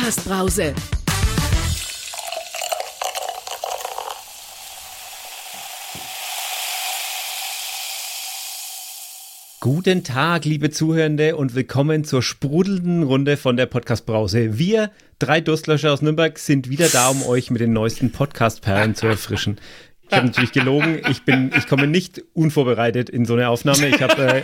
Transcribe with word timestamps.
Podcast-Brause. 0.00 0.74
Guten 9.60 10.02
Tag, 10.02 10.46
liebe 10.46 10.70
Zuhörende, 10.70 11.36
und 11.36 11.54
willkommen 11.54 12.04
zur 12.04 12.22
sprudelnden 12.22 13.02
Runde 13.02 13.36
von 13.36 13.58
der 13.58 13.66
Podcast-Brause. 13.66 14.58
Wir, 14.58 14.90
drei 15.18 15.42
Durstlöscher 15.42 15.92
aus 15.92 16.00
Nürnberg, 16.00 16.38
sind 16.38 16.70
wieder 16.70 16.88
da, 16.88 17.10
um 17.10 17.22
euch 17.24 17.50
mit 17.50 17.60
den 17.60 17.74
neuesten 17.74 18.10
Podcast-Perlen 18.10 18.94
zu 18.94 19.06
erfrischen. 19.06 19.60
Ich 20.08 20.16
habe 20.16 20.26
natürlich 20.26 20.52
gelogen. 20.52 21.02
Ich 21.10 21.24
bin, 21.24 21.52
ich 21.56 21.68
komme 21.68 21.86
nicht 21.86 22.24
unvorbereitet 22.32 23.10
in 23.10 23.26
so 23.26 23.34
eine 23.34 23.50
Aufnahme. 23.50 23.88
Ich 23.88 24.02
habe 24.02 24.22
äh, 24.22 24.42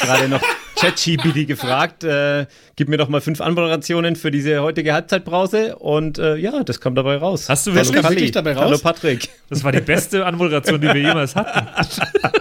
gerade 0.00 0.28
noch 0.28 0.42
ChatGPT 0.76 1.46
gefragt, 1.46 2.04
äh, 2.04 2.46
gib 2.76 2.88
mir 2.88 2.96
doch 2.96 3.08
mal 3.08 3.20
fünf 3.20 3.40
Anmoderationen 3.40 4.16
für 4.16 4.30
diese 4.30 4.62
heutige 4.62 4.92
Halbzeitbrause 4.92 5.76
und 5.76 6.18
äh, 6.18 6.36
ja, 6.36 6.62
das 6.62 6.80
kam 6.80 6.94
dabei 6.94 7.16
raus. 7.16 7.48
Hast 7.48 7.66
du 7.66 7.74
wirklich, 7.74 7.96
Hallo, 7.96 8.10
wirklich 8.10 8.32
dabei 8.32 8.52
raus? 8.52 8.64
Hallo 8.64 8.78
Patrick. 8.78 9.28
Das 9.48 9.64
war 9.64 9.72
die 9.72 9.80
beste 9.80 10.24
Anmoderation, 10.24 10.80
die 10.80 10.88
wir 10.88 10.96
jemals 11.00 11.34
hatten. 11.34 11.66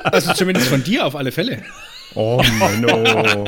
Also 0.04 0.34
zumindest 0.34 0.68
von 0.68 0.84
dir 0.84 1.06
auf 1.06 1.16
alle 1.16 1.32
Fälle. 1.32 1.64
Oh 2.16 2.42
no. 2.80 3.46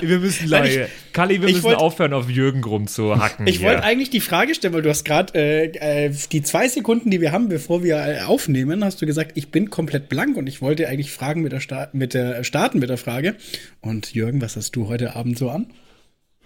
Wir 0.00 0.18
müssen 0.18 0.48
leider. 0.48 0.86
Kalli, 1.12 1.40
wir 1.40 1.48
ich 1.48 1.54
müssen 1.56 1.64
wollt- 1.64 1.78
aufhören, 1.78 2.12
auf 2.12 2.28
Jürgen 2.30 2.62
rumzuhacken. 2.64 3.46
Ich 3.46 3.62
wollte 3.62 3.82
eigentlich 3.82 4.10
die 4.10 4.20
Frage 4.20 4.54
stellen, 4.54 4.74
weil 4.74 4.82
du 4.82 4.88
hast 4.90 5.04
gerade 5.04 5.34
äh, 5.34 6.06
äh, 6.06 6.12
die 6.32 6.42
zwei 6.42 6.68
Sekunden, 6.68 7.10
die 7.10 7.20
wir 7.20 7.32
haben, 7.32 7.48
bevor 7.48 7.82
wir 7.82 7.96
äh, 7.96 8.20
aufnehmen, 8.22 8.84
hast 8.84 9.00
du 9.02 9.06
gesagt, 9.06 9.32
ich 9.34 9.50
bin 9.50 9.70
komplett 9.70 10.08
blank 10.08 10.36
und 10.36 10.46
ich 10.46 10.62
wollte 10.62 10.88
eigentlich 10.88 11.12
fragen 11.12 11.42
mit 11.42 11.52
der, 11.52 11.60
Sta 11.60 11.88
mit 11.92 12.14
der 12.14 12.38
äh, 12.38 12.44
starten 12.44 12.78
mit 12.78 12.88
der 12.90 12.98
Frage. 12.98 13.36
Und 13.80 14.14
Jürgen, 14.14 14.40
was 14.40 14.56
hast 14.56 14.76
du 14.76 14.88
heute 14.88 15.16
Abend 15.16 15.38
so 15.38 15.50
an? 15.50 15.66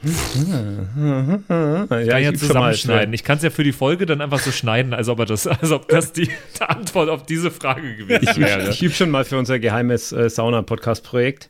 Ja, 1.48 2.18
ich 2.18 2.27
mal. 2.27 2.34
zusammenschneiden. 2.34 3.14
Ich 3.14 3.24
kann 3.24 3.38
es 3.38 3.42
ja 3.42 3.50
für 3.50 3.64
die 3.64 3.72
Folge 3.72 4.05
dann 4.06 4.20
einfach 4.20 4.38
so 4.41 4.50
schneiden, 4.50 4.92
als 4.92 5.08
ob, 5.08 5.19
er 5.20 5.27
das, 5.27 5.47
als 5.47 5.70
ob 5.70 5.88
das 5.88 6.12
die 6.12 6.28
Antwort 6.60 7.08
auf 7.08 7.25
diese 7.25 7.50
Frage 7.50 7.97
gewesen 7.97 8.28
Ich, 8.30 8.36
wäre. 8.38 8.69
ich 8.70 8.82
übe 8.82 8.92
schon 8.94 9.10
mal 9.10 9.25
für 9.25 9.38
unser 9.38 9.58
geheimes 9.58 10.12
äh, 10.12 10.28
Sauna-Podcast-Projekt. 10.28 11.48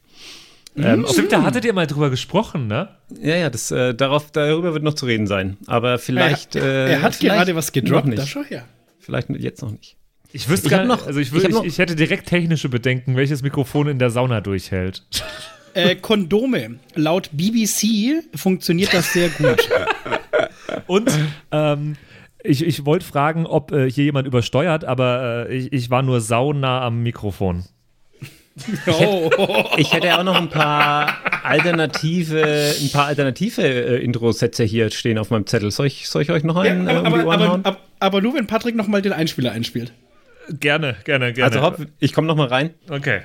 Ähm, 0.77 1.07
Stimmt, 1.09 1.31
da 1.33 1.43
hattet 1.43 1.65
ihr 1.65 1.73
mal 1.73 1.87
drüber 1.87 2.11
gesprochen, 2.11 2.67
ne? 2.67 2.89
ja, 3.23 3.37
ja, 3.37 3.51
das, 3.51 3.71
äh, 3.71 3.95
darauf, 3.95 4.31
darüber 4.33 4.73
wird 4.73 4.83
noch 4.83 4.95
zu 4.95 5.07
reden 5.07 5.27
sein. 5.27 5.57
Aber 5.67 5.99
vielleicht. 5.99 6.57
er, 6.57 6.63
äh, 6.65 6.93
er 6.95 7.03
hat 7.03 7.15
vielleicht 7.15 7.37
gerade 7.37 7.55
was 7.55 7.71
gedroppt, 7.73 8.07
nicht. 8.09 8.27
schau 8.29 8.43
her. 8.43 8.65
Vielleicht 8.99 9.31
jetzt 9.31 9.63
noch 9.63 9.71
nicht. 9.71 9.97
Ich 10.33 10.49
wüsste 10.49 10.67
Ich 10.67 10.71
gar 10.73 10.85
noch- 10.85 11.07
also 11.07 11.21
ich, 11.21 11.31
würd, 11.33 11.45
ich, 11.45 11.51
noch- 11.51 11.65
ich 11.65 11.79
hätte 11.79 11.95
direkt 11.95 12.27
technische 12.29 12.69
Bedenken, 12.69 13.15
welches 13.17 13.43
Mikrofon 13.43 13.87
in 13.87 13.99
der 14.01 14.11
Sauna 14.11 14.41
durchhält. 14.41 15.05
Äh, 15.75 15.95
Kondome. 15.97 16.77
Laut 16.97 17.31
BBC 17.33 18.23
funktioniert 18.35 18.93
das 18.95 19.13
sehr 19.13 19.29
gut. 19.29 19.69
Und 20.87 21.11
ähm, 21.53 21.95
ich, 22.43 22.65
ich 22.65 22.85
wollte 22.85 23.05
fragen, 23.07 23.47
ob 23.47 23.73
äh, 23.73 23.89
hier 23.91 24.05
jemand 24.05 24.27
übersteuert, 24.27 24.85
aber 24.85 25.47
äh, 25.49 25.57
ich, 25.57 25.73
ich 25.73 25.91
war 25.91 26.03
nur 26.03 26.21
saunah 26.21 26.83
am 26.85 27.03
Mikrofon. 27.03 27.65
Oh. 28.87 29.31
Ich 29.77 29.93
hätte 29.93 30.17
auch 30.19 30.23
noch 30.23 30.37
ein 30.37 30.49
paar 30.49 31.19
alternative, 31.43 32.75
ein 32.81 32.91
paar 32.93 33.07
alternative 33.07 33.63
äh, 33.63 34.03
Intro-Sätze 34.03 34.65
hier 34.65 34.91
stehen 34.91 35.19
auf 35.19 35.31
meinem 35.31 35.47
Zettel. 35.47 35.71
Soll 35.71 35.87
ich, 35.87 36.09
soll 36.09 36.23
ich 36.23 36.31
euch 36.31 36.45
noch 36.45 36.63
Ja, 36.65 36.71
einen 36.71 36.89
äh, 36.89 36.93
um 36.93 37.07
aber, 37.07 37.19
die 37.19 37.25
Ohren 37.25 37.41
aber, 37.41 37.49
hauen? 37.49 37.65
aber, 37.65 37.79
aber 37.99 38.21
nur, 38.21 38.35
wenn 38.35 38.47
Patrick 38.47 38.77
noch 38.77 38.87
mal 38.87 39.03
den 39.03 39.13
Einspieler 39.13 39.53
einspielt. 39.53 39.93
Gerne, 40.61 40.97
gerne, 41.05 41.33
gerne. 41.33 41.53
also 41.53 41.63
hopp, 41.67 41.79
ich 41.99 42.13
komme 42.13 42.27
noch 42.27 42.37
mal 42.37 42.49
rein. 42.49 42.71
Okay. 42.89 43.23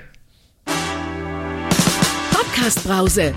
Podcast-Brause. 2.32 3.32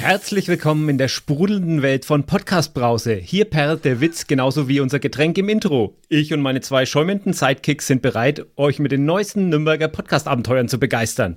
Herzlich 0.00 0.48
willkommen 0.48 0.88
in 0.88 0.96
der 0.96 1.08
sprudelnden 1.08 1.82
Welt 1.82 2.06
von 2.06 2.24
Podcast 2.24 2.72
Brause. 2.72 3.16
Hier 3.16 3.44
perlt 3.44 3.84
der 3.84 4.00
Witz 4.00 4.26
genauso 4.26 4.66
wie 4.66 4.80
unser 4.80 4.98
Getränk 4.98 5.36
im 5.36 5.50
Intro. 5.50 5.94
Ich 6.08 6.32
und 6.32 6.40
meine 6.40 6.62
zwei 6.62 6.86
schäumenden 6.86 7.34
Sidekicks 7.34 7.86
sind 7.86 8.00
bereit, 8.00 8.46
euch 8.56 8.78
mit 8.78 8.92
den 8.92 9.04
neuesten 9.04 9.50
Nürnberger 9.50 9.88
Podcast-Abenteuern 9.88 10.68
zu 10.68 10.80
begeistern. 10.80 11.36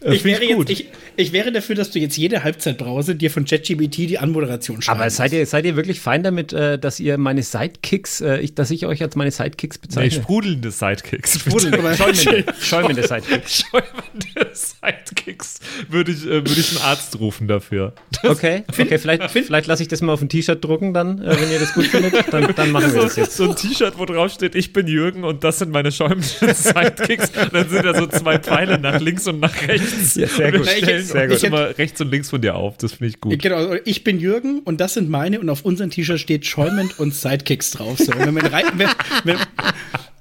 Ich 0.00 0.24
wäre, 0.24 0.42
jetzt, 0.42 0.70
ich, 0.70 0.88
ich 1.18 1.32
wäre 1.32 1.52
dafür, 1.52 1.74
dass 1.74 1.90
du 1.90 1.98
jetzt 1.98 2.16
jede 2.16 2.44
Halbzeitbrause 2.44 3.14
dir 3.16 3.30
von 3.30 3.44
ChatGPT 3.44 3.96
die 3.98 4.18
Anmoderation 4.18 4.80
schreibst. 4.80 5.00
Aber 5.00 5.10
seid 5.10 5.32
ihr, 5.32 5.44
seid 5.46 5.64
ihr 5.66 5.76
wirklich 5.76 6.00
fein 6.00 6.22
damit, 6.22 6.52
äh, 6.52 6.78
dass 6.78 7.00
ihr 7.00 7.18
meine 7.18 7.42
Sidekicks, 7.42 8.20
äh, 8.20 8.38
ich, 8.38 8.54
dass 8.54 8.70
ich 8.70 8.86
euch 8.86 9.02
als 9.02 9.16
meine 9.16 9.30
Sidekicks 9.30 9.76
Nee, 9.78 9.86
bezeichne? 9.88 10.22
sprudelnde 10.22 10.70
Sidekicks. 10.70 11.40
Sprudelnde, 11.40 11.78
Aber- 11.80 11.94
schäumende, 11.96 12.44
schäumende 12.60 13.02
Sidekicks. 13.06 13.64
Schäumende 13.70 14.54
Sidekicks 14.54 15.60
würde 15.88 16.12
ich, 16.12 16.24
äh, 16.24 16.28
würde 16.30 16.52
ich 16.60 16.70
einen 16.70 16.82
Arzt 16.84 17.18
rufen 17.18 17.48
dafür. 17.48 17.92
Okay, 18.22 18.62
okay 18.68 18.98
vielleicht, 18.98 19.30
vielleicht 19.30 19.66
lasse 19.66 19.82
ich 19.82 19.88
das 19.88 20.00
mal 20.00 20.12
auf 20.12 20.22
ein 20.22 20.28
T-Shirt 20.28 20.64
drucken 20.64 20.94
dann, 20.94 21.20
wenn 21.20 21.50
ihr 21.50 21.58
das 21.58 21.74
gut 21.74 21.86
findet. 21.86 22.32
Dann, 22.32 22.54
dann 22.54 22.70
machen 22.70 22.94
wir 22.94 23.02
das 23.02 23.14
So, 23.16 23.20
jetzt. 23.20 23.36
so 23.36 23.50
ein 23.50 23.56
T-Shirt, 23.56 23.94
wo 23.98 24.04
drauf 24.04 24.32
steht, 24.32 24.54
ich 24.54 24.72
bin 24.72 24.86
Jürgen 24.86 25.24
und 25.24 25.42
das 25.44 25.58
sind 25.58 25.70
meine 25.72 25.90
schäumenden 25.92 26.22
Sidekicks. 26.54 27.30
Und 27.36 27.54
dann 27.54 27.68
sind 27.68 27.84
da 27.84 27.94
so 27.98 28.06
zwei 28.06 28.38
Pfeile 28.38 28.78
nach 28.78 29.00
links 29.00 29.26
und 29.26 29.40
nach 29.40 29.66
rechts. 29.66 30.14
Ja, 30.14 30.26
sehr 30.28 30.52
gut. 30.52 30.68
Ich- 30.68 31.07
sehr 31.12 31.24
ich 31.24 31.30
gut. 31.30 31.36
hätte- 31.42 31.46
immer 31.46 31.78
rechts 31.78 32.00
und 32.00 32.10
links 32.10 32.30
von 32.30 32.40
dir 32.40 32.54
auf. 32.56 32.76
Das 32.78 32.92
finde 32.92 33.06
ich 33.08 33.20
gut. 33.20 33.38
Genau, 33.40 33.74
ich 33.84 34.04
bin 34.04 34.18
Jürgen 34.20 34.60
und 34.60 34.80
das 34.80 34.94
sind 34.94 35.08
meine 35.10 35.40
und 35.40 35.48
auf 35.50 35.64
unserem 35.64 35.90
T-Shirt 35.90 36.18
steht 36.20 36.46
schäumend 36.46 36.98
und 36.98 37.14
Sidekicks 37.14 37.70
drauf. 37.72 37.98
So, 37.98 38.12
und 38.12 38.20
wenn, 38.26 38.34
wir 38.34 38.42
in 38.44 38.50
Reihe, 38.50 38.64
wenn, 38.76 38.88
wenn, 39.24 39.36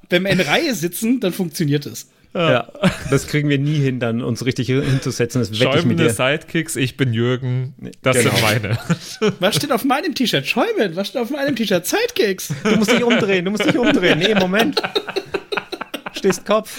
wenn 0.09 0.23
wir 0.23 0.31
in 0.31 0.41
Reihe 0.41 0.73
sitzen, 0.75 1.19
dann 1.19 1.33
funktioniert 1.33 1.85
es. 1.85 2.09
Ja, 2.33 2.67
das 3.09 3.25
kriegen 3.25 3.49
wir 3.49 3.57
nie 3.57 3.77
hin, 3.79 3.99
dann 3.99 4.21
uns 4.21 4.45
richtig 4.45 4.67
hinzusetzen. 4.67 5.41
Das 5.41 5.49
ich 5.49 5.57
Schäumende. 5.57 6.07
Sidekicks, 6.11 6.75
ich 6.75 6.95
bin 6.95 7.11
Jürgen. 7.11 7.73
Das 8.03 8.15
Genau. 8.17 8.29
sind 8.29 8.41
meine. 8.43 8.77
Was 9.39 9.55
steht 9.55 9.71
auf 9.71 9.83
meinem 9.85 10.13
T-Shirt? 10.13 10.45
Schäumend. 10.45 10.95
Was 10.95 11.07
steht 11.07 11.21
auf 11.21 11.31
meinem 11.31 11.55
T-Shirt? 11.55 11.87
Sidekicks. 11.87 12.53
Du 12.63 12.75
musst 12.75 12.91
dich 12.91 13.03
umdrehen, 13.03 13.43
du 13.45 13.49
musst 13.51 13.65
dich 13.65 13.77
umdrehen. 13.77 14.19
Nee, 14.19 14.35
Moment. 14.35 14.79
Stehst 16.13 16.45
Kopf. 16.45 16.77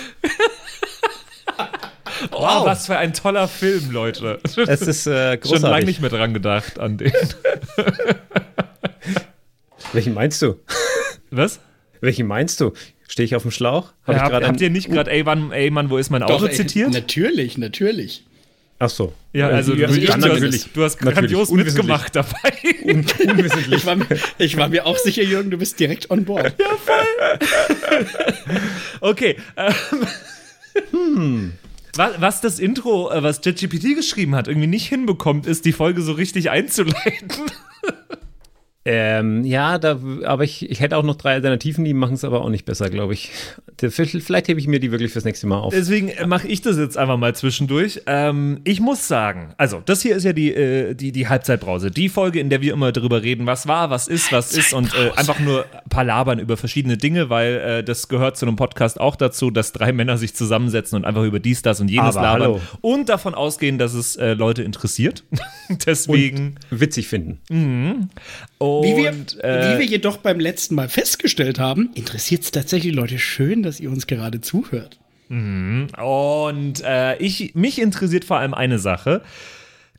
Oh, 2.32 2.64
was 2.64 2.86
für 2.86 2.96
ein 2.96 3.12
toller 3.12 3.48
Film, 3.48 3.90
Leute. 3.90 4.38
Es 4.44 4.56
ist 4.82 5.06
äh, 5.06 5.10
Schon 5.42 5.52
lange 5.52 5.60
großartig. 5.60 5.86
nicht 5.86 6.00
mehr 6.00 6.10
dran 6.10 6.34
gedacht 6.34 6.78
an 6.78 6.96
den. 6.98 7.12
Welchen 9.92 10.14
meinst 10.14 10.42
du? 10.42 10.56
Was? 11.30 11.60
Welchen 12.00 12.26
meinst 12.26 12.60
du? 12.60 12.72
Stehe 13.08 13.24
ich 13.24 13.34
auf 13.36 13.42
dem 13.42 13.50
Schlauch? 13.50 13.92
Hab 14.06 14.14
Ja, 14.16 14.22
hab, 14.32 14.44
habt 14.44 14.60
ihr 14.60 14.70
nicht 14.70 14.90
gerade, 14.90 15.10
ey 15.10 15.24
Mann, 15.24 15.50
ey 15.52 15.70
Mann, 15.70 15.90
wo 15.90 15.98
ist 15.98 16.10
mein 16.10 16.22
Auto 16.22 16.46
ey, 16.46 16.54
zitiert? 16.54 16.90
Natürlich, 16.92 17.58
natürlich. 17.58 18.24
Ach 18.80 18.90
so. 18.90 19.12
Ja, 19.32 19.48
also, 19.48 19.74
Ja, 19.74 19.88
du, 19.88 19.94
hast, 20.08 20.18
natürlich. 20.18 20.72
du 20.72 20.84
hast 20.84 21.00
Natürlich, 21.00 21.14
grandios 21.14 21.48
unwissentlich. 21.50 21.88
mitgemacht 21.88 22.14
dabei. 22.14 22.52
Ich 23.74 23.84
war, 23.86 23.96
mir- 23.96 24.06
ich 24.38 24.56
war 24.56 24.68
mir 24.68 24.86
auch 24.86 24.96
sicher, 24.96 25.22
Jürgen, 25.24 25.50
du 25.50 25.58
bist 25.58 25.80
direkt 25.80 26.10
on 26.10 26.24
board. 26.24 26.54
Okay. 29.00 29.36
Ähm, 30.92 31.52
was, 31.94 32.21
was 32.21 32.41
das 32.41 32.59
Intro, 32.59 33.10
äh, 33.10 33.22
was 33.22 33.41
JetGPT 33.44 33.94
geschrieben 33.94 34.34
hat, 34.34 34.49
irgendwie 34.49 34.66
nicht 34.66 34.88
hinbekommt, 34.88 35.47
ist, 35.47 35.65
die 35.65 35.72
Folge 35.72 36.03
so 36.03 36.12
richtig 36.12 36.50
einzuleiten. 36.50 37.32
Ähm, 38.91 39.44
ja, 39.44 39.78
da, 39.78 40.00
aber 40.25 40.44
ich, 40.44 40.71
ich 40.71 40.81
hätte 40.81 40.97
auch 40.97 41.03
noch 41.03 41.16
drei 41.16 41.34
Alternativen, 41.34 41.84
die 41.84 41.93
machen 41.93 42.15
es 42.15 42.25
aber 42.25 42.41
auch 42.41 42.49
nicht 42.49 42.65
besser, 42.65 42.88
glaube 42.88 43.12
ich. 43.12 43.32
Vielleicht 43.80 44.48
hebe 44.48 44.58
ich 44.58 44.66
mir 44.66 44.80
die 44.80 44.90
wirklich 44.90 45.12
fürs 45.12 45.24
nächste 45.24 45.46
Mal 45.46 45.58
auf. 45.58 45.72
Deswegen 45.72 46.12
mache 46.28 46.48
ich 46.48 46.62
das 46.62 46.76
jetzt 46.76 46.98
einfach 46.98 47.16
mal 47.16 47.34
zwischendurch. 47.34 48.02
Ähm, 48.06 48.60
ich 48.64 48.80
muss 48.80 49.06
sagen, 49.06 49.54
also 49.56 49.82
das 49.84 50.02
hier 50.02 50.16
ist 50.16 50.24
ja 50.24 50.32
die, 50.32 50.52
äh, 50.52 50.94
die, 50.94 51.12
die 51.12 51.28
Halbzeitbrause. 51.28 51.90
Die 51.90 52.08
Folge, 52.08 52.40
in 52.40 52.50
der 52.50 52.60
wir 52.60 52.72
immer 52.72 52.92
darüber 52.92 53.22
reden, 53.22 53.46
was 53.46 53.68
war, 53.68 53.90
was 53.90 54.08
ist, 54.08 54.32
was 54.32 54.52
ist 54.52 54.72
und 54.72 54.92
äh, 54.94 55.10
einfach 55.16 55.38
nur 55.38 55.64
palabern 55.90 56.38
über 56.38 56.56
verschiedene 56.56 56.96
Dinge, 56.96 57.30
weil 57.30 57.54
äh, 57.54 57.84
das 57.84 58.08
gehört 58.08 58.36
zu 58.36 58.46
einem 58.46 58.56
Podcast 58.56 59.00
auch 59.00 59.16
dazu, 59.16 59.50
dass 59.50 59.72
drei 59.72 59.92
Männer 59.98 60.19
sich 60.19 60.34
zusammensetzen 60.34 60.96
und 60.96 61.04
einfach 61.04 61.24
über 61.24 61.38
dies, 61.38 61.62
das 61.62 61.81
und 61.81 61.88
jenes 61.88 62.16
Aber 62.16 62.22
labern 62.22 62.42
hallo. 62.42 62.60
und 62.81 63.08
davon 63.08 63.34
ausgehen, 63.34 63.78
dass 63.78 63.94
es 63.94 64.16
äh, 64.16 64.34
Leute 64.34 64.62
interessiert. 64.62 65.24
Deswegen. 65.86 66.56
Witzig 66.70 67.08
finden. 67.08 68.10
Und, 68.58 68.84
Wie 68.84 68.96
wir, 68.96 69.10
äh, 69.44 69.75
wie 69.75 69.78
wir 69.81 69.87
jedoch 69.87 70.16
beim 70.19 70.40
letzten 70.40 70.75
Mal 70.75 70.88
festgestellt 70.88 71.58
haben, 71.58 71.90
interessiert 71.94 72.43
es 72.43 72.50
tatsächlich 72.50 72.93
Leute 72.93 73.19
schön, 73.19 73.62
dass 73.62 73.78
ihr 73.78 73.90
uns 73.90 74.06
gerade 74.06 74.40
zuhört. 74.40 74.99
Und 75.31 76.82
äh, 76.84 77.16
ich, 77.19 77.55
mich 77.55 77.81
interessiert 77.81 78.25
vor 78.25 78.38
allem 78.38 78.55
eine 78.55 78.78
Sache. 78.78 79.22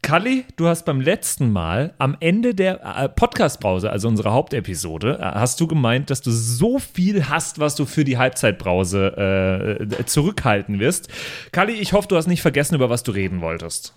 Kalli, 0.02 0.46
du 0.56 0.68
hast 0.68 0.86
beim 0.86 1.02
letzten 1.02 1.52
Mal 1.52 1.94
am 1.98 2.16
Ende 2.20 2.56
der 2.56 2.82
äh, 2.84 3.10
Podcast-Brause, 3.10 3.90
also 3.90 4.08
unserer 4.08 4.32
Hauptepisode, 4.32 5.20
äh, 5.20 5.24
hast 5.24 5.60
du 5.60 5.68
gemeint, 5.68 6.10
dass 6.10 6.22
du 6.22 6.32
so 6.32 6.80
viel 6.80 7.28
hast, 7.28 7.60
was 7.60 7.76
du 7.76 7.86
für 7.86 8.06
die 8.06 8.18
Halbzeitbrause 8.18 9.88
äh, 10.00 10.06
zurückhalten 10.06 10.80
wirst. 10.80 11.10
Kalli, 11.52 11.74
ich 11.74 11.94
hoffe, 11.94 12.08
du 12.08 12.16
hast 12.16 12.28
nicht 12.28 12.42
vergessen, 12.42 12.76
über 12.76 12.90
was 12.90 13.04
du 13.04 13.12
reden 13.12 13.42
wolltest. 13.42 13.94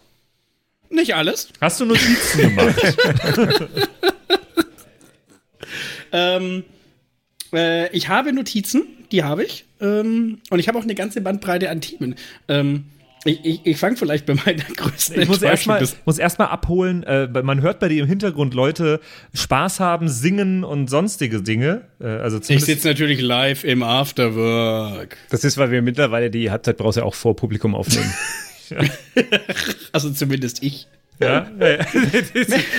Nicht 0.91 1.15
alles. 1.15 1.49
Hast 1.61 1.81
du 1.81 1.87
Notizen 1.87 2.41
gemacht? 2.41 2.77
Ähm, 6.13 6.65
Äh, 7.53 7.95
ich 7.95 8.09
habe 8.09 8.33
Notizen, 8.33 8.85
die 9.11 9.25
habe 9.25 9.45
ich. 9.45 9.67
Ähm, 9.81 10.39
und 10.51 10.59
ich 10.59 10.69
habe 10.69 10.79
auch 10.79 10.85
eine 10.85 10.95
ganze 10.95 11.21
Bandbreite 11.21 11.69
an 11.69 11.81
Themen. 11.83 12.15
Ähm, 12.49 12.85
ich, 13.25 13.45
ich, 13.45 13.61
ich 13.65 13.77
fange 13.77 13.97
vielleicht 13.97 14.27
bei 14.27 14.35
meiner 14.35 14.65
größten 14.77 15.21
Ich 15.21 15.29
muss 15.29 15.43
erstmal 15.43 15.87
erst 16.19 16.41
abholen, 16.41 17.05
äh, 17.05 17.29
man 17.43 17.61
hört 17.61 17.79
bei 17.79 17.89
dir 17.89 18.03
im 18.03 18.09
Hintergrund 18.09 18.55
Leute 18.55 19.01
Spaß 19.35 19.81
haben, 19.81 20.09
singen 20.09 20.65
und 20.65 20.89
sonstige 20.89 21.43
Dinge. 21.43 21.83
Äh, 22.01 22.07
also 22.07 22.41
Ich 22.49 22.65
sitze 22.65 22.89
natürlich 22.89 23.21
live 23.21 23.65
im 23.65 23.83
Afterwork. 23.83 25.19
Das 25.31 25.45
ist, 25.45 25.57
weil 25.59 25.71
wir 25.71 25.83
mittlerweile 25.83 26.31
die 26.31 26.51
Halbzeitbrause 26.51 27.05
auch 27.05 27.15
vor 27.15 27.37
Publikum 27.37 27.75
aufnehmen. 27.75 28.13
Also 29.93 30.11
zumindest 30.11 30.63
ich. 30.63 30.87
Ja? 31.23 31.47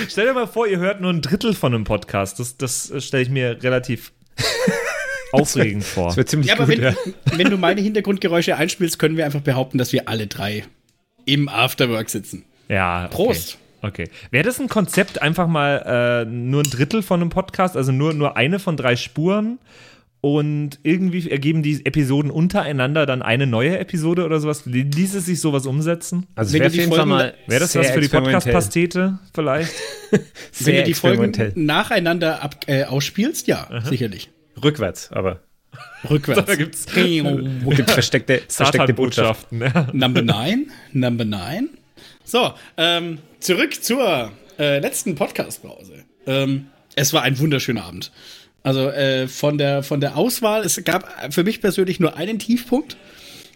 Stell 0.08 0.26
dir 0.26 0.34
mal 0.34 0.46
vor, 0.46 0.66
ihr 0.66 0.78
hört 0.78 1.00
nur 1.00 1.12
ein 1.12 1.20
Drittel 1.20 1.54
von 1.54 1.74
einem 1.74 1.84
Podcast. 1.84 2.38
Das, 2.40 2.56
das 2.56 2.92
stelle 2.98 3.22
ich 3.22 3.30
mir 3.30 3.62
relativ 3.62 4.12
aufregend 5.32 5.84
vor. 5.84 6.08
Das 6.08 6.16
wird 6.16 6.28
ziemlich 6.28 6.48
Ja, 6.48 6.54
aber 6.54 6.66
gut, 6.66 6.76
wenn, 6.76 6.82
ja. 6.82 6.94
wenn 7.36 7.50
du 7.50 7.56
meine 7.56 7.80
Hintergrundgeräusche 7.80 8.56
einspielst, 8.56 8.98
können 8.98 9.16
wir 9.16 9.24
einfach 9.24 9.40
behaupten, 9.40 9.78
dass 9.78 9.92
wir 9.92 10.08
alle 10.08 10.26
drei 10.26 10.64
im 11.24 11.48
Afterwork 11.48 12.10
sitzen. 12.10 12.44
Ja. 12.68 13.06
Okay. 13.06 13.14
Prost. 13.14 13.58
Okay. 13.82 14.08
Wäre 14.30 14.44
das 14.44 14.58
ein 14.58 14.68
Konzept, 14.68 15.20
einfach 15.20 15.46
mal 15.46 16.24
äh, 16.24 16.30
nur 16.30 16.62
ein 16.62 16.70
Drittel 16.70 17.02
von 17.02 17.20
einem 17.20 17.28
Podcast, 17.28 17.76
also 17.76 17.92
nur, 17.92 18.14
nur 18.14 18.36
eine 18.36 18.58
von 18.58 18.78
drei 18.78 18.96
Spuren 18.96 19.58
und 20.24 20.78
irgendwie 20.84 21.30
ergeben 21.30 21.62
die 21.62 21.84
Episoden 21.84 22.30
untereinander 22.30 23.04
dann 23.04 23.20
eine 23.20 23.46
neue 23.46 23.78
Episode 23.78 24.24
oder 24.24 24.40
sowas? 24.40 24.64
Ließ 24.64 25.16
es 25.16 25.26
sich 25.26 25.38
sowas 25.38 25.66
umsetzen? 25.66 26.26
Also 26.34 26.54
Wenn 26.54 26.62
wäre 26.62 26.72
Wäre 27.46 27.60
das 27.60 27.72
sehr 27.72 27.82
was 27.82 27.90
für 27.90 28.00
die. 28.00 28.08
Podcast-Pastete 28.08 29.18
vielleicht? 29.34 29.74
Wenn 30.60 30.76
du 30.76 30.84
die 30.84 30.94
Folgen 30.94 31.52
nacheinander 31.56 32.42
ab, 32.42 32.56
äh, 32.68 32.84
ausspielst, 32.84 33.48
ja, 33.48 33.68
sicherlich. 33.84 34.30
Rückwärts, 34.62 35.12
aber 35.12 35.42
Rückwärts. 36.08 36.42
Da 36.46 36.54
gibt's 36.56 36.86
gibt 37.76 37.90
versteckte, 37.90 38.40
versteckte 38.48 38.94
Botschaften. 38.94 39.62
Number 39.92 40.22
9. 40.22 40.70
Number 40.94 41.26
9. 41.26 41.68
So, 42.24 42.54
ähm, 42.78 43.18
zurück 43.40 43.74
zur 43.84 44.32
äh, 44.58 44.78
letzten 44.78 45.16
Podcast-Pause. 45.16 46.04
Ähm, 46.26 46.68
es 46.96 47.12
war 47.12 47.20
ein 47.24 47.38
wunderschöner 47.38 47.84
Abend. 47.84 48.10
Also 48.64 48.88
äh, 48.90 49.28
von, 49.28 49.56
der, 49.58 49.82
von 49.84 50.00
der 50.00 50.16
Auswahl, 50.16 50.64
es 50.64 50.82
gab 50.84 51.32
für 51.32 51.44
mich 51.44 51.60
persönlich 51.60 52.00
nur 52.00 52.16
einen 52.16 52.40
Tiefpunkt. 52.40 52.96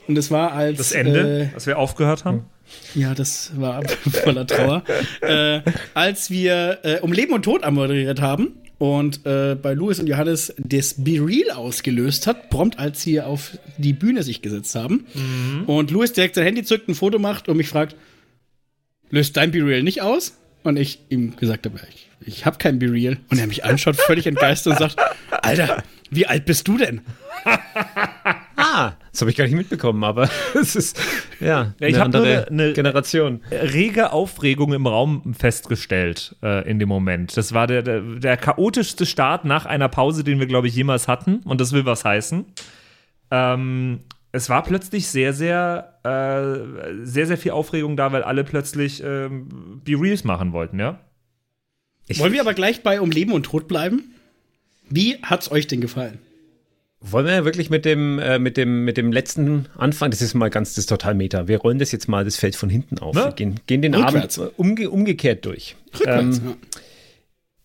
Und 0.06 0.16
es 0.16 0.30
war 0.30 0.52
als. 0.52 0.78
Das 0.78 0.92
Ende, 0.92 1.50
Äh, 1.50 1.54
als 1.54 1.66
wir 1.66 1.78
aufgehört 1.78 2.24
haben. 2.24 2.44
ja, 2.94 3.14
das 3.14 3.50
war 3.56 3.82
voller 4.22 4.46
Trauer. 4.46 4.84
äh, 5.22 5.60
als 5.94 6.30
wir 6.30 6.78
äh, 6.82 7.00
um 7.00 7.12
Leben 7.12 7.32
und 7.32 7.42
Tod 7.42 7.68
moderiert 7.70 8.20
haben 8.20 8.52
und 8.78 9.26
äh, 9.26 9.54
bei 9.60 9.74
Louis 9.74 9.98
und 9.98 10.06
Johannes 10.06 10.54
das 10.58 10.94
Be 11.02 11.18
Real 11.20 11.50
ausgelöst 11.56 12.26
hat, 12.26 12.48
prompt 12.50 12.78
als 12.78 13.02
sie 13.02 13.20
auf 13.20 13.58
die 13.78 13.92
Bühne 13.92 14.22
sich 14.22 14.40
gesetzt 14.40 14.74
haben. 14.74 15.06
Und 15.66 15.90
Louis 15.90 16.12
direkt 16.12 16.34
sein 16.36 16.44
Handy 16.44 16.62
zückt, 16.64 16.88
ein 16.88 16.94
Foto 16.94 17.18
macht 17.18 17.48
und 17.48 17.56
mich 17.56 17.68
fragt, 17.68 17.96
löst 19.10 19.36
dein 19.36 19.50
Be 19.50 19.64
Real 19.64 19.82
nicht 19.82 20.00
aus? 20.02 20.34
Und 20.64 20.76
ich 20.76 21.00
ihm 21.08 21.34
gesagt 21.36 21.66
habe, 21.66 21.80
ich, 21.94 22.07
ich 22.20 22.44
habe 22.46 22.58
kein 22.58 22.78
Be 22.78 22.90
Real. 22.92 23.16
Und 23.30 23.38
er 23.38 23.46
mich 23.46 23.64
anschaut, 23.64 23.96
völlig 23.96 24.26
entgeistert 24.26 24.72
und 24.74 24.78
sagt, 24.78 24.96
Alter, 25.42 25.82
wie 26.10 26.26
alt 26.26 26.44
bist 26.44 26.66
du 26.68 26.76
denn? 26.78 27.00
Ah, 28.56 28.92
das 29.12 29.20
habe 29.20 29.30
ich 29.30 29.36
gar 29.36 29.44
nicht 29.44 29.54
mitbekommen, 29.54 30.02
aber 30.04 30.28
es 30.54 30.74
ist 30.76 31.00
ja, 31.40 31.74
Ja, 31.78 31.86
ich 31.86 31.94
eine 31.94 32.04
andere 32.04 32.46
eine- 32.48 32.64
eine- 32.64 32.72
Generation. 32.72 33.40
Rege 33.50 34.12
Aufregung 34.12 34.72
im 34.72 34.86
Raum 34.86 35.34
festgestellt 35.38 36.34
äh, 36.42 36.68
in 36.68 36.78
dem 36.78 36.88
Moment. 36.88 37.36
Das 37.36 37.52
war 37.54 37.66
der, 37.66 37.82
der, 37.82 38.00
der 38.00 38.36
chaotischste 38.36 39.06
Start 39.06 39.44
nach 39.44 39.64
einer 39.66 39.88
Pause, 39.88 40.24
den 40.24 40.38
wir, 40.40 40.46
glaube 40.46 40.66
ich, 40.68 40.74
jemals 40.74 41.06
hatten. 41.08 41.36
Und 41.44 41.60
das 41.60 41.72
will 41.72 41.84
was 41.86 42.04
heißen. 42.04 42.44
Ähm, 43.30 44.00
es 44.32 44.50
war 44.50 44.62
plötzlich 44.62 45.06
sehr, 45.08 45.32
sehr, 45.32 45.94
äh, 46.04 47.04
sehr, 47.04 47.26
sehr 47.26 47.38
viel 47.38 47.52
Aufregung 47.52 47.96
da, 47.96 48.12
weil 48.12 48.22
alle 48.22 48.44
plötzlich 48.44 49.02
ähm, 49.04 49.80
Be 49.84 49.92
Reals 49.98 50.24
machen 50.24 50.52
wollten, 50.52 50.78
ja? 50.80 50.98
Wollen 52.16 52.32
wir 52.32 52.40
aber 52.40 52.54
gleich 52.54 52.82
bei 52.82 53.00
Um 53.00 53.10
Leben 53.10 53.32
und 53.32 53.44
Tod 53.44 53.68
bleiben? 53.68 54.14
Wie 54.88 55.16
hat's 55.22 55.50
euch 55.50 55.66
denn 55.66 55.80
gefallen? 55.80 56.18
Wollen 57.00 57.26
wir 57.26 57.44
wirklich 57.44 57.70
mit 57.70 57.84
dem, 57.84 58.18
äh, 58.18 58.38
mit 58.38 58.56
dem, 58.56 58.84
mit 58.84 58.96
dem 58.96 59.12
letzten 59.12 59.66
Anfang, 59.76 60.10
das 60.10 60.20
ist 60.20 60.34
mal 60.34 60.50
ganz, 60.50 60.70
das 60.70 60.78
ist 60.78 60.88
total 60.88 61.14
meta. 61.14 61.46
Wir 61.46 61.58
rollen 61.58 61.78
das 61.78 61.92
jetzt 61.92 62.08
mal 62.08 62.24
das 62.24 62.36
Feld 62.36 62.56
von 62.56 62.68
hinten 62.68 62.98
auf. 62.98 63.14
Ne? 63.14 63.26
Wir 63.26 63.32
gehen, 63.32 63.60
gehen 63.66 63.82
den 63.82 63.94
Rückwärts. 63.94 64.38
Abend 64.40 64.58
umge 64.58 64.90
umgekehrt 64.90 65.44
durch. 65.44 65.76
Rückwärts. 65.94 66.38
Ähm, 66.38 66.44
ja. 66.44 66.54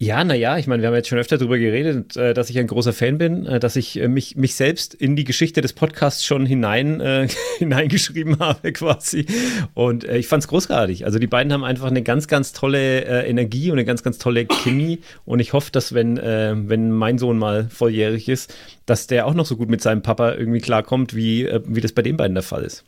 Ja, 0.04 0.26
naja, 0.26 0.58
ich 0.58 0.68
meine, 0.68 0.82
wir 0.84 0.88
haben 0.88 0.96
jetzt 0.96 1.08
schon 1.08 1.18
öfter 1.18 1.38
darüber 1.38 1.58
geredet, 1.58 2.18
äh, 2.18 2.34
dass 2.34 2.50
ich 2.50 2.60
ein 2.60 2.68
großer 2.68 2.92
Fan 2.92 3.18
bin, 3.18 3.46
äh, 3.46 3.62
dass 3.62 3.78
ich 3.78 3.98
äh, 3.98 4.10
mich, 4.10 4.36
mich 4.36 4.54
selbst 4.56 4.94
in 4.94 5.16
die 5.16 5.24
Geschichte 5.24 5.62
des 5.62 5.72
Podcasts 5.72 6.26
schon 6.26 6.46
hinein, 6.46 7.00
äh, 7.00 7.30
hineingeschrieben 7.60 8.38
habe 8.40 8.74
quasi. 8.74 9.26
Und 9.74 10.04
äh, 10.04 10.18
ich 10.18 10.28
fand 10.28 10.44
es 10.44 10.50
großartig. 10.50 11.06
Also 11.06 11.20
die 11.20 11.28
beiden 11.28 11.54
haben 11.54 11.64
einfach 11.64 11.88
eine 11.88 12.04
ganz, 12.04 12.28
ganz 12.28 12.52
tolle 12.52 13.06
äh, 13.06 13.30
Energie 13.30 13.72
und 13.72 13.78
eine 13.78 13.86
ganz, 13.86 14.04
ganz 14.04 14.18
tolle 14.18 14.46
Chemie. 14.46 15.00
Und 15.24 15.40
ich 15.40 15.54
hoffe, 15.54 15.72
dass 15.72 15.94
wenn, 15.94 16.18
wenn 16.18 16.92
mein 16.92 17.18
Sohn 17.18 17.38
mal 17.38 17.70
volljährig 17.70 18.28
ist, 18.28 18.54
dass 18.86 19.08
der 19.08 19.26
auch 19.26 19.34
noch 19.34 19.46
so 19.46 19.56
gut 19.56 19.70
mit 19.70 19.82
seinem 19.82 20.02
Papa 20.02 20.34
irgendwie 20.34 20.60
klarkommt, 20.60 21.16
wie, 21.16 21.50
wie 21.66 21.82
das 21.82 21.94
bei 21.94 22.02
den 22.02 22.18
beiden 22.18 22.36
der 22.36 22.44
Fall 22.44 22.64
ist. 22.64 22.84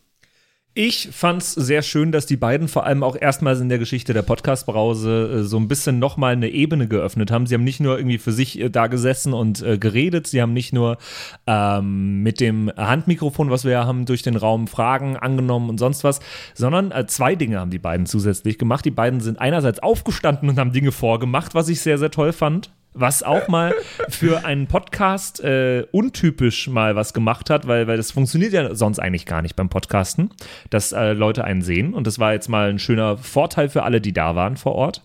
Ich 0.77 1.07
fand's 1.13 1.53
sehr 1.53 1.81
schön, 1.81 2.11
dass 2.11 2.25
die 2.25 2.35
beiden 2.35 2.67
vor 2.67 2.85
allem 2.85 3.01
auch 3.01 3.15
erstmals 3.15 3.61
in 3.61 3.69
der 3.69 3.79
Geschichte 3.79 4.11
der 4.11 4.23
Podcast-Brause 4.23 5.39
äh, 5.39 5.43
so 5.43 5.55
ein 5.55 5.69
bisschen 5.69 5.99
nochmal 5.99 6.33
eine 6.33 6.49
Ebene 6.49 6.89
geöffnet 6.89 7.31
haben. 7.31 7.47
Sie 7.47 7.53
haben 7.55 7.63
nicht 7.63 7.79
nur 7.79 7.97
irgendwie 7.97 8.17
für 8.17 8.33
sich 8.33 8.59
äh, 8.59 8.69
da 8.69 8.87
gesessen 8.87 9.31
und 9.31 9.61
äh, 9.61 9.77
geredet, 9.77 10.27
sie 10.27 10.41
haben 10.41 10.51
nicht 10.51 10.73
nur 10.73 10.97
ähm, 11.47 12.23
mit 12.23 12.41
dem 12.41 12.69
Handmikrofon, 12.75 13.49
was 13.49 13.63
wir 13.63 13.71
ja 13.71 13.85
haben, 13.85 14.05
durch 14.05 14.21
den 14.21 14.35
Raum 14.35 14.67
Fragen 14.67 15.15
angenommen 15.15 15.69
und 15.69 15.77
sonst 15.77 16.03
was, 16.03 16.19
sondern 16.53 16.91
zwei 17.07 17.35
Dinge 17.35 17.61
haben 17.61 17.71
die 17.71 17.79
beiden 17.79 18.05
zusätzlich 18.05 18.57
gemacht. 18.57 18.83
Die 18.83 18.91
beiden 18.91 19.21
sind 19.21 19.39
einerseits 19.39 19.79
aufgestanden 19.79 20.49
und 20.49 20.59
haben 20.59 20.73
Dinge 20.73 20.91
vorgemacht, 20.91 21.55
was 21.55 21.69
ich 21.69 21.79
sehr, 21.79 21.97
sehr 21.97 22.11
toll 22.11 22.33
fand. 22.33 22.69
Was 22.97 23.23
auch 23.23 23.49
mal 23.49 23.75
für 24.07 24.45
einen 24.45 24.67
Podcast 24.67 25.43
äh, 25.43 25.85
untypisch 25.91 26.69
mal 26.69 26.95
was 26.95 27.13
gemacht 27.13 27.49
hat, 27.49 27.67
weil, 27.67 27.87
weil 27.87 27.97
das 27.97 28.11
funktioniert 28.11 28.53
ja 28.53 28.73
sonst 28.73 28.99
eigentlich 28.99 29.25
gar 29.25 29.41
nicht 29.41 29.57
beim 29.57 29.67
Podcasten, 29.67 30.29
dass 30.69 30.93
äh, 30.93 31.11
Leute 31.11 31.43
einen 31.43 31.61
sehen. 31.61 31.93
Und 31.93 32.07
das 32.07 32.19
war 32.19 32.31
jetzt 32.31 32.47
mal 32.47 32.69
ein 32.69 32.79
schöner 32.79 33.17
Vorteil 33.17 33.67
für 33.67 33.83
alle, 33.83 33.99
die 33.99 34.13
da 34.13 34.35
waren 34.35 34.55
vor 34.55 34.75
Ort. 34.75 35.01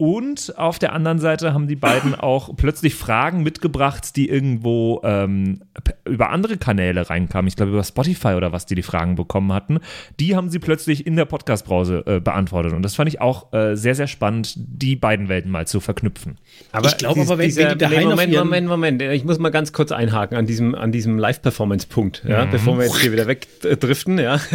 Und 0.00 0.54
auf 0.56 0.78
der 0.78 0.94
anderen 0.94 1.18
Seite 1.18 1.52
haben 1.52 1.68
die 1.68 1.76
beiden 1.76 2.14
auch 2.18 2.56
plötzlich 2.56 2.94
Fragen 2.94 3.42
mitgebracht, 3.42 4.16
die 4.16 4.30
irgendwo 4.30 5.02
ähm, 5.04 5.60
über 6.06 6.30
andere 6.30 6.56
Kanäle 6.56 7.10
reinkamen. 7.10 7.48
Ich 7.48 7.54
glaube, 7.56 7.72
über 7.72 7.84
Spotify 7.84 8.28
oder 8.28 8.50
was, 8.50 8.64
die 8.64 8.74
die 8.74 8.82
Fragen 8.82 9.14
bekommen 9.14 9.52
hatten. 9.52 9.78
Die 10.18 10.34
haben 10.36 10.48
sie 10.48 10.58
plötzlich 10.58 11.06
in 11.06 11.16
der 11.16 11.26
Podcast-Brause 11.26 12.02
äh, 12.06 12.20
beantwortet. 12.20 12.72
Und 12.72 12.80
das 12.82 12.94
fand 12.94 13.10
ich 13.10 13.20
auch 13.20 13.52
äh, 13.52 13.76
sehr, 13.76 13.94
sehr 13.94 14.06
spannend, 14.06 14.54
die 14.56 14.96
beiden 14.96 15.28
Welten 15.28 15.50
mal 15.50 15.66
zu 15.66 15.80
verknüpfen. 15.80 16.38
Aber 16.72 16.88
Ich 16.88 16.96
glaube 16.96 17.20
aber, 17.20 17.36
wenn- 17.36 17.48
dieser, 17.48 17.64
wenn 17.64 17.72
die 17.72 17.78
daheim 17.84 17.98
nee, 17.98 18.04
auf 18.06 18.10
Moment, 18.12 18.32
ihren- 18.32 18.44
Moment, 18.46 18.68
Moment. 18.68 19.02
Ich 19.02 19.24
muss 19.24 19.38
mal 19.38 19.50
ganz 19.50 19.74
kurz 19.74 19.92
einhaken 19.92 20.38
an 20.38 20.46
diesem, 20.46 20.74
an 20.74 20.92
diesem 20.92 21.18
Live-Performance-Punkt, 21.18 22.24
ja, 22.26 22.46
Mhm. 22.46 22.50
bevor 22.52 22.78
wir 22.78 22.86
jetzt 22.86 22.98
hier 23.00 23.12
wieder 23.12 23.26
wegdriften. 23.26 24.18
Ja. 24.18 24.40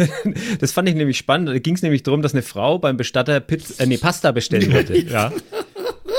Das 0.58 0.72
fand 0.72 0.88
ich 0.88 0.96
nämlich 0.96 1.18
spannend. 1.18 1.48
Da 1.50 1.58
ging 1.58 1.74
es 1.76 1.82
nämlich 1.82 2.02
darum, 2.02 2.20
dass 2.22 2.32
eine 2.32 2.42
Frau 2.42 2.78
beim 2.80 2.96
Bestatter 2.96 3.38
Pizza, 3.38 3.82
äh, 3.84 3.86
nee, 3.86 3.96
Pasta 3.98 4.32
bestellen 4.32 4.72
wollte. 4.72 4.96
Ja. 4.98 5.30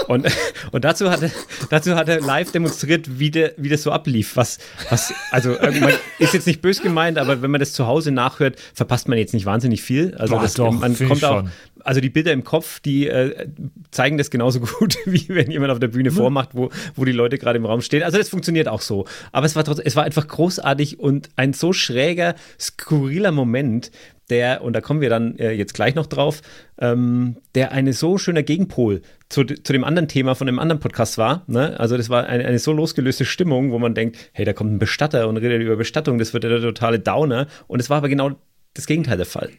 Und, 0.08 0.26
und 0.72 0.86
dazu 0.86 1.10
hat 1.10 1.22
er, 1.22 1.32
dazu 1.70 1.96
hat 1.96 2.08
er 2.08 2.22
live 2.22 2.52
demonstriert, 2.52 3.20
wie, 3.20 3.30
der, 3.30 3.54
wie 3.58 3.70
das 3.70 3.84
so 3.84 3.92
ablief. 3.92 4.36
Was, 4.36 4.58
was, 4.90 5.14
also 5.32 5.54
äh, 5.54 5.94
ist 6.20 6.34
jetzt 6.34 6.48
nicht 6.48 6.62
bös 6.62 6.82
gemeint, 6.82 7.18
aber 7.18 7.42
wenn 7.42 7.52
man 7.52 7.60
das 7.60 7.74
zu 7.74 7.88
Hause 7.88 8.12
nachhört, 8.12 8.58
verpasst 8.74 9.08
man 9.08 9.18
jetzt 9.18 9.34
nicht 9.34 9.46
wahnsinnig 9.46 9.82
viel. 9.82 10.16
Also 10.16 10.36
Boah, 10.36 10.42
das, 10.42 10.54
doch, 10.54 10.72
man 10.72 10.98
kommt 10.98 11.24
auch, 11.26 11.42
schon. 11.42 11.52
also 11.84 12.00
die 12.00 12.10
Bilder 12.10 12.32
im 12.32 12.44
Kopf, 12.44 12.80
die 12.80 13.08
äh, 13.08 13.48
zeigen 13.92 14.18
das 14.18 14.32
genauso 14.32 14.60
gut, 14.80 14.98
wie 15.06 15.28
wenn 15.28 15.52
jemand 15.52 15.72
auf 15.72 15.80
der 15.80 15.90
Bühne 15.90 16.12
vormacht, 16.12 16.50
wo, 16.54 16.70
wo 16.96 17.04
die 17.04 17.12
Leute 17.12 17.38
gerade 17.38 17.58
im 17.58 17.66
Raum 17.66 17.82
stehen. 17.82 18.04
Also 18.04 18.18
das 18.18 18.30
funktioniert 18.30 18.70
auch 18.70 18.82
so. 18.82 19.06
Aber 19.34 19.46
es 19.46 19.56
war 19.56 19.66
trotzdem, 19.66 19.86
es 19.86 19.96
war 19.96 20.04
einfach 20.04 20.28
großartig 20.28 21.00
und 21.00 21.30
ein 21.36 21.54
so 21.54 21.74
schräger, 21.74 22.36
skurriler 22.60 23.32
Moment, 23.32 23.92
der, 24.30 24.62
und 24.62 24.74
da 24.74 24.82
kommen 24.82 25.02
wir 25.02 25.10
dann 25.10 25.38
äh, 25.38 25.52
jetzt 25.52 25.74
gleich 25.74 25.96
noch 25.96 26.06
drauf, 26.06 26.42
ähm, 26.80 27.38
der 27.56 27.72
eine 27.72 27.94
so 27.94 28.18
schöner 28.18 28.44
Gegenpol 28.44 29.02
zu, 29.30 29.44
zu 29.46 29.74
dem 29.74 29.84
anderen 29.84 30.08
Thema 30.08 30.36
von 30.36 30.48
dem 30.48 30.60
anderen 30.60 30.80
Podcast 30.80 31.18
war. 31.18 31.44
Ne? 31.48 31.80
Also 31.80 31.98
das 31.98 32.10
war 32.10 32.28
eine, 32.28 32.46
eine 32.46 32.60
so 32.60 32.74
losgelöste 32.74 33.26
Stimmung, 33.26 33.72
wo 33.72 33.80
man 33.80 33.94
denkt, 33.94 34.18
hey, 34.34 34.46
da 34.46 34.54
kommt 34.54 34.74
ein 34.74 34.80
Bestatter 34.80 35.28
und 35.28 35.38
redet 35.38 35.62
über 35.62 35.76
Bestattung, 35.76 36.18
das 36.18 36.34
wird 36.34 36.44
der 36.44 36.62
totale 36.62 37.00
Downer. 37.00 37.48
Und 37.68 37.80
es 37.80 37.90
war 37.90 37.98
aber 37.98 38.10
genau 38.10 38.32
das 38.74 38.86
Gegenteil 38.86 39.18
der 39.18 39.26
Fall. 39.26 39.50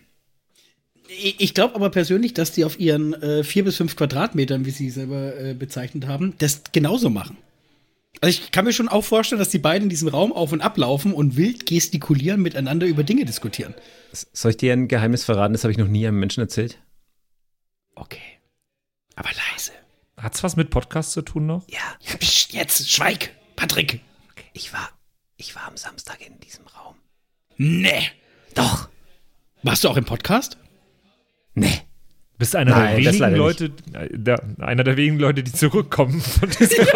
Ich 1.08 1.54
glaube 1.54 1.74
aber 1.74 1.88
persönlich, 1.88 2.34
dass 2.34 2.52
die 2.52 2.64
auf 2.64 2.78
ihren 2.78 3.14
äh, 3.14 3.42
vier 3.42 3.64
bis 3.64 3.76
fünf 3.76 3.96
Quadratmetern, 3.96 4.66
wie 4.66 4.70
sie 4.70 4.90
selber 4.90 5.34
äh, 5.40 5.54
bezeichnet 5.54 6.06
haben, 6.06 6.34
das 6.38 6.62
genauso 6.72 7.08
machen. 7.08 7.38
Also 8.20 8.40
ich 8.40 8.50
kann 8.50 8.64
mir 8.64 8.72
schon 8.72 8.88
auch 8.88 9.04
vorstellen, 9.04 9.38
dass 9.38 9.50
die 9.50 9.58
beiden 9.58 9.84
in 9.84 9.90
diesem 9.90 10.08
Raum 10.08 10.32
auf 10.32 10.52
und 10.52 10.60
ab 10.60 10.76
laufen 10.76 11.12
und 11.12 11.36
wild 11.36 11.66
gestikulieren, 11.66 12.42
miteinander 12.42 12.86
über 12.86 13.04
Dinge 13.04 13.24
diskutieren. 13.24 13.74
Soll 14.12 14.52
ich 14.52 14.56
dir 14.56 14.72
ein 14.72 14.88
Geheimnis 14.88 15.24
verraten? 15.24 15.52
Das 15.52 15.64
habe 15.64 15.72
ich 15.72 15.78
noch 15.78 15.86
nie 15.86 16.06
einem 16.06 16.18
Menschen 16.18 16.40
erzählt. 16.40 16.78
Okay. 17.94 18.20
Aber 19.14 19.30
leise. 19.52 19.72
Hat's 20.16 20.42
was 20.42 20.56
mit 20.56 20.70
Podcast 20.70 21.12
zu 21.12 21.22
tun 21.22 21.46
noch? 21.46 21.68
Ja. 21.68 21.78
ja 22.00 22.16
pst, 22.16 22.52
jetzt, 22.52 22.90
schweig, 22.90 23.30
Patrick. 23.54 24.00
Okay. 24.32 24.46
Ich 24.52 24.72
war, 24.72 24.90
ich 25.36 25.54
war 25.54 25.66
am 25.68 25.76
Samstag 25.76 26.26
in 26.26 26.40
diesem 26.40 26.66
Raum. 26.66 26.96
Nee. 27.56 28.10
Doch. 28.54 28.88
Warst 29.62 29.84
du 29.84 29.88
auch 29.88 29.96
im 29.96 30.04
Podcast? 30.04 30.58
Nee. 31.54 31.82
Bist 32.38 32.54
einer 32.54 32.70
Nein, 32.70 33.02
der 33.02 33.12
wenigen 33.12 33.34
Leute, 33.36 33.64
äh, 33.94 34.08
der, 34.12 34.40
einer 34.60 34.84
der 34.84 34.96
wenigen 34.96 35.18
Leute, 35.18 35.42
die 35.42 35.52
zurückkommen 35.52 36.20
von 36.20 36.48
diesem 36.48 36.86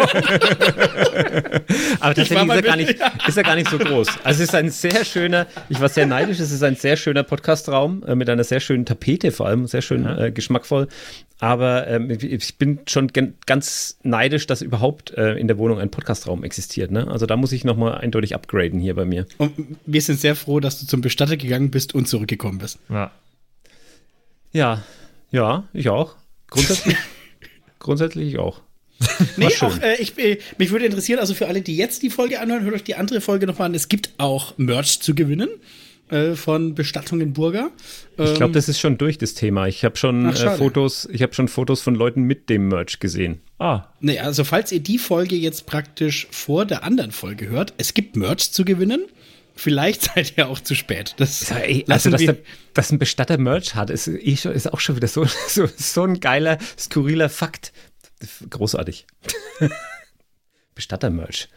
Aber 1.99 2.15
tatsächlich 2.15 2.37
war 2.37 2.43
ist 2.43 2.47
mal 2.47 2.55
er, 2.55 2.61
gar 2.61 2.77
nicht, 2.77 2.95
ist 3.27 3.37
er 3.37 3.43
gar 3.43 3.55
nicht 3.55 3.69
so 3.69 3.77
groß. 3.77 4.07
Also 4.23 4.41
es 4.41 4.49
ist 4.49 4.55
ein 4.55 4.69
sehr 4.69 5.03
schöner, 5.03 5.47
ich 5.67 5.81
war 5.81 5.89
sehr 5.89 6.05
neidisch, 6.05 6.39
es 6.39 6.51
ist 6.51 6.63
ein 6.63 6.77
sehr 6.77 6.95
schöner 6.95 7.23
Podcastraum 7.23 8.03
äh, 8.03 8.15
mit 8.15 8.29
einer 8.29 8.45
sehr 8.45 8.61
schönen 8.61 8.85
Tapete 8.85 9.31
vor 9.31 9.47
allem, 9.47 9.67
sehr 9.67 9.81
schön 9.81 10.05
äh, 10.05 10.31
geschmackvoll. 10.31 10.87
Aber 11.39 11.87
ähm, 11.87 12.09
ich 12.09 12.57
bin 12.57 12.79
schon 12.87 13.11
ganz 13.45 13.97
neidisch, 14.01 14.47
dass 14.47 14.61
überhaupt 14.61 15.11
äh, 15.11 15.33
in 15.33 15.49
der 15.49 15.57
Wohnung 15.57 15.77
ein 15.77 15.91
Podcastraum 15.91 16.45
existiert. 16.45 16.89
Ne? 16.89 17.05
Also 17.09 17.25
da 17.25 17.35
muss 17.35 17.51
ich 17.51 17.65
nochmal 17.65 17.95
eindeutig 17.95 18.33
upgraden 18.33 18.79
hier 18.79 18.95
bei 18.95 19.03
mir. 19.03 19.25
Und 19.39 19.51
wir 19.85 20.01
sind 20.01 20.21
sehr 20.21 20.37
froh, 20.37 20.61
dass 20.61 20.79
du 20.79 20.85
zum 20.85 21.01
Bestatter 21.01 21.35
gegangen 21.35 21.69
bist 21.69 21.93
und 21.93 22.07
zurückgekommen 22.07 22.59
bist. 22.59 22.79
ja. 22.89 23.11
Ja, 24.55 24.83
ja, 25.33 25.67
ich 25.73 25.89
auch. 25.89 26.15
Grundsätzlich, 26.47 26.95
grundsätzlich 27.79 28.29
ich 28.29 28.39
auch. 28.39 28.61
Nee, 29.35 29.49
auch, 29.59 29.81
äh, 29.81 30.01
ich, 30.01 30.17
äh, 30.17 30.37
mich 30.57 30.71
würde 30.71 30.85
interessieren, 30.85 31.19
also 31.19 31.33
für 31.33 31.47
alle, 31.47 31.61
die 31.61 31.75
jetzt 31.75 32.03
die 32.03 32.09
Folge 32.09 32.39
anhören, 32.39 32.63
hört 32.63 32.75
euch 32.75 32.83
die 32.83 32.95
andere 32.95 33.19
Folge 33.19 33.47
nochmal 33.47 33.65
an. 33.65 33.75
Es 33.75 33.89
gibt 33.89 34.11
auch 34.17 34.57
Merch 34.57 35.01
zu 35.01 35.13
gewinnen 35.13 35.49
äh, 36.09 36.35
von 36.35 36.75
Bestattungen 36.75 37.33
Burger. 37.33 37.71
Ich 38.17 38.35
glaube, 38.35 38.53
das 38.53 38.69
ist 38.69 38.79
schon 38.79 38.97
durch 38.97 39.17
das 39.17 39.33
Thema. 39.33 39.67
Ich 39.67 39.83
habe 39.83 39.97
schon 39.97 40.25
Ähm. 40.25 40.33
Ach, 40.35 40.43
äh. 40.43 40.57
Fotos, 40.57 41.09
ich 41.11 41.21
habe 41.21 41.33
schon 41.33 41.47
Fotos 41.47 41.81
von 41.81 41.95
Leuten 41.95 42.21
mit 42.23 42.49
dem 42.49 42.67
Merch 42.67 42.99
gesehen. 42.99 43.41
Ah, 43.57 43.85
Nee, 43.99 44.19
also 44.19 44.43
falls 44.43 44.71
ihr 44.71 44.81
die 44.81 44.99
Folge 44.99 45.35
jetzt 45.35 45.65
praktisch 45.65 46.27
vor 46.31 46.65
der 46.65 46.83
anderen 46.83 47.11
Folge 47.11 47.49
hört, 47.49 47.73
es 47.77 47.93
gibt 47.93 48.15
Merch 48.15 48.51
zu 48.51 48.63
gewinnen. 48.63 49.05
Vielleicht 49.55 50.01
seid 50.15 50.37
ihr 50.37 50.47
auch 50.47 50.59
zu 50.59 50.75
spät. 50.75 51.15
Das 51.17 51.49
Ja, 51.49 51.57
ey, 51.57 51.85
also, 51.87 52.09
lassen 52.09 52.11
dass, 52.11 52.21
der, 52.21 52.37
dass 52.73 52.91
ein 52.91 52.99
Bestatter 52.99 53.37
Merch 53.37 53.75
hat, 53.75 53.89
ist, 53.89 54.07
eh 54.07 54.35
schon, 54.35 54.51
ist 54.53 54.71
auch 54.71 54.79
schon 54.79 54.95
wieder 54.95 55.07
so, 55.07 55.25
so, 55.47 55.67
so 55.75 56.03
ein 56.03 56.19
geiler, 56.19 56.57
skurriler 56.77 57.29
Fakt. 57.29 57.73
Großartig. 58.49 59.05
Bestatter 60.75 61.09
Merch. 61.09 61.49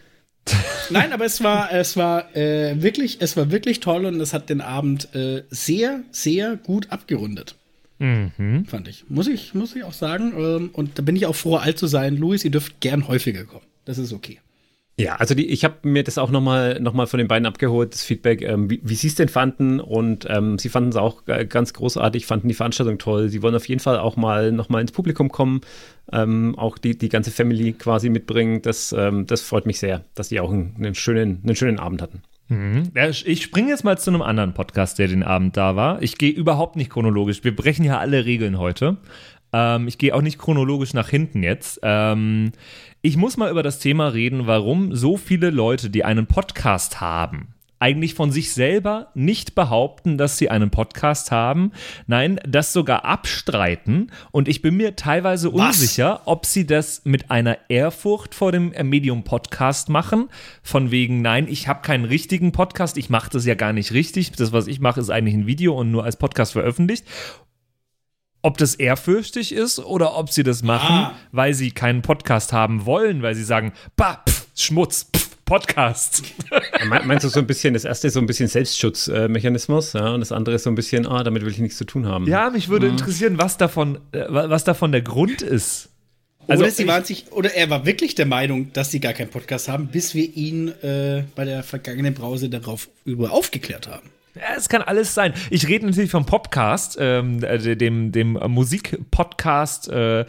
Nein, 0.90 1.12
aber 1.12 1.24
es 1.24 1.42
war, 1.42 1.72
es 1.72 1.96
war 1.96 2.36
äh, 2.36 2.80
wirklich, 2.80 3.20
es 3.20 3.36
war 3.36 3.50
wirklich 3.50 3.80
toll 3.80 4.04
und 4.06 4.20
es 4.20 4.32
hat 4.32 4.48
den 4.48 4.60
Abend 4.60 5.12
äh, 5.14 5.42
sehr, 5.50 6.02
sehr 6.12 6.56
gut 6.56 6.92
abgerundet. 6.92 7.56
Fand 7.98 8.88
ich. 8.88 9.04
Muss 9.08 9.26
ich, 9.26 9.54
muss 9.54 9.74
ich 9.74 9.82
auch 9.82 9.94
sagen. 9.94 10.34
Ähm, 10.36 10.70
und 10.74 10.98
da 10.98 11.02
bin 11.02 11.16
ich 11.16 11.24
auch 11.24 11.34
froh, 11.34 11.56
alt 11.56 11.78
zu 11.78 11.86
sein. 11.86 12.16
Luis, 12.16 12.44
ihr 12.44 12.50
dürft 12.50 12.80
gern 12.80 13.08
häufiger 13.08 13.44
kommen. 13.44 13.64
Das 13.86 13.96
ist 13.96 14.12
okay. 14.12 14.38
Ja, 14.98 15.16
also 15.16 15.34
die, 15.34 15.46
ich 15.46 15.62
habe 15.62 15.76
mir 15.82 16.04
das 16.04 16.16
auch 16.16 16.30
nochmal 16.30 16.80
noch 16.80 16.94
mal 16.94 17.06
von 17.06 17.18
den 17.18 17.28
beiden 17.28 17.44
abgeholt, 17.44 17.92
das 17.92 18.02
Feedback, 18.02 18.40
ähm, 18.40 18.70
wie, 18.70 18.80
wie 18.82 18.94
sie 18.94 19.08
es 19.08 19.14
denn 19.14 19.28
fanden. 19.28 19.78
Und 19.78 20.26
ähm, 20.30 20.58
sie 20.58 20.70
fanden 20.70 20.88
es 20.88 20.96
auch 20.96 21.26
äh, 21.26 21.44
ganz 21.44 21.74
großartig, 21.74 22.24
fanden 22.24 22.48
die 22.48 22.54
Veranstaltung 22.54 22.96
toll. 22.96 23.28
Sie 23.28 23.42
wollen 23.42 23.54
auf 23.54 23.68
jeden 23.68 23.80
Fall 23.80 23.98
auch 23.98 24.16
mal 24.16 24.52
nochmal 24.52 24.80
ins 24.80 24.92
Publikum 24.92 25.28
kommen, 25.30 25.60
ähm, 26.12 26.54
auch 26.58 26.78
die, 26.78 26.96
die 26.96 27.10
ganze 27.10 27.30
Family 27.30 27.74
quasi 27.74 28.08
mitbringen. 28.08 28.62
Das, 28.62 28.94
ähm, 28.96 29.26
das 29.26 29.42
freut 29.42 29.66
mich 29.66 29.78
sehr, 29.78 30.02
dass 30.14 30.30
die 30.30 30.40
auch 30.40 30.50
einen, 30.50 30.74
einen, 30.78 30.94
schönen, 30.94 31.42
einen 31.44 31.56
schönen 31.56 31.78
Abend 31.78 32.00
hatten. 32.00 32.22
Ja, 32.94 33.08
Ich 33.08 33.42
springe 33.42 33.70
jetzt 33.70 33.82
mal 33.82 33.98
zu 33.98 34.10
einem 34.10 34.22
anderen 34.22 34.54
Podcast, 34.54 35.00
der 35.00 35.08
den 35.08 35.24
Abend 35.24 35.56
da 35.56 35.74
war. 35.74 36.00
Ich 36.00 36.16
gehe 36.16 36.30
überhaupt 36.30 36.76
nicht 36.76 36.90
chronologisch. 36.90 37.42
Wir 37.42 37.54
brechen 37.54 37.84
ja 37.84 37.98
alle 37.98 38.24
Regeln 38.24 38.56
heute. 38.58 38.98
Ähm, 39.56 39.88
ich 39.88 39.96
gehe 39.96 40.14
auch 40.14 40.20
nicht 40.20 40.38
chronologisch 40.38 40.92
nach 40.92 41.08
hinten 41.08 41.42
jetzt. 41.42 41.80
Ähm, 41.82 42.52
ich 43.00 43.16
muss 43.16 43.36
mal 43.36 43.50
über 43.50 43.62
das 43.62 43.78
Thema 43.78 44.08
reden, 44.08 44.46
warum 44.46 44.94
so 44.94 45.16
viele 45.16 45.50
Leute, 45.50 45.88
die 45.88 46.04
einen 46.04 46.26
Podcast 46.26 47.00
haben, 47.00 47.54
eigentlich 47.78 48.14
von 48.14 48.32
sich 48.32 48.52
selber 48.52 49.08
nicht 49.14 49.54
behaupten, 49.54 50.18
dass 50.18 50.36
sie 50.36 50.50
einen 50.50 50.70
Podcast 50.70 51.30
haben. 51.30 51.72
Nein, 52.06 52.38
das 52.46 52.72
sogar 52.72 53.04
abstreiten. 53.04 54.10
Und 54.30 54.48
ich 54.48 54.60
bin 54.60 54.76
mir 54.76 54.96
teilweise 54.96 55.52
Was? 55.54 55.76
unsicher, 55.76 56.22
ob 56.26 56.44
sie 56.44 56.66
das 56.66 57.02
mit 57.04 57.30
einer 57.30 57.56
Ehrfurcht 57.68 58.34
vor 58.34 58.52
dem 58.52 58.74
Medium 58.82 59.24
Podcast 59.24 59.88
machen. 59.88 60.28
Von 60.62 60.90
wegen, 60.90 61.22
nein, 61.22 61.46
ich 61.48 61.68
habe 61.68 61.82
keinen 61.82 62.04
richtigen 62.04 62.52
Podcast, 62.52 62.98
ich 62.98 63.08
mache 63.08 63.30
das 63.30 63.46
ja 63.46 63.54
gar 63.54 63.72
nicht 63.72 63.92
richtig. 63.92 64.32
Das, 64.32 64.52
was 64.52 64.66
ich 64.66 64.80
mache, 64.80 65.00
ist 65.00 65.10
eigentlich 65.10 65.34
ein 65.34 65.46
Video 65.46 65.78
und 65.78 65.90
nur 65.90 66.04
als 66.04 66.16
Podcast 66.16 66.52
veröffentlicht. 66.52 67.06
Ob 68.42 68.58
das 68.58 68.74
ehrfürchtig 68.76 69.52
ist 69.52 69.78
oder 69.80 70.16
ob 70.16 70.30
sie 70.30 70.42
das 70.44 70.62
machen, 70.62 70.94
Ah. 70.94 71.14
weil 71.32 71.52
sie 71.54 71.70
keinen 71.72 72.02
Podcast 72.02 72.52
haben 72.52 72.86
wollen, 72.86 73.22
weil 73.22 73.34
sie 73.34 73.42
sagen, 73.44 73.72
bah, 73.96 74.22
pff, 74.28 74.46
Schmutz, 74.54 75.06
pff, 75.14 75.36
Podcast. 75.44 76.22
Me- 76.88 77.02
Meinst 77.04 77.24
du 77.24 77.28
so 77.28 77.38
ein 77.40 77.46
bisschen, 77.46 77.74
das 77.74 77.84
erste 77.84 78.08
ist 78.08 78.14
so 78.14 78.20
ein 78.20 78.26
bisschen 78.26 78.48
Selbstschutzmechanismus, 78.48 79.92
ja, 79.94 80.10
und 80.12 80.20
das 80.20 80.32
andere 80.32 80.56
ist 80.56 80.64
so 80.64 80.70
ein 80.70 80.74
bisschen, 80.74 81.06
ah, 81.06 81.22
damit 81.22 81.44
will 81.44 81.52
ich 81.52 81.58
nichts 81.58 81.78
zu 81.78 81.84
tun 81.84 82.06
haben. 82.06 82.26
Ja, 82.26 82.50
mich 82.50 82.68
würde 82.68 82.86
interessieren, 82.88 83.38
was 83.38 83.56
davon, 83.56 83.98
äh, 84.12 84.24
wa- 84.28 84.48
was 84.50 84.64
davon 84.64 84.92
der 84.92 85.02
Grund 85.02 85.42
ist. 85.42 85.88
Also 86.48 86.62
oder, 86.62 86.70
sie 86.72 86.86
waren 86.86 87.04
sich, 87.04 87.32
oder 87.32 87.52
er 87.54 87.70
war 87.70 87.84
wirklich 87.86 88.14
der 88.14 88.26
Meinung, 88.26 88.72
dass 88.72 88.92
sie 88.92 89.00
gar 89.00 89.12
keinen 89.12 89.30
Podcast 89.30 89.68
haben, 89.68 89.88
bis 89.88 90.14
wir 90.14 90.32
ihn 90.36 90.68
äh, 90.82 91.24
bei 91.34 91.44
der 91.44 91.64
vergangenen 91.64 92.14
Brause 92.14 92.48
darauf 92.48 92.88
über 93.04 93.32
aufgeklärt 93.32 93.88
haben. 93.88 94.08
Ja, 94.36 94.54
es 94.56 94.68
kann 94.68 94.82
alles 94.82 95.14
sein. 95.14 95.32
Ich 95.50 95.66
rede 95.68 95.86
natürlich 95.86 96.10
vom 96.10 96.26
Podcast, 96.26 96.96
ähm, 97.00 97.42
äh, 97.42 97.76
dem, 97.76 98.12
dem 98.12 98.32
Musikpodcast, 98.32 99.88
äh, 99.88 100.20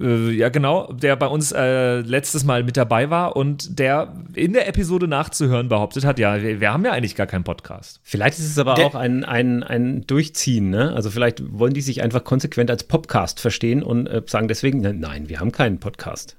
äh, 0.00 0.30
ja 0.30 0.48
genau, 0.48 0.92
der 0.92 1.16
bei 1.16 1.26
uns 1.26 1.50
äh, 1.50 1.98
letztes 2.00 2.44
Mal 2.44 2.62
mit 2.62 2.76
dabei 2.76 3.10
war 3.10 3.34
und 3.34 3.78
der 3.80 4.14
in 4.34 4.52
der 4.52 4.68
Episode 4.68 5.08
nachzuhören 5.08 5.68
behauptet 5.68 6.04
hat, 6.04 6.20
ja, 6.20 6.40
wir, 6.40 6.60
wir 6.60 6.72
haben 6.72 6.84
ja 6.84 6.92
eigentlich 6.92 7.16
gar 7.16 7.26
keinen 7.26 7.42
Podcast. 7.42 7.98
Vielleicht 8.04 8.38
ist 8.38 8.46
es 8.46 8.58
aber 8.58 8.74
Der- 8.74 8.86
auch 8.86 8.94
ein, 8.94 9.24
ein, 9.24 9.64
ein 9.64 10.06
Durchziehen, 10.06 10.70
ne? 10.70 10.92
Also 10.94 11.10
vielleicht 11.10 11.42
wollen 11.58 11.74
die 11.74 11.80
sich 11.80 12.00
einfach 12.02 12.22
konsequent 12.22 12.70
als 12.70 12.84
Podcast 12.84 13.40
verstehen 13.40 13.82
und 13.82 14.06
äh, 14.06 14.22
sagen 14.26 14.46
deswegen, 14.46 14.80
ne, 14.80 14.94
nein, 14.94 15.28
wir 15.28 15.40
haben 15.40 15.50
keinen 15.50 15.80
Podcast. 15.80 16.36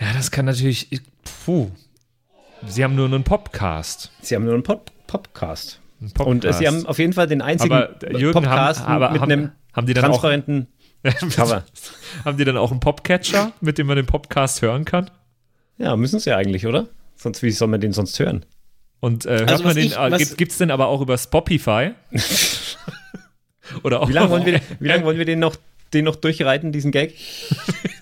Ja, 0.00 0.12
das 0.14 0.30
kann 0.30 0.44
natürlich, 0.44 0.88
puh, 1.44 1.70
sie 2.66 2.84
haben 2.84 2.94
nur 2.94 3.06
einen 3.06 3.24
Podcast. 3.24 4.12
Sie 4.20 4.36
haben 4.36 4.44
nur 4.44 4.54
einen 4.54 4.62
Pod 4.62 4.92
Podcast. 5.22 5.80
Einen 6.00 6.10
Und 6.28 6.44
äh, 6.44 6.52
sie 6.52 6.66
haben 6.66 6.86
auf 6.86 6.98
jeden 6.98 7.12
Fall 7.12 7.26
den 7.26 7.40
einzigen 7.40 7.72
Aber, 7.74 8.02
äh, 8.02 8.16
Jürgen, 8.18 8.42
Podcast 8.42 8.80
haben- 8.80 8.92
aber 9.02 9.10
mit 9.12 9.20
haben- 9.22 9.32
einem 9.32 9.52
haben 9.72 9.86
die 9.86 9.94
dann 9.94 10.04
auch- 10.06 10.08
transparenten 10.08 10.68
Cover. 11.34 11.64
Haben 12.24 12.36
die 12.38 12.44
dann 12.44 12.56
auch 12.56 12.70
einen 12.70 12.80
Popcatcher, 12.80 13.52
mit 13.60 13.78
dem 13.78 13.86
man 13.86 13.96
den 13.96 14.06
Podcast 14.06 14.60
hören 14.62 14.84
kann? 14.84 15.10
Ja, 15.78 15.96
müssen 15.96 16.18
sie 16.18 16.30
ja 16.30 16.36
eigentlich, 16.36 16.66
oder? 16.66 16.86
Sonst, 17.16 17.42
wie 17.42 17.50
soll 17.50 17.68
man 17.68 17.80
den 17.80 17.92
sonst 17.92 18.18
hören? 18.18 18.44
Und 19.00 19.26
äh, 19.26 19.38
hört 19.40 19.50
Also 19.50 19.68
den, 19.72 19.78
ich- 19.86 19.96
äh, 19.98 20.10
gibt, 20.16 20.36
gibt's 20.38 20.58
den 20.58 20.70
aber 20.70 20.88
auch 20.88 21.00
über 21.00 21.16
Spotify? 21.18 21.90
Oder 23.82 24.00
auch 24.02 24.08
Wie 24.08 24.12
lange 24.12 24.30
wollen 24.30 24.44
wir, 24.46 24.60
wie 24.78 24.88
lange 24.88 25.04
wollen 25.04 25.16
wir 25.18 25.24
den 25.24 25.38
noch, 25.38 25.56
den 25.94 26.04
noch 26.04 26.16
durchreiten, 26.16 26.70
diesen 26.72 26.90
Gag? 26.90 27.14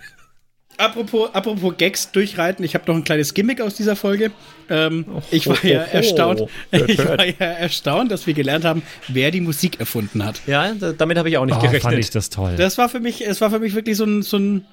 Apropos, 0.83 1.31
apropos 1.33 1.75
Gags 1.79 2.11
durchreiten, 2.11 2.65
ich 2.65 2.75
habe 2.75 2.85
noch 2.89 2.97
ein 2.97 3.05
kleines 3.05 3.35
Gimmick 3.35 3.61
aus 3.61 3.75
dieser 3.75 3.95
Folge. 3.95 4.33
Ähm, 4.69 5.05
ich 5.31 5.47
war 5.47 5.65
ja 5.65 5.83
oh, 5.83 5.87
oh. 5.93 5.97
erstaunt, 5.97 6.43
ich 6.73 6.99
war 6.99 7.25
ja 7.25 7.47
erstaunt, 7.47 8.11
dass 8.11 8.27
wir 8.27 8.35
gelernt 8.35 8.65
haben, 8.65 8.83
wer 9.07 9.31
die 9.31 9.41
Musik 9.41 9.79
erfunden 9.79 10.25
hat. 10.25 10.41
Ja, 10.49 10.73
da, 10.75 10.93
damit 10.93 11.19
habe 11.19 11.29
ich 11.29 11.39
auch 11.39 11.47
nicht 11.47 11.55
Oh, 11.57 11.61
fand 11.61 11.73
gerechnet. 11.73 11.99
ich 12.01 12.11
das 12.11 12.31
toll. 12.31 12.57
Das 12.57 12.79
war 12.79 12.89
für 12.89 12.99
mich, 12.99 13.25
es 13.25 13.41
war 13.41 13.51
für 13.51 13.61
mich 13.61 13.77
wirklich 13.77 13.97
so 13.97 14.05
ein, 14.05 14.23
so 14.23 14.39
ein 14.39 14.65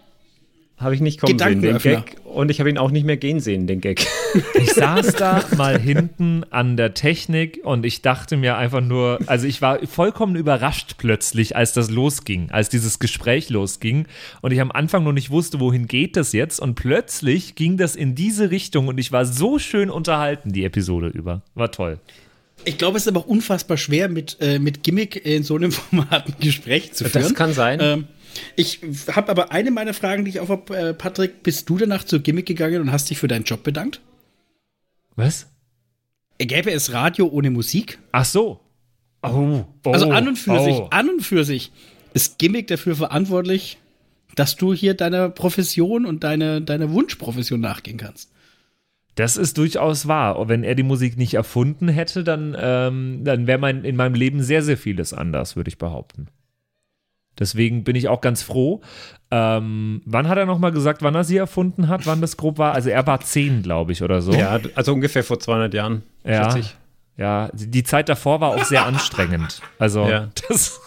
Habe 0.79 0.95
ich 0.95 1.01
nicht 1.01 1.19
kommen 1.19 1.37
sehen, 1.37 1.61
den. 1.61 1.77
Gag. 1.77 2.15
Und 2.23 2.49
ich 2.49 2.59
habe 2.59 2.69
ihn 2.69 2.77
auch 2.77 2.89
nicht 2.89 3.05
mehr 3.05 3.17
gehen 3.17 3.41
sehen, 3.41 3.67
den 3.67 3.81
Gag. 3.81 4.05
Ich 4.53 4.73
saß 4.73 5.15
da 5.15 5.43
mal 5.57 5.79
hinten 5.79 6.43
an 6.51 6.77
der 6.77 6.93
Technik 6.93 7.61
und 7.63 7.83
ich 7.83 8.03
dachte 8.03 8.37
mir 8.37 8.57
einfach 8.57 8.79
nur, 8.79 9.17
also 9.25 9.47
ich 9.47 9.59
war 9.63 9.79
vollkommen 9.87 10.35
überrascht 10.35 10.97
plötzlich, 10.99 11.55
als 11.55 11.73
das 11.73 11.89
losging, 11.89 12.51
als 12.51 12.69
dieses 12.69 12.99
Gespräch 12.99 13.49
losging 13.49 14.05
und 14.41 14.51
ich 14.51 14.61
am 14.61 14.71
Anfang 14.71 15.03
noch 15.03 15.13
nicht 15.13 15.31
wusste, 15.31 15.59
wohin 15.59 15.87
geht 15.87 16.15
das 16.15 16.31
jetzt 16.31 16.59
und 16.59 16.75
plötzlich 16.75 17.55
ging 17.55 17.77
das 17.77 17.95
in 17.95 18.13
diese 18.13 18.51
Richtung 18.51 18.87
und 18.87 18.99
ich 18.99 19.11
war 19.11 19.25
so 19.25 19.57
schön 19.57 19.89
unterhalten 19.89 20.53
die 20.53 20.63
Episode 20.63 21.07
über. 21.07 21.41
War 21.55 21.71
toll. 21.71 21.97
Ich 22.65 22.77
glaube, 22.77 22.97
es 22.97 23.03
ist 23.03 23.07
aber 23.07 23.21
auch 23.21 23.27
unfassbar 23.27 23.77
schwer, 23.77 24.09
mit, 24.09 24.37
äh, 24.41 24.59
mit 24.59 24.83
Gimmick 24.83 25.25
in 25.25 25.43
so 25.43 25.55
einem 25.55 25.71
Format 25.71 26.27
ein 26.27 26.35
Gespräch 26.39 26.93
zu 26.93 27.05
führen. 27.05 27.23
Das 27.23 27.33
kann 27.33 27.53
sein. 27.53 27.79
Ähm, 27.81 28.07
ich 28.55 28.81
habe 29.11 29.29
aber 29.29 29.51
eine 29.51 29.71
meiner 29.71 29.93
Fragen, 29.93 30.25
die 30.25 30.29
ich 30.29 30.39
auch 30.39 30.49
habe, 30.49 30.75
äh, 30.75 30.93
Patrick, 30.93 31.43
bist 31.43 31.69
du 31.69 31.77
danach 31.77 32.03
zur 32.03 32.19
Gimmick 32.19 32.45
gegangen 32.45 32.81
und 32.81 32.91
hast 32.91 33.09
dich 33.09 33.17
für 33.17 33.27
deinen 33.27 33.43
Job 33.43 33.63
bedankt? 33.63 34.01
Was? 35.15 35.47
Gäbe 36.37 36.71
es 36.71 36.93
Radio 36.93 37.27
ohne 37.27 37.51
Musik? 37.51 37.99
Ach 38.11 38.25
so. 38.25 38.59
Oh, 39.21 39.65
oh, 39.85 39.91
Also 39.91 40.09
an 40.11 40.29
und 40.29 40.37
für 40.37 40.63
sich, 40.63 40.75
oh. 40.75 40.87
an 40.91 41.09
und 41.09 41.21
für 41.21 41.43
sich 41.43 41.71
ist 42.13 42.39
Gimmick 42.39 42.67
dafür 42.67 42.95
verantwortlich, 42.95 43.77
dass 44.35 44.55
du 44.55 44.73
hier 44.73 44.93
deiner 44.93 45.29
Profession 45.29 46.05
und 46.05 46.23
deiner 46.23 46.61
deiner 46.61 46.91
Wunschprofession 46.91 47.59
nachgehen 47.59 47.97
kannst. 47.97 48.31
Das 49.15 49.35
ist 49.35 49.57
durchaus 49.57 50.07
wahr. 50.07 50.47
Wenn 50.47 50.63
er 50.63 50.75
die 50.75 50.83
Musik 50.83 51.17
nicht 51.17 51.33
erfunden 51.33 51.89
hätte, 51.89 52.23
dann, 52.23 52.55
ähm, 52.57 53.25
dann 53.25 53.47
wäre 53.47 53.57
mein, 53.57 53.83
in 53.83 53.97
meinem 53.97 54.15
Leben 54.15 54.41
sehr, 54.41 54.61
sehr 54.63 54.77
vieles 54.77 55.13
anders, 55.13 55.57
würde 55.57 55.67
ich 55.67 55.77
behaupten. 55.77 56.27
Deswegen 57.39 57.83
bin 57.83 57.95
ich 57.95 58.07
auch 58.09 58.21
ganz 58.21 58.41
froh. 58.43 58.81
Ähm, 59.31 60.01
wann 60.05 60.27
hat 60.27 60.37
er 60.37 60.45
nochmal 60.45 60.71
gesagt, 60.71 61.01
wann 61.01 61.15
er 61.15 61.23
sie 61.23 61.37
erfunden 61.37 61.87
hat, 61.87 62.05
wann 62.05 62.19
das 62.21 62.35
grob 62.37 62.57
war? 62.57 62.73
Also 62.73 62.89
er 62.89 63.05
war 63.07 63.19
zehn, 63.21 63.61
glaube 63.63 63.91
ich, 63.91 64.03
oder 64.03 64.21
so. 64.21 64.33
Ja, 64.33 64.59
also 64.75 64.93
ungefähr 64.93 65.23
vor 65.23 65.39
200 65.39 65.73
Jahren. 65.73 66.03
ja. 66.23 66.49
40. 66.51 66.75
Ja, 67.17 67.49
die 67.53 67.83
Zeit 67.83 68.07
davor 68.07 68.39
war 68.39 68.51
auch 68.51 68.63
sehr 68.63 68.85
anstrengend. 68.85 69.61
Also 69.77 70.07
Ja. 70.07 70.29
das, 70.47 70.79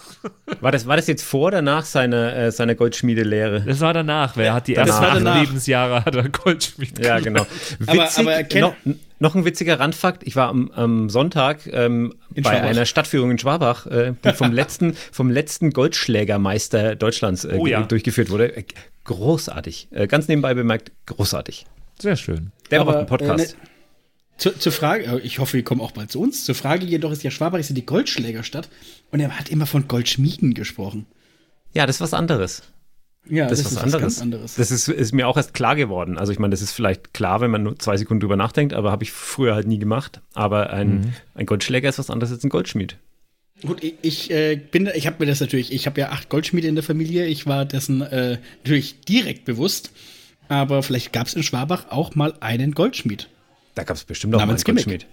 War 0.61 0.71
das, 0.73 0.87
war 0.87 0.97
das 0.97 1.07
jetzt 1.09 1.23
vor 1.25 1.49
oder 1.49 1.63
nach 1.63 1.85
seiner, 1.85 2.35
äh, 2.37 2.53
seiner 2.53 2.75
Goldschmiedelehre? 2.75 3.63
das 3.67 3.81
war 3.81 3.93
danach. 3.95 4.37
Wer 4.37 4.55
hat 4.55 4.69
die 4.69 4.75
Das 4.75 4.89
ersten 4.89 5.27
acht. 5.27 5.41
Lebensjahre 5.41 6.05
hat 6.05 6.15
er 6.15 6.29
Goldschmied 6.29 7.05
Ja, 7.05 7.19
genau. 7.21 7.47
Aber- 7.87 8.05
Witzig, 8.05 8.19
aber 8.21 8.33
erkenn- 8.37 8.61
noch, 8.61 8.75
noch 9.19 9.35
ein 9.35 9.45
witziger 9.45 9.81
Randfakt. 9.81 10.23
Ich 10.25 10.37
war 10.37 10.49
am, 10.49 10.71
am 10.73 11.11
Sonntag 11.11 11.67
ähm, 11.67 12.15
In 12.35 12.43
bei 12.43 12.51
Schwabach. 12.51 12.69
einer 12.69 12.87
Stadtführung 12.87 13.31
in 13.33 13.39
Schwabach, 13.39 13.87
äh, 13.87 14.15
die 14.25 14.33
vom 14.33 14.53
letzten, 14.53 14.95
vom 15.13 15.31
letzten 15.31 15.71
Goldschlägermeister 15.71 16.95
Deutschlands 16.97 17.45
äh, 17.45 17.57
Oh 17.59 17.67
ja. 17.67 17.83
durchgeführt 17.83 18.31
wurde. 18.31 18.57
Äh, 18.57 18.65
Großartig. 19.05 19.89
Äh, 19.91 20.07
ganz 20.07 20.29
nebenbei 20.29 20.55
bemerkt, 20.55 20.93
großartig. 21.07 21.67
Sehr 22.01 22.15
schön. 22.17 22.53
Der 22.71 22.81
Aber, 22.81 22.91
macht 22.93 22.99
einen 22.99 23.07
Podcast. 23.09 23.55
äh, 23.55 23.57
ne- 23.57 23.63
Zu, 24.39 24.59
zur 24.59 24.73
Frage, 24.73 25.21
ich 25.25 25.39
hoffe, 25.41 25.55
wir 25.55 25.65
kommen 25.65 25.81
auch 25.81 25.91
bald 25.93 26.11
zu 26.13 26.21
uns. 26.21 26.45
Zur 26.45 26.55
Frage 26.55 26.87
jedoch 26.87 27.11
ist 27.13 27.23
ja 27.25 27.31
Schwabach 27.31 27.59
ist 27.59 27.69
ja 27.69 27.75
die 27.75 27.85
Goldschlägerstadt 27.87 28.69
und 29.13 29.21
er 29.21 29.39
hat 29.39 29.49
immer 29.49 29.67
von 29.67 29.87
Goldschmieden 29.87 30.55
gesprochen. 30.55 31.07
ja, 31.73 31.87
das 31.87 31.97
ist 31.97 32.01
was 32.01 32.15
anderes. 32.15 32.63
Ja, 33.31 33.47
Das, 33.47 33.61
ist 33.61 33.67
was 33.67 33.77
anderes. 33.77 34.03
ganz 34.03 34.21
anderes. 34.21 34.55
Das 34.57 34.73
ist, 34.73 34.89
ist 34.89 35.13
mir 35.13 35.29
auch 35.29 35.37
erst 35.37 35.55
klar 35.55 35.77
geworden. 35.77 36.19
Also 36.19 36.33
ich 36.33 36.41
meine, 36.41 36.51
das 36.51 36.61
ist 36.61 36.73
vielleicht 36.73 37.15
klar, 37.15 37.41
wenn 37.41 37.53
man 37.53 37.63
nur 37.63 37.79
zwei 37.79 37.97
Sekunden 37.97 38.19
drüber 38.21 38.35
nachdenkt, 38.37 38.75
aber 38.75 38.91
habe 38.91 39.05
ich 39.05 39.13
früher 39.13 39.55
halt 39.55 39.69
nie 39.69 39.79
gemacht. 39.79 40.21
Aber 40.35 40.71
ein, 40.71 40.89
Mhm. 41.03 41.13
ein 41.37 41.47
Goldschläger 41.47 41.89
ist 41.89 42.01
was 42.01 42.11
anderes 42.11 42.33
als 42.33 42.43
ein 42.43 42.49
Goldschmied. 42.51 42.97
Gut, 43.65 43.85
ich, 43.85 43.95
ich 44.03 44.31
äh, 44.33 44.57
bin, 44.57 44.91
ich 44.93 45.07
habe 45.07 45.17
mir 45.21 45.27
das 45.27 45.39
natürlich, 45.39 45.73
ich 45.73 45.87
habe 45.87 46.01
ja 46.01 46.09
acht 46.09 46.31
Goldschmiede 46.31 46.67
in 46.67 46.75
der 46.75 46.83
Familie, 46.83 47.27
ich 47.27 47.47
war 47.47 47.65
dessen 47.65 48.01
äh, 48.03 48.39
natürlich 48.65 49.03
direkt 49.03 49.45
bewusst, 49.45 49.93
aber 50.49 50.83
vielleicht 50.83 51.13
gab 51.13 51.29
es 51.29 51.35
in 51.35 51.45
Schwabach 51.45 51.91
auch 51.91 52.17
mal 52.17 52.35
einen 52.41 52.73
Goldschmied. 52.73 53.29
Da 53.77 53.85
gab 53.85 53.97
es 53.97 54.03
bestimmt 54.03 54.35
auch 54.35 54.39
mal 54.39 54.43
einen 54.43 54.49
Namens 54.49 54.65
Gimmick. 54.65 55.07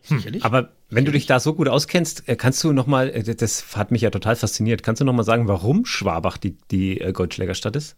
Goldschmied. 0.00 0.18
Sicherlich. 0.18 0.44
Aber 0.44 0.72
wenn 0.88 1.04
du 1.04 1.12
dich 1.12 1.26
da 1.26 1.40
so 1.40 1.54
gut 1.54 1.68
auskennst, 1.68 2.28
äh, 2.28 2.36
kannst 2.36 2.62
du 2.64 2.72
noch 2.72 2.86
mal, 2.86 3.10
äh, 3.10 3.34
das 3.34 3.76
hat 3.76 3.90
mich 3.90 4.02
ja 4.02 4.10
total 4.10 4.36
fasziniert, 4.36 4.82
kannst 4.82 5.00
du 5.00 5.04
noch 5.04 5.12
mal 5.12 5.24
sagen, 5.24 5.48
warum 5.48 5.84
Schwabach 5.84 6.36
die, 6.36 6.56
die 6.70 7.00
äh, 7.00 7.12
Goldschlägerstadt 7.12 7.76
ist? 7.76 7.96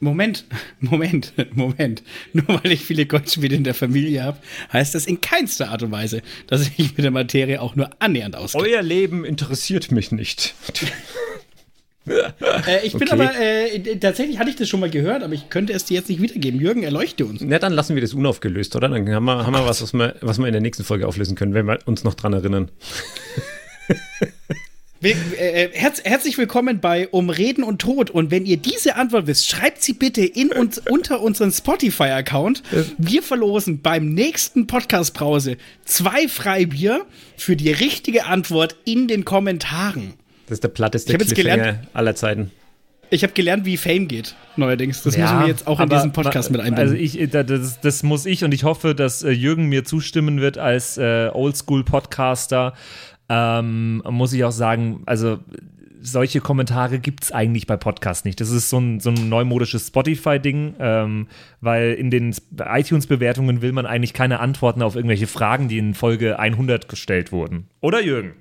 Moment, 0.00 0.46
Moment, 0.80 1.32
Moment. 1.54 2.02
Nur 2.32 2.48
weil 2.48 2.72
ich 2.72 2.84
viele 2.84 3.06
Goldschmiede 3.06 3.54
in 3.54 3.64
der 3.64 3.74
Familie 3.74 4.22
habe, 4.24 4.38
heißt 4.72 4.94
das 4.94 5.06
in 5.06 5.20
keinster 5.20 5.70
Art 5.70 5.82
und 5.82 5.92
Weise, 5.92 6.22
dass 6.46 6.62
ich 6.62 6.78
mich 6.78 6.96
mit 6.96 7.04
der 7.04 7.10
Materie 7.10 7.60
auch 7.60 7.76
nur 7.76 7.90
annähernd 8.00 8.36
auskenne. 8.36 8.64
Euer 8.64 8.82
Leben 8.82 9.24
interessiert 9.24 9.92
mich 9.92 10.12
nicht. 10.12 10.54
Äh, 12.66 12.86
ich 12.86 12.92
bin 12.92 13.02
Okay. 13.08 13.12
aber, 13.12 13.40
äh, 13.40 13.96
tatsächlich 13.96 14.38
hatte 14.38 14.50
ich 14.50 14.56
das 14.56 14.68
schon 14.68 14.80
mal 14.80 14.90
gehört, 14.90 15.22
aber 15.22 15.32
ich 15.34 15.48
könnte 15.48 15.72
es 15.72 15.84
dir 15.84 15.94
jetzt 15.94 16.08
nicht 16.08 16.20
wiedergeben. 16.20 16.60
Jürgen, 16.60 16.82
erleuchte 16.82 17.24
uns. 17.26 17.40
Na, 17.42 17.58
dann 17.58 17.72
lassen 17.72 17.94
wir 17.94 18.02
das 18.02 18.14
unaufgelöst, 18.14 18.76
oder? 18.76 18.88
Dann 18.88 19.08
haben 19.08 19.24
wir, 19.24 19.46
haben 19.46 19.52
wir 19.52 19.66
was, 19.66 19.82
was 19.82 19.92
wir, 19.92 20.14
was 20.20 20.38
wir 20.38 20.46
in 20.46 20.52
der 20.52 20.62
nächsten 20.62 20.84
Folge 20.84 21.06
auflösen 21.06 21.34
können, 21.34 21.54
wenn 21.54 21.66
wir 21.66 21.78
uns 21.86 22.04
noch 22.04 22.14
dran 22.14 22.32
erinnern. 22.32 22.70
Wir, 25.00 25.16
äh, 25.38 25.68
herz, 25.74 26.00
herzlich 26.02 26.38
willkommen 26.38 26.80
bei 26.80 27.08
Um 27.08 27.28
Reden 27.28 27.62
und 27.62 27.82
Tod. 27.82 28.08
Und 28.08 28.30
wenn 28.30 28.46
ihr 28.46 28.56
diese 28.56 28.96
Antwort 28.96 29.26
wisst, 29.26 29.46
schreibt 29.50 29.82
sie 29.82 29.92
bitte 29.92 30.24
in 30.24 30.50
uns 30.50 30.78
unter 30.88 31.20
unseren 31.20 31.52
Spotify-Account. 31.52 32.62
Wir 32.96 33.22
verlosen 33.22 33.82
beim 33.82 34.14
nächsten 34.14 34.66
Podcast-Brause 34.66 35.58
zwei 35.84 36.26
Freibier 36.26 37.04
für 37.36 37.54
die 37.54 37.70
richtige 37.70 38.24
Antwort 38.24 38.76
in 38.86 39.06
den 39.06 39.26
Kommentaren. 39.26 40.14
Das 40.46 40.56
ist 40.56 40.62
der 40.64 40.68
platteste 40.68 41.12
Cliffhanger 41.34 41.80
aller 41.94 42.14
Zeiten. 42.14 42.50
Ich 43.10 43.22
habe 43.22 43.32
gelernt, 43.34 43.64
wie 43.64 43.76
Fame 43.76 44.08
geht, 44.08 44.34
neuerdings. 44.56 45.02
Das 45.02 45.16
müssen 45.16 45.40
wir 45.40 45.46
jetzt 45.48 45.66
auch 45.66 45.78
in 45.78 45.88
diesen 45.88 46.12
Podcast 46.12 46.50
mit 46.50 46.60
einbinden. 46.60 46.80
Also 46.82 46.94
ich, 46.94 47.30
da- 47.30 47.42
das, 47.42 47.80
das 47.80 48.02
muss 48.02 48.26
ich 48.26 48.44
und 48.44 48.52
ich 48.52 48.64
hoffe, 48.64 48.94
dass 48.94 49.22
äh, 49.22 49.30
Jürgen 49.30 49.66
mir 49.68 49.84
zustimmen 49.84 50.40
wird 50.40 50.58
als 50.58 50.96
äh, 50.98 51.28
Oldschool-Podcaster. 51.32 52.72
Ähm, 53.28 54.02
muss 54.10 54.32
ich 54.32 54.44
auch 54.44 54.52
sagen, 54.52 55.02
also 55.06 55.38
solche 56.00 56.40
Kommentare 56.40 56.98
gibt 56.98 57.24
es 57.24 57.32
eigentlich 57.32 57.66
bei 57.66 57.76
Podcasts 57.78 58.24
nicht. 58.26 58.40
Das 58.40 58.50
ist 58.50 58.68
so 58.68 58.78
ein, 58.78 59.00
so 59.00 59.10
ein 59.10 59.28
neumodisches 59.30 59.86
Spotify-Ding, 59.88 60.74
ähm, 60.78 61.28
weil 61.62 61.92
in 61.94 62.10
den 62.10 62.34
iTunes-Bewertungen 62.58 63.62
will 63.62 63.72
man 63.72 63.86
eigentlich 63.86 64.12
keine 64.12 64.40
Antworten 64.40 64.82
auf 64.82 64.96
irgendwelche 64.96 65.26
Fragen, 65.26 65.68
die 65.68 65.78
in 65.78 65.94
Folge 65.94 66.38
100 66.38 66.88
gestellt 66.88 67.32
wurden. 67.32 67.68
Oder 67.80 68.02
Jürgen? 68.02 68.32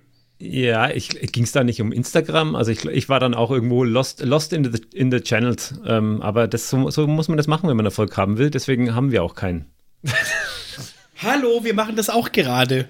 Ja, 0.45 0.89
ich 0.89 1.07
ging 1.31 1.45
es 1.45 1.53
da 1.53 1.63
nicht 1.63 1.81
um 1.81 1.93
Instagram. 1.93 2.55
Also 2.55 2.71
ich, 2.71 2.83
ich 2.83 3.07
war 3.07 3.21
dann 3.21 3.33
auch 3.33 3.49
irgendwo 3.49 3.85
lost, 3.85 4.21
lost 4.25 4.51
in, 4.51 4.65
the, 4.65 4.81
in 4.93 5.09
the 5.09 5.21
channels. 5.21 5.75
Ähm, 5.85 6.21
aber 6.21 6.49
das, 6.49 6.69
so, 6.69 6.89
so 6.89 7.07
muss 7.07 7.29
man 7.29 7.37
das 7.37 7.47
machen, 7.47 7.69
wenn 7.69 7.77
man 7.77 7.85
Erfolg 7.85 8.17
haben 8.17 8.37
will. 8.37 8.49
Deswegen 8.49 8.93
haben 8.93 9.13
wir 9.13 9.23
auch 9.23 9.35
keinen. 9.35 9.67
Hallo, 11.23 11.63
wir 11.63 11.73
machen 11.73 11.95
das 11.95 12.09
auch 12.09 12.33
gerade. 12.33 12.89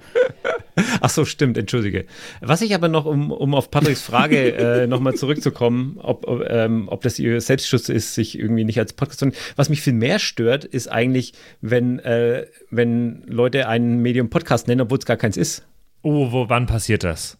Ach 0.99 1.11
so, 1.11 1.25
stimmt, 1.25 1.55
entschuldige. 1.59 2.05
Was 2.41 2.63
ich 2.63 2.73
aber 2.73 2.87
noch, 2.87 3.05
um, 3.05 3.31
um 3.31 3.53
auf 3.53 3.69
Patricks 3.69 4.01
Frage 4.01 4.53
äh, 4.55 4.87
nochmal 4.87 5.13
zurückzukommen, 5.13 5.99
ob, 6.01 6.27
ob, 6.27 6.43
ähm, 6.49 6.87
ob 6.87 7.03
das 7.03 7.19
ihr 7.19 7.39
Selbstschutz 7.39 7.87
ist, 7.87 8.15
sich 8.15 8.39
irgendwie 8.39 8.63
nicht 8.63 8.79
als 8.79 8.93
Podcast 8.93 9.19
zu 9.19 9.31
Was 9.55 9.69
mich 9.69 9.81
viel 9.81 9.93
mehr 9.93 10.17
stört, 10.17 10.65
ist 10.65 10.87
eigentlich, 10.87 11.33
wenn, 11.61 11.99
äh, 11.99 12.47
wenn 12.71 13.21
Leute 13.27 13.67
ein 13.67 13.99
Medium 13.99 14.31
Podcast 14.31 14.67
nennen, 14.67 14.81
obwohl 14.81 14.97
es 14.97 15.05
gar 15.05 15.17
keins 15.17 15.37
ist. 15.37 15.67
Oh, 16.01 16.31
wo, 16.31 16.49
wann 16.49 16.65
passiert 16.65 17.03
das? 17.03 17.37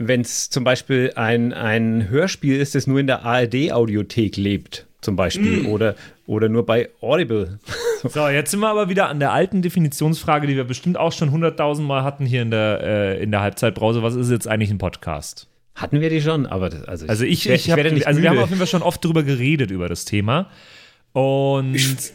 Wenn 0.00 0.20
es 0.20 0.48
zum 0.48 0.64
Beispiel 0.64 1.12
ein, 1.16 1.52
ein 1.52 2.08
Hörspiel 2.08 2.60
ist, 2.60 2.74
das 2.74 2.86
nur 2.86 3.00
in 3.00 3.06
der 3.08 3.24
ARD-Audiothek 3.24 4.36
lebt, 4.36 4.86
zum 5.00 5.16
Beispiel, 5.16 5.66
oder, 5.66 5.94
oder 6.26 6.48
nur 6.48 6.64
bei 6.66 6.88
Audible. 7.00 7.58
So, 8.08 8.28
jetzt 8.28 8.52
sind 8.52 8.60
wir 8.60 8.68
aber 8.68 8.88
wieder 8.88 9.08
an 9.08 9.18
der 9.18 9.32
alten 9.32 9.60
Definitionsfrage, 9.60 10.46
die 10.46 10.54
wir 10.54 10.62
bestimmt 10.62 10.96
auch 10.96 11.10
schon 11.10 11.32
hunderttausend 11.32 11.88
Mal 11.88 12.04
hatten 12.04 12.24
hier 12.26 12.42
in 12.42 12.52
der, 12.52 12.80
äh, 12.80 13.20
in 13.20 13.32
der 13.32 13.40
Halbzeitbrause. 13.40 14.04
Was 14.04 14.14
ist 14.14 14.30
jetzt 14.30 14.46
eigentlich 14.46 14.70
ein 14.70 14.78
Podcast? 14.78 15.48
Hatten 15.74 16.00
wir 16.00 16.08
die 16.08 16.20
schon, 16.20 16.46
aber 16.46 16.70
das, 16.70 16.84
also, 16.84 17.06
Also 17.08 17.24
ich, 17.24 17.48
ich, 17.50 17.68
hab, 17.70 17.76
werde 17.76 17.90
nicht 17.90 18.06
also 18.06 18.22
wir 18.22 18.30
haben 18.30 18.38
auf 18.38 18.50
jeden 18.50 18.58
Fall 18.58 18.68
schon 18.68 18.82
oft 18.82 19.04
drüber 19.04 19.24
geredet 19.24 19.72
über 19.72 19.88
das 19.88 20.04
Thema. 20.04 20.48
Und 21.12 21.74
w- 21.74 22.12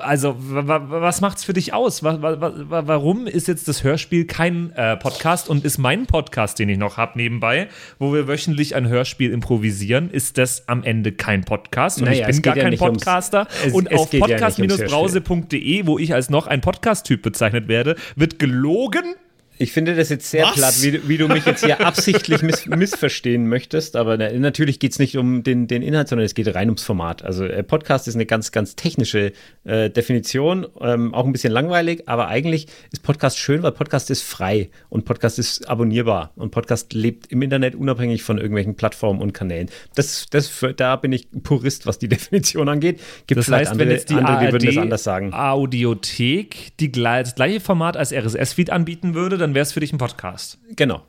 also 0.00 0.36
wa- 0.38 0.66
wa- 0.66 0.86
was 1.02 1.20
macht's 1.20 1.44
für 1.44 1.52
dich 1.52 1.72
aus? 1.74 2.02
Wa- 2.02 2.20
wa- 2.22 2.40
wa- 2.40 2.82
Warum 2.86 3.26
ist 3.26 3.48
jetzt 3.48 3.68
das 3.68 3.84
Hörspiel 3.84 4.26
kein 4.26 4.72
äh, 4.72 4.96
Podcast 4.96 5.48
und 5.48 5.64
ist 5.64 5.78
mein 5.78 6.06
Podcast, 6.06 6.58
den 6.58 6.68
ich 6.68 6.78
noch 6.78 6.96
habe 6.96 7.12
nebenbei, 7.16 7.68
wo 7.98 8.12
wir 8.12 8.26
wöchentlich 8.28 8.74
ein 8.74 8.88
Hörspiel 8.88 9.30
improvisieren, 9.32 10.10
ist 10.10 10.38
das 10.38 10.68
am 10.68 10.82
Ende 10.84 11.12
kein 11.12 11.44
Podcast 11.44 11.98
und 11.98 12.04
Naja, 12.06 12.28
ich 12.28 12.36
bin 12.36 12.42
gar 12.42 12.56
ja 12.56 12.64
kein 12.64 12.76
Podcaster 12.78 13.46
es- 13.66 13.72
und 13.72 13.90
es 13.90 13.98
auf 13.98 14.12
ja 14.12 14.20
podcast-brause.de, 14.20 15.86
wo 15.86 15.98
ich 15.98 16.14
als 16.14 16.30
noch 16.30 16.46
ein 16.46 16.60
Podcast-Typ 16.60 17.22
bezeichnet 17.22 17.68
werde, 17.68 17.96
wird 18.16 18.38
gelogen. 18.38 19.14
Ich 19.58 19.72
finde 19.72 19.94
das 19.96 20.08
jetzt 20.08 20.30
sehr 20.30 20.44
Was? 20.44 20.54
platt, 20.54 20.74
wie, 20.82 20.90
du- 20.92 21.08
wie 21.08 21.18
du 21.18 21.28
mich 21.28 21.44
jetzt 21.44 21.64
hier 21.64 21.80
absichtlich 21.86 22.42
miss 22.42 22.66
missverstehen 22.66 23.48
möchtest, 23.48 23.96
aber 23.96 24.16
na, 24.16 24.30
natürlich 24.32 24.78
geht 24.78 24.92
es 24.92 24.98
nicht 24.98 25.16
um 25.16 25.42
den, 25.42 25.66
den 25.66 25.82
Inhalt, 25.82 26.08
sondern 26.08 26.24
es 26.24 26.34
geht 26.34 26.54
rein 26.54 26.68
ums 26.68 26.82
Format. 26.82 27.22
Also 27.24 27.44
äh, 27.44 27.62
Podcast 27.62 28.08
ist 28.08 28.14
eine 28.14 28.26
ganz, 28.26 28.52
ganz 28.52 28.76
technische 28.76 29.32
äh, 29.64 29.90
Definition, 29.90 30.66
ähm, 30.80 31.12
auch 31.14 31.26
ein 31.26 31.32
bisschen 31.32 31.52
langweilig, 31.52 32.04
aber 32.08 32.28
eigentlich 32.28 32.66
ist 32.92 33.02
Podcast 33.02 33.38
schön, 33.38 33.62
weil 33.62 33.72
Podcast 33.72 34.10
ist 34.10 34.22
frei 34.22 34.70
und 34.88 35.04
Podcast 35.04 35.38
ist 35.38 35.68
abonnierbar 35.68 36.32
und 36.36 36.50
Podcast 36.50 36.92
lebt 36.92 37.26
im 37.32 37.42
Internet 37.42 37.74
unabhängig 37.74 38.22
von 38.22 38.38
irgendwelchen 38.38 38.76
Plattformen 38.76 39.20
und 39.20 39.32
Kanälen. 39.34 39.68
Das, 39.94 40.26
das, 40.30 40.48
für- 40.48 40.72
da 40.74 40.96
bin 40.96 41.12
ich 41.12 41.28
Purist, 41.42 41.86
was 41.86 41.98
die 41.98 42.08
Definition 42.08 42.68
angeht. 42.68 43.00
Gibt 43.26 43.38
Das 43.38 43.46
vielleicht 43.46 43.62
heißt, 43.62 43.72
andere, 43.72 43.88
wenn 43.88 43.94
jetzt 43.94 44.10
die 44.10 44.14
andere, 44.14 44.46
die 44.46 44.52
würden 44.52 44.66
das 44.66 44.76
anders 44.78 45.04
sagen. 45.04 45.32
Audiothek 45.34 46.76
die, 46.80 46.92
das 46.92 47.34
gleiche 47.34 47.60
Format 47.60 47.96
als 47.96 48.12
RSS-Feed 48.12 48.70
anbieten 48.70 49.14
würde, 49.14 49.38
dann 49.38 49.47
wäre 49.54 49.62
es 49.62 49.72
für 49.72 49.80
dich 49.80 49.92
ein 49.92 49.98
Podcast. 49.98 50.58
Genau. 50.70 51.06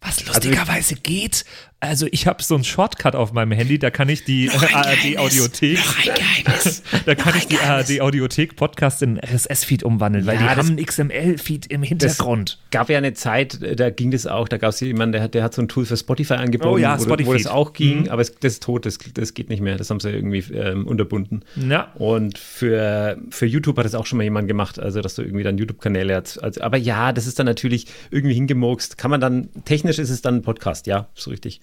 Was 0.00 0.24
lustigerweise 0.26 0.96
geht, 0.96 1.44
also 1.80 2.06
ich 2.12 2.26
habe 2.26 2.42
so 2.42 2.54
einen 2.54 2.64
Shortcut 2.64 3.14
auf 3.14 3.32
meinem 3.34 3.52
Handy, 3.52 3.78
da 3.78 3.90
kann 3.90 4.08
ich 4.08 4.24
die 4.24 4.50
ARD-Audiothek, 4.50 5.78
da 7.06 7.14
kann 7.14 7.36
ich 7.36 7.46
die 7.46 7.58
ARD-Audiothek-Podcast 7.58 9.02
in 9.02 9.18
RSS-Feed 9.18 9.82
umwandeln, 9.82 10.24
weil 10.26 10.36
Ja, 10.36 10.40
die 10.40 10.46
das- 10.48 10.56
haben 10.56 10.68
einen 10.68 10.84
XML-Feed 10.86 11.66
im 11.66 11.82
Hintergrund. 11.82 12.58
gab 12.70 12.88
ja 12.88 12.98
eine 12.98 13.12
Zeit, 13.12 13.62
äh, 13.62 13.76
da 13.76 13.90
ging 13.90 14.10
das 14.10 14.26
auch, 14.26 14.48
da 14.48 14.56
gab 14.56 14.70
es 14.70 14.80
jemanden, 14.80 15.12
der, 15.12 15.22
hat- 15.22 15.34
der 15.34 15.42
hat 15.42 15.54
so 15.54 15.62
ein 15.62 15.68
Tool 15.68 15.84
für 15.84 15.96
Spotify 15.96 16.34
angeboten, 16.34 16.74
Oh 16.74 16.78
ja, 16.78 16.98
wo, 16.98 17.02
Spotify. 17.04 17.28
wo 17.28 17.32
das 17.34 17.46
auch 17.46 17.72
ging, 17.72 18.02
Mhm. 18.02 18.08
aber 18.08 18.22
es, 18.22 18.34
das 18.34 18.54
ist 18.54 18.62
tot, 18.62 18.86
das, 18.86 18.98
das 19.12 19.34
geht 19.34 19.48
nicht 19.50 19.60
mehr, 19.60 19.76
das 19.76 19.90
haben 19.90 20.00
sie 20.00 20.10
irgendwie 20.10 20.38
ähm, 20.54 20.86
unterbunden. 20.86 21.44
Ja. 21.68 21.92
Und 21.96 22.38
für, 22.38 23.18
für 23.30 23.46
YouTube 23.46 23.76
hat 23.78 23.84
das 23.84 23.94
auch 23.94 24.06
schon 24.06 24.16
mal 24.16 24.24
jemand 24.24 24.48
gemacht, 24.48 24.78
also 24.78 25.00
dass 25.02 25.14
du 25.16 25.22
irgendwie 25.22 25.44
dann 25.44 25.58
YouTube-Kanäle 25.58 26.16
hast. 26.16 26.38
Also, 26.38 26.62
aber 26.62 26.76
ja, 26.78 27.12
das 27.12 27.26
ist 27.26 27.38
dann 27.38 27.46
natürlich 27.46 27.86
irgendwie 28.10 28.34
hingemurkst. 28.34 28.96
Kann 28.98 29.10
man 29.10 29.20
dann, 29.20 29.48
technisch 29.64 29.98
ist 29.98 30.10
es 30.10 30.22
dann 30.22 30.36
ein 30.36 30.42
Podcast, 30.42 30.86
ja, 30.86 31.08
so 31.14 31.30
richtig. 31.30 31.60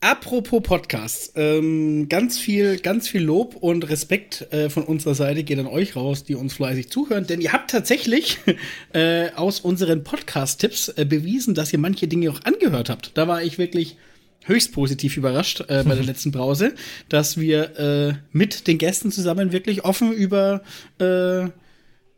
Apropos 0.00 0.62
Podcasts, 0.62 1.32
ähm, 1.36 2.08
ganz 2.08 2.38
viel, 2.38 2.78
ganz 2.78 3.08
viel 3.08 3.22
Lob 3.22 3.56
und 3.56 3.88
Respekt 3.88 4.52
äh, 4.52 4.68
von 4.68 4.84
unserer 4.84 5.14
Seite 5.14 5.42
geht 5.42 5.58
an 5.58 5.66
euch 5.66 5.96
raus, 5.96 6.22
die 6.22 6.34
uns 6.34 6.52
fleißig 6.52 6.90
zuhören, 6.90 7.26
denn 7.26 7.40
ihr 7.40 7.52
habt 7.52 7.70
tatsächlich 7.70 8.38
äh, 8.92 9.30
aus 9.32 9.60
unseren 9.60 10.04
Podcast-Tipps 10.04 10.90
äh, 10.90 11.06
bewiesen, 11.06 11.54
dass 11.54 11.72
ihr 11.72 11.78
manche 11.78 12.08
Dinge 12.08 12.30
auch 12.30 12.42
angehört 12.44 12.90
habt. 12.90 13.12
Da 13.14 13.26
war 13.26 13.42
ich 13.42 13.56
wirklich 13.56 13.96
höchst 14.44 14.72
positiv 14.72 15.16
überrascht 15.16 15.62
äh, 15.68 15.82
bei 15.82 15.94
der 15.94 16.04
letzten 16.04 16.30
Brause, 16.30 16.74
dass 17.08 17.38
wir 17.38 17.78
äh, 17.78 18.14
mit 18.32 18.66
den 18.66 18.76
Gästen 18.76 19.10
zusammen 19.10 19.52
wirklich 19.52 19.84
offen 19.84 20.12
über 20.12 20.62
äh, 20.98 21.48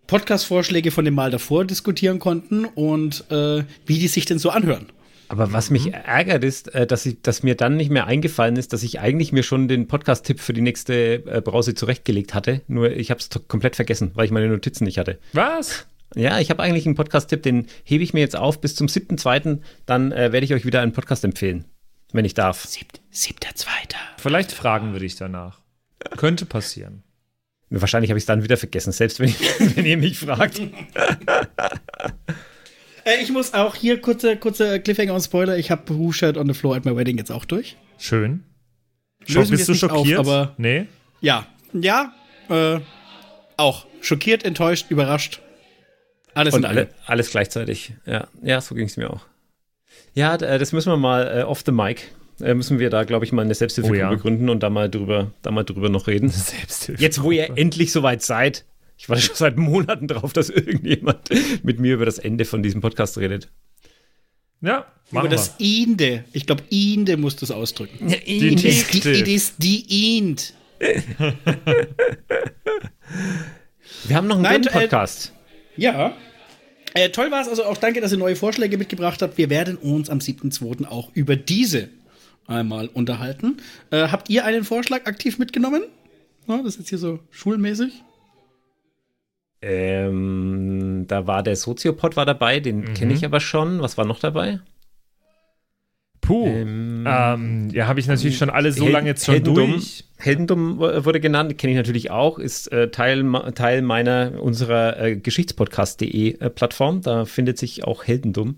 Podcast-Vorschläge 0.08 0.90
von 0.90 1.04
dem 1.04 1.14
Mal 1.14 1.30
davor 1.30 1.64
diskutieren 1.64 2.18
konnten 2.18 2.64
und 2.64 3.30
äh, 3.30 3.62
wie 3.86 3.98
die 3.98 4.08
sich 4.08 4.24
denn 4.24 4.40
so 4.40 4.50
anhören. 4.50 4.86
Aber 5.28 5.52
was 5.52 5.70
mich 5.70 5.92
ärgert 5.92 6.42
ist, 6.42 6.74
äh, 6.74 6.86
dass, 6.86 7.04
ich, 7.04 7.20
dass 7.22 7.42
mir 7.42 7.54
dann 7.54 7.76
nicht 7.76 7.90
mehr 7.90 8.06
eingefallen 8.06 8.56
ist, 8.56 8.72
dass 8.72 8.82
ich 8.82 9.00
eigentlich 9.00 9.32
mir 9.32 9.42
schon 9.42 9.68
den 9.68 9.86
Podcast-Tipp 9.86 10.40
für 10.40 10.52
die 10.54 10.62
nächste 10.62 11.26
äh, 11.26 11.40
Brause 11.42 11.74
zurechtgelegt 11.74 12.34
hatte. 12.34 12.62
Nur 12.66 12.90
ich 12.90 13.10
habe 13.10 13.20
es 13.20 13.28
komplett 13.46 13.76
vergessen, 13.76 14.12
weil 14.14 14.24
ich 14.24 14.30
meine 14.30 14.48
Notizen 14.48 14.84
nicht 14.84 14.98
hatte. 14.98 15.18
Was? 15.34 15.86
Ja, 16.14 16.40
ich 16.40 16.48
habe 16.48 16.62
eigentlich 16.62 16.86
einen 16.86 16.94
Podcast-Tipp, 16.94 17.42
den 17.42 17.66
hebe 17.84 18.02
ich 18.02 18.14
mir 18.14 18.20
jetzt 18.20 18.36
auf 18.36 18.60
bis 18.60 18.74
zum 18.74 18.86
7.2. 18.86 19.60
Dann 19.84 20.12
äh, 20.12 20.32
werde 20.32 20.44
ich 20.44 20.54
euch 20.54 20.64
wieder 20.64 20.80
einen 20.80 20.92
Podcast 20.92 21.24
empfehlen, 21.24 21.66
wenn 22.12 22.24
ich 22.24 22.32
darf. 22.32 22.64
Siebt, 22.64 23.02
siebter, 23.10 23.54
zweiter. 23.54 23.98
Vielleicht 24.16 24.52
fragen 24.52 24.94
wir 24.94 25.00
dich 25.00 25.16
danach. 25.16 25.60
Könnte 26.16 26.46
passieren. 26.46 27.02
Wahrscheinlich 27.70 28.10
habe 28.10 28.16
ich 28.18 28.22
es 28.22 28.26
dann 28.26 28.42
wieder 28.42 28.56
vergessen, 28.56 28.92
selbst 28.92 29.20
wenn, 29.20 29.28
ich, 29.28 29.38
wenn 29.76 29.84
ihr 29.84 29.98
mich 29.98 30.18
fragt. 30.18 30.62
Äh, 33.08 33.22
ich 33.22 33.30
muss 33.30 33.54
auch 33.54 33.74
hier 33.74 34.00
kurze, 34.00 34.36
kurze 34.36 34.80
Cliffhanger 34.80 35.14
und 35.14 35.20
Spoiler. 35.20 35.56
Ich 35.56 35.70
habe 35.70 35.96
Who 35.96 36.12
Shirt 36.12 36.36
on 36.36 36.46
the 36.46 36.54
Floor 36.54 36.76
at 36.76 36.84
my 36.84 36.94
Wedding 36.94 37.16
jetzt 37.18 37.30
auch 37.30 37.44
durch. 37.44 37.76
Schön. 37.98 38.44
Lösen 39.26 39.50
bist 39.50 39.68
du 39.68 39.72
nicht 39.72 39.84
auf, 39.84 39.90
schockiert? 39.90 40.18
aber- 40.18 40.54
nee. 40.58 40.86
Ja, 41.20 41.46
ja, 41.72 42.12
äh, 42.48 42.78
auch. 43.56 43.86
Schockiert, 44.00 44.44
enttäuscht, 44.44 44.86
überrascht. 44.90 45.40
Alles 46.34 46.54
Und 46.54 46.64
alle, 46.64 46.88
alles 47.06 47.30
gleichzeitig. 47.30 47.92
Ja, 48.06 48.28
ja 48.42 48.60
so 48.60 48.74
ging 48.76 48.86
es 48.86 48.96
mir 48.96 49.10
auch. 49.10 49.22
Ja, 50.14 50.36
äh, 50.36 50.58
das 50.58 50.72
müssen 50.72 50.90
wir 50.92 50.96
mal 50.96 51.40
äh, 51.40 51.42
off 51.42 51.62
the 51.66 51.72
mic. 51.72 52.02
Äh, 52.40 52.54
müssen 52.54 52.78
wir 52.78 52.90
da, 52.90 53.02
glaube 53.02 53.24
ich, 53.24 53.32
mal 53.32 53.42
eine 53.42 53.54
Selbsthilfegruppe 53.54 54.06
Oh 54.06 54.12
ja. 54.12 54.14
gründen 54.14 54.48
und 54.48 54.62
da 54.62 54.70
mal 54.70 54.88
drüber, 54.88 55.32
da 55.42 55.50
mal 55.50 55.64
drüber 55.64 55.88
noch 55.88 56.06
reden. 56.06 56.28
Selbsthilfe. 56.30 57.02
Jetzt, 57.02 57.22
wo 57.22 57.32
ihr 57.32 57.56
endlich 57.56 57.90
soweit 57.90 58.22
seid. 58.22 58.64
Ich 58.98 59.08
warte 59.08 59.22
schon 59.22 59.36
seit 59.36 59.56
Monaten 59.56 60.08
drauf, 60.08 60.32
dass 60.32 60.50
irgendjemand 60.50 61.28
mit 61.62 61.78
mir 61.78 61.94
über 61.94 62.04
das 62.04 62.18
Ende 62.18 62.44
von 62.44 62.62
diesem 62.62 62.80
Podcast 62.80 63.16
redet. 63.16 63.48
Ja, 64.60 64.86
machen 65.12 65.26
Über 65.26 65.36
das 65.36 65.54
Inde. 65.58 66.24
Ich 66.32 66.46
glaube, 66.46 66.64
Inde 66.68 67.16
musst 67.16 67.40
du 67.40 67.44
es 67.44 67.52
ausdrücken. 67.52 68.08
Die 68.08 68.48
It 68.48 68.64
is 68.64 68.92
Nächste. 68.92 69.12
die, 69.12 69.20
it 69.20 69.28
is 69.28 69.56
die 69.56 70.18
Ind. 70.18 70.52
Wir 70.80 71.04
haben 74.16 74.26
noch 74.26 74.36
einen 74.36 74.42
Nein, 74.42 74.66
äh, 74.66 74.70
Podcast. 74.70 75.32
Ja. 75.76 76.16
Äh, 76.94 77.10
toll 77.10 77.30
war 77.30 77.40
es. 77.40 77.48
Also 77.48 77.64
auch 77.64 77.76
danke, 77.76 78.00
dass 78.00 78.10
ihr 78.10 78.18
neue 78.18 78.34
Vorschläge 78.34 78.78
mitgebracht 78.78 79.22
habt. 79.22 79.38
Wir 79.38 79.48
werden 79.48 79.76
uns 79.76 80.10
am 80.10 80.18
7.2. 80.18 80.86
auch 80.86 81.10
über 81.14 81.36
diese 81.36 81.88
einmal 82.48 82.88
unterhalten. 82.88 83.58
Äh, 83.90 84.08
habt 84.08 84.28
ihr 84.28 84.44
einen 84.44 84.64
Vorschlag 84.64 85.06
aktiv 85.06 85.38
mitgenommen? 85.38 85.82
Ja, 86.48 86.56
das 86.58 86.74
ist 86.74 86.78
jetzt 86.80 86.88
hier 86.88 86.98
so 86.98 87.20
schulmäßig. 87.30 88.02
Ähm, 89.60 91.04
da 91.08 91.26
war 91.26 91.42
der 91.42 91.56
Soziopod 91.56 92.16
war 92.16 92.26
dabei, 92.26 92.60
den 92.60 92.80
Mhm. 92.80 92.94
kenne 92.94 93.12
ich 93.14 93.24
aber 93.24 93.40
schon. 93.40 93.80
Was 93.80 93.98
war 93.98 94.04
noch 94.04 94.20
dabei? 94.20 94.60
Puh. 96.20 96.46
Ähm, 96.46 97.04
Ähm, 97.06 97.70
ja, 97.70 97.86
habe 97.86 98.00
ich 98.00 98.06
natürlich 98.06 98.36
schon 98.38 98.50
alle 98.50 98.70
so 98.72 98.84
Hel- 98.84 98.92
lange 98.92 99.06
jetzt 99.08 99.24
schon 99.24 99.34
Heldendum. 99.34 99.70
durch. 99.72 100.04
Heldendum 100.18 100.78
wurde 100.78 101.20
genannt, 101.20 101.56
kenne 101.58 101.72
ich 101.72 101.76
natürlich 101.76 102.10
auch, 102.10 102.38
ist 102.38 102.70
äh, 102.72 102.90
Teil, 102.90 103.24
Teil 103.54 103.82
meiner, 103.82 104.32
unserer 104.42 105.00
äh, 105.00 105.16
Geschichtspodcast.de 105.16 106.38
äh, 106.38 106.50
Plattform. 106.50 107.00
Da 107.02 107.24
findet 107.24 107.56
sich 107.58 107.84
auch 107.84 108.04
Heldendum. 108.04 108.56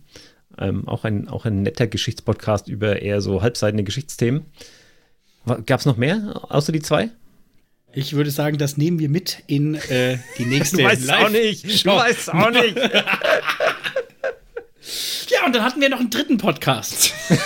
Ähm, 0.58 0.88
auch, 0.88 1.04
ein, 1.04 1.28
auch 1.28 1.44
ein 1.44 1.62
netter 1.62 1.86
Geschichtspodcast 1.86 2.66
über 2.68 3.00
eher 3.02 3.20
so 3.20 3.40
halbseitende 3.40 3.84
Geschichtsthemen. 3.84 4.46
Gab 5.66 5.80
es 5.80 5.86
noch 5.86 5.96
mehr, 5.96 6.40
außer 6.50 6.72
die 6.72 6.80
zwei? 6.82 7.10
Ich 7.92 8.12
würde 8.12 8.30
sagen, 8.30 8.56
das 8.58 8.76
nehmen 8.76 8.98
wir 8.98 9.08
mit 9.08 9.42
in 9.46 9.74
äh, 9.74 10.18
die 10.38 10.44
nächste 10.46 10.78
Du 10.78 10.84
weißt 10.84 11.02
es 11.02 11.10
auch 11.10 11.28
nicht. 11.30 11.86
Du 11.86 11.90
weißt 11.90 12.18
es 12.18 12.28
auch 12.28 12.50
nicht. 12.50 12.76
Ja, 15.28 15.46
und 15.46 15.54
dann 15.54 15.62
hatten 15.62 15.80
wir 15.80 15.88
noch 15.88 16.00
einen 16.00 16.10
dritten 16.10 16.38
Podcast. 16.38 17.12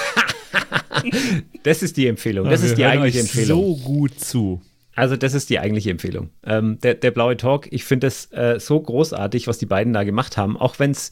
Das 1.64 1.82
ist 1.82 1.96
die 1.96 2.06
Empfehlung. 2.06 2.48
Das 2.48 2.62
Wir 2.62 2.70
ist 2.70 2.78
die 2.78 2.84
eigentliche 2.84 3.20
Empfehlung. 3.20 3.76
so 3.76 3.76
gut 3.82 4.18
zu. 4.20 4.62
Also, 4.94 5.16
das 5.16 5.34
ist 5.34 5.50
die 5.50 5.58
eigentliche 5.58 5.90
Empfehlung. 5.90 6.30
Ähm, 6.46 6.78
der, 6.82 6.94
der 6.94 7.10
blaue 7.10 7.36
Talk, 7.36 7.66
ich 7.72 7.84
finde 7.84 8.06
es 8.06 8.30
äh, 8.32 8.58
so 8.60 8.80
großartig, 8.80 9.46
was 9.46 9.58
die 9.58 9.66
beiden 9.66 9.92
da 9.92 10.04
gemacht 10.04 10.36
haben, 10.36 10.56
auch 10.56 10.78
wenn 10.78 10.92
es 10.92 11.10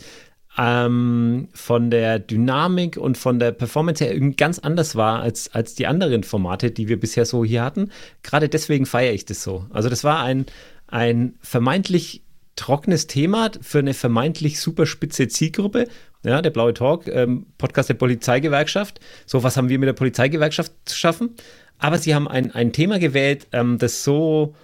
ähm, 0.58 1.48
von 1.52 1.90
der 1.90 2.18
Dynamik 2.18 2.96
und 2.96 3.16
von 3.16 3.38
der 3.38 3.52
Performance 3.52 4.04
her 4.04 4.12
irgendwie 4.12 4.36
ganz 4.36 4.58
anders 4.58 4.96
war 4.96 5.20
als, 5.20 5.54
als 5.54 5.74
die 5.74 5.86
anderen 5.86 6.24
Formate, 6.24 6.70
die 6.70 6.88
wir 6.88 7.00
bisher 7.00 7.24
so 7.24 7.44
hier 7.44 7.64
hatten. 7.64 7.90
Gerade 8.22 8.48
deswegen 8.48 8.86
feiere 8.86 9.12
ich 9.12 9.24
das 9.24 9.42
so. 9.42 9.66
Also, 9.70 9.88
das 9.88 10.04
war 10.04 10.22
ein, 10.22 10.46
ein 10.88 11.34
vermeintlich 11.40 12.22
trockenes 12.56 13.06
Thema 13.06 13.50
für 13.60 13.78
eine 13.78 13.94
vermeintlich 13.94 14.60
super 14.60 14.86
spitze 14.86 15.28
Zielgruppe. 15.28 15.88
Ja, 16.24 16.40
der 16.40 16.50
blaue 16.50 16.74
Talk, 16.74 17.08
ähm, 17.08 17.46
Podcast 17.58 17.88
der 17.88 17.94
Polizeigewerkschaft. 17.94 19.00
So, 19.26 19.42
was 19.42 19.56
haben 19.56 19.68
wir 19.68 19.78
mit 19.78 19.88
der 19.88 19.94
Polizeigewerkschaft 19.94 20.72
zu 20.84 20.96
schaffen? 20.96 21.30
Aber 21.78 21.98
sie 21.98 22.14
haben 22.14 22.28
ein, 22.28 22.54
ein 22.54 22.72
Thema 22.72 23.00
gewählt, 23.00 23.48
ähm, 23.52 23.78
das 23.78 24.04
so 24.04 24.54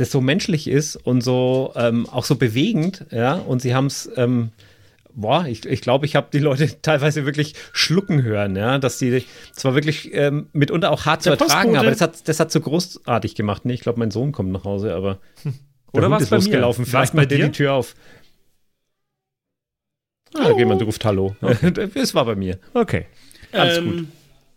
das 0.00 0.10
so 0.10 0.22
menschlich 0.22 0.66
ist 0.66 0.96
und 0.96 1.20
so 1.20 1.72
ähm, 1.76 2.08
auch 2.08 2.24
so 2.24 2.36
bewegend, 2.36 3.04
ja, 3.10 3.34
und 3.34 3.60
sie 3.60 3.74
haben 3.74 3.86
es, 3.86 4.10
ähm, 4.16 4.50
boah, 5.14 5.46
ich 5.46 5.60
glaube, 5.62 5.74
ich, 5.74 5.80
glaub, 5.80 6.04
ich 6.04 6.16
habe 6.16 6.28
die 6.32 6.38
Leute 6.38 6.80
teilweise 6.82 7.26
wirklich 7.26 7.54
schlucken 7.72 8.22
hören, 8.22 8.56
ja, 8.56 8.78
dass 8.78 8.98
die 8.98 9.24
zwar 9.52 9.74
wirklich 9.74 10.12
ähm, 10.14 10.48
mitunter 10.52 10.90
auch 10.90 11.06
hart 11.06 11.24
Der 11.24 11.36
zu 11.36 11.44
ertragen, 11.44 11.70
Postbote. 11.70 11.78
aber 11.80 11.90
das 11.90 12.00
hat, 12.00 12.28
das 12.28 12.40
hat 12.40 12.52
so 12.52 12.60
großartig 12.60 13.34
gemacht. 13.34 13.64
Nee, 13.64 13.74
ich 13.74 13.80
glaube, 13.80 13.98
mein 13.98 14.10
Sohn 14.10 14.32
kommt 14.32 14.52
nach 14.52 14.64
Hause, 14.64 14.94
aber 14.94 15.18
der 15.44 15.52
Oder 15.92 16.02
Hund 16.04 16.12
war's 16.12 16.22
ist 16.24 16.30
bei 16.30 16.36
mir? 16.36 16.42
losgelaufen. 16.44 16.82
War's 16.92 17.10
Vielleicht 17.10 17.14
bei 17.14 17.26
dir? 17.26 17.46
die 17.46 17.52
Tür 17.52 17.72
auf. 17.74 17.94
Ah, 20.34 20.48
da 20.48 20.56
jemand 20.56 20.82
ruft 20.82 21.04
Hallo. 21.04 21.34
Es 21.94 22.14
war 22.14 22.24
bei 22.24 22.36
mir. 22.36 22.58
Okay. 22.72 23.06
Alles 23.52 23.78
ähm, 23.78 23.90
gut. 23.90 24.06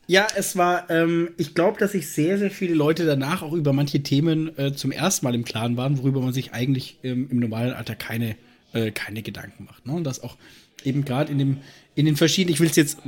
Ja, 0.05 0.27
es 0.35 0.57
war, 0.57 0.89
ähm, 0.89 1.29
ich 1.37 1.55
glaube, 1.55 1.79
dass 1.79 1.93
sich 1.93 2.09
sehr, 2.09 2.37
sehr 2.37 2.51
viele 2.51 2.75
Leute 2.75 3.05
danach 3.05 3.41
auch 3.41 3.53
über 3.53 3.71
manche 3.73 4.03
Themen 4.03 4.55
äh, 4.57 4.73
zum 4.73 4.91
ersten 4.91 5.25
Mal 5.25 5.33
im 5.33 5.45
Klaren 5.45 5.77
waren, 5.77 5.97
worüber 5.97 6.19
man 6.19 6.33
sich 6.33 6.51
eigentlich 6.53 6.99
ähm, 7.03 7.27
im 7.31 7.39
normalen 7.39 7.73
Alter 7.73 7.95
keine, 7.95 8.35
äh, 8.73 8.91
keine 8.91 9.21
Gedanken 9.21 9.65
macht. 9.65 9.85
Ne? 9.85 9.93
Und 9.93 10.03
das 10.03 10.21
auch 10.23 10.37
eben 10.83 11.05
gerade 11.05 11.31
in, 11.31 11.57
in 11.95 12.05
den 12.05 12.15
verschiedenen, 12.15 12.53
ich 12.53 12.59
will 12.59 12.69
es 12.69 12.75
jetzt 12.75 12.99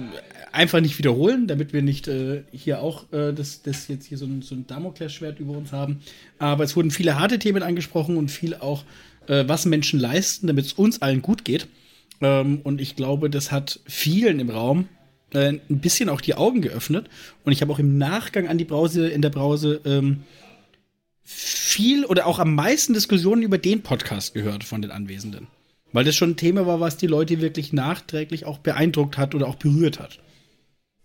einfach 0.51 0.79
nicht 0.79 0.97
wiederholen, 0.97 1.47
damit 1.47 1.73
wir 1.73 1.81
nicht 1.81 2.07
äh, 2.07 2.43
hier 2.51 2.81
auch 2.81 3.11
äh, 3.11 3.33
das, 3.33 3.61
das 3.61 3.87
jetzt 3.87 4.05
hier 4.05 4.17
so 4.17 4.25
ein, 4.25 4.41
so 4.41 4.55
ein 4.55 4.65
Damoklesschwert 4.67 5.39
über 5.39 5.53
uns 5.53 5.71
haben. 5.71 5.99
Aber 6.39 6.63
es 6.63 6.75
wurden 6.75 6.91
viele 6.91 7.19
harte 7.19 7.39
Themen 7.39 7.63
angesprochen 7.63 8.17
und 8.17 8.29
viel 8.31 8.55
auch, 8.55 8.85
äh, 9.27 9.43
was 9.47 9.65
Menschen 9.65 9.99
leisten, 9.99 10.47
damit 10.47 10.65
es 10.65 10.73
uns 10.73 11.01
allen 11.01 11.21
gut 11.21 11.43
geht. 11.43 11.67
Ähm, 12.21 12.61
und 12.63 12.79
ich 12.79 12.95
glaube, 12.95 13.29
das 13.29 13.51
hat 13.51 13.81
vielen 13.85 14.39
im 14.39 14.49
Raum 14.49 14.87
äh, 15.33 15.49
ein 15.69 15.79
bisschen 15.79 16.09
auch 16.09 16.21
die 16.21 16.35
Augen 16.35 16.61
geöffnet. 16.61 17.09
Und 17.43 17.51
ich 17.51 17.61
habe 17.61 17.73
auch 17.73 17.79
im 17.79 17.97
Nachgang 17.97 18.47
an 18.47 18.57
die 18.57 18.65
Brause, 18.65 19.09
in 19.09 19.21
der 19.21 19.29
Brause, 19.29 19.81
ähm, 19.85 20.23
viel 21.23 22.05
oder 22.05 22.27
auch 22.27 22.39
am 22.39 22.53
meisten 22.55 22.93
Diskussionen 22.93 23.41
über 23.41 23.57
den 23.57 23.81
Podcast 23.81 24.33
gehört 24.33 24.63
von 24.63 24.81
den 24.81 24.91
Anwesenden. 24.91 25.47
Weil 25.95 26.03
das 26.03 26.17
schon 26.17 26.31
ein 26.31 26.35
Thema 26.35 26.67
war, 26.67 26.81
was 26.81 26.97
die 26.97 27.07
Leute 27.07 27.39
wirklich 27.39 27.71
nachträglich 27.71 28.45
auch 28.45 28.57
beeindruckt 28.57 29.17
hat 29.17 29.33
oder 29.33 29.47
auch 29.47 29.55
berührt 29.55 30.01
hat. 30.01 30.19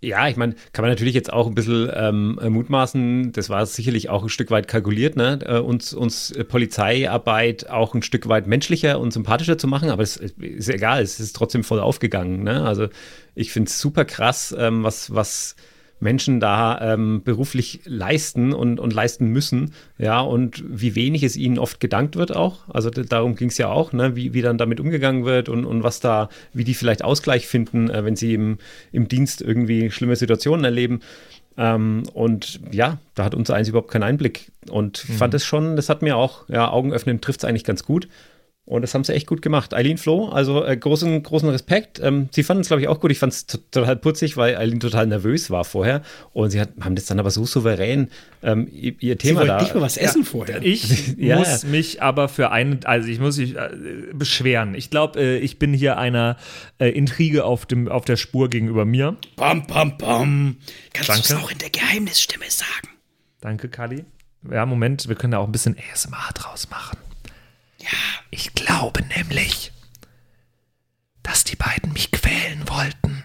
Ja, 0.02 0.26
ich 0.28 0.36
meine, 0.36 0.56
kann 0.72 0.82
man 0.82 0.90
natürlich 0.90 1.14
jetzt 1.14 1.32
auch 1.32 1.46
ein 1.46 1.54
bisschen 1.54 1.88
ähm, 1.94 2.40
mutmaßen, 2.42 3.30
das 3.30 3.50
war 3.50 3.64
sicherlich 3.66 4.08
auch 4.08 4.24
ein 4.24 4.28
Stück 4.28 4.50
weit 4.50 4.66
kalkuliert, 4.66 5.14
ne? 5.14 5.38
äh, 5.44 5.58
uns, 5.58 5.92
uns 5.92 6.32
äh, 6.32 6.42
Polizeiarbeit 6.42 7.70
auch 7.70 7.94
ein 7.94 8.02
Stück 8.02 8.28
weit 8.28 8.48
menschlicher 8.48 8.98
und 8.98 9.12
sympathischer 9.12 9.58
zu 9.58 9.68
machen, 9.68 9.90
aber 9.90 10.02
es 10.02 10.16
ist 10.16 10.68
egal, 10.68 11.02
es 11.02 11.20
ist 11.20 11.36
trotzdem 11.36 11.62
voll 11.62 11.78
aufgegangen. 11.78 12.42
Ne? 12.42 12.64
Also 12.64 12.88
ich 13.36 13.52
finde 13.52 13.68
es 13.68 13.78
super 13.78 14.04
krass, 14.04 14.52
ähm, 14.58 14.82
was, 14.82 15.14
was 15.14 15.54
Menschen 16.00 16.40
da 16.40 16.94
ähm, 16.94 17.22
beruflich 17.22 17.80
leisten 17.84 18.52
und, 18.52 18.80
und 18.80 18.92
leisten 18.92 19.28
müssen, 19.28 19.72
ja, 19.98 20.20
und 20.20 20.64
wie 20.66 20.94
wenig 20.94 21.22
es 21.22 21.36
ihnen 21.36 21.58
oft 21.58 21.78
gedankt 21.78 22.16
wird 22.16 22.34
auch. 22.34 22.68
Also 22.68 22.90
darum 22.90 23.36
ging 23.36 23.48
es 23.48 23.58
ja 23.58 23.68
auch, 23.68 23.92
ne? 23.92 24.16
wie, 24.16 24.34
wie 24.34 24.42
dann 24.42 24.58
damit 24.58 24.80
umgegangen 24.80 25.24
wird 25.24 25.48
und, 25.48 25.64
und 25.64 25.82
was 25.82 26.00
da, 26.00 26.30
wie 26.52 26.64
die 26.64 26.74
vielleicht 26.74 27.04
Ausgleich 27.04 27.46
finden, 27.46 27.90
äh, 27.90 28.04
wenn 28.04 28.16
sie 28.16 28.34
im, 28.34 28.58
im 28.92 29.08
Dienst 29.08 29.42
irgendwie 29.42 29.90
schlimme 29.90 30.16
Situationen 30.16 30.64
erleben. 30.64 31.00
Ähm, 31.56 32.04
und 32.14 32.60
ja, 32.72 32.98
da 33.14 33.24
hat 33.24 33.34
unser 33.34 33.54
eins 33.54 33.68
überhaupt 33.68 33.90
keinen 33.90 34.04
Einblick. 34.04 34.50
Und 34.70 35.04
ich 35.08 35.16
fand 35.16 35.34
es 35.34 35.44
schon, 35.44 35.76
das 35.76 35.88
hat 35.88 36.00
mir 36.00 36.16
auch, 36.16 36.48
ja, 36.48 36.70
Augen 36.70 36.92
öffnen 36.92 37.20
trifft 37.20 37.40
es 37.40 37.44
eigentlich 37.44 37.64
ganz 37.64 37.84
gut. 37.84 38.08
Und 38.66 38.82
das 38.82 38.94
haben 38.94 39.02
sie 39.02 39.12
echt 39.14 39.26
gut 39.26 39.42
gemacht. 39.42 39.74
Eileen 39.74 39.98
Flo, 39.98 40.28
also 40.28 40.64
äh, 40.64 40.76
großen, 40.76 41.22
großen 41.24 41.48
Respekt. 41.48 41.98
Ähm, 41.98 42.28
sie 42.30 42.44
fanden 42.44 42.60
es, 42.60 42.68
glaube 42.68 42.82
ich, 42.82 42.86
auch 42.88 43.00
gut. 43.00 43.10
Ich 43.10 43.18
fand 43.18 43.32
es 43.32 43.46
total 43.46 43.96
putzig, 43.96 44.36
weil 44.36 44.56
Eileen 44.56 44.78
total 44.78 45.08
nervös 45.08 45.50
war 45.50 45.64
vorher. 45.64 46.02
Und 46.32 46.50
sie 46.50 46.60
hat, 46.60 46.68
haben 46.80 46.94
das 46.94 47.06
dann 47.06 47.18
aber 47.18 47.32
so 47.32 47.44
souverän 47.46 48.10
ähm, 48.44 48.68
ihr, 48.70 48.94
ihr 49.00 49.18
Thema 49.18 49.40
Sie 49.40 49.46
da. 49.48 49.52
wollten 49.54 49.64
nicht 49.64 49.74
mal 49.74 49.80
was 49.80 49.96
essen 49.96 50.24
vorher. 50.24 50.62
Ich 50.62 51.16
Ja, 51.18 51.38
muss 51.38 51.62
ja. 51.62 51.68
mich 51.68 52.00
aber 52.02 52.28
für 52.28 52.52
einen, 52.52 52.84
also 52.84 53.08
ich 53.08 53.18
muss 53.18 53.38
mich 53.38 53.56
äh, 53.56 53.70
beschweren. 54.12 54.74
Ich 54.76 54.88
glaube, 54.90 55.18
äh, 55.18 55.38
ich 55.38 55.58
bin 55.58 55.72
hier 55.74 55.98
einer 55.98 56.36
äh, 56.78 56.90
Intrige 56.90 57.46
auf, 57.46 57.66
dem, 57.66 57.88
auf 57.88 58.04
der 58.04 58.16
Spur 58.16 58.50
gegenüber 58.50 58.84
mir. 58.84 59.16
Bam, 59.34 59.66
bam, 59.66 59.98
bam. 59.98 60.56
Kannst 60.92 61.30
du 61.30 61.34
es 61.34 61.42
auch 61.42 61.50
in 61.50 61.58
der 61.58 61.70
Geheimnisstimme 61.70 62.44
sagen? 62.48 62.94
Danke, 63.40 63.68
Kali. 63.68 64.04
Ja, 64.48 64.64
Moment, 64.64 65.08
wir 65.08 65.16
können 65.16 65.32
da 65.32 65.38
auch 65.38 65.46
ein 65.46 65.52
bisschen 65.52 65.76
ASMR 65.92 66.30
draus 66.34 66.70
machen. 66.70 66.98
Ja. 67.80 67.88
Ich 68.30 68.54
glaube 68.54 69.02
nämlich, 69.16 69.72
dass 71.22 71.44
die 71.44 71.56
beiden 71.56 71.92
mich 71.92 72.10
quälen 72.10 72.68
wollten. 72.68 73.24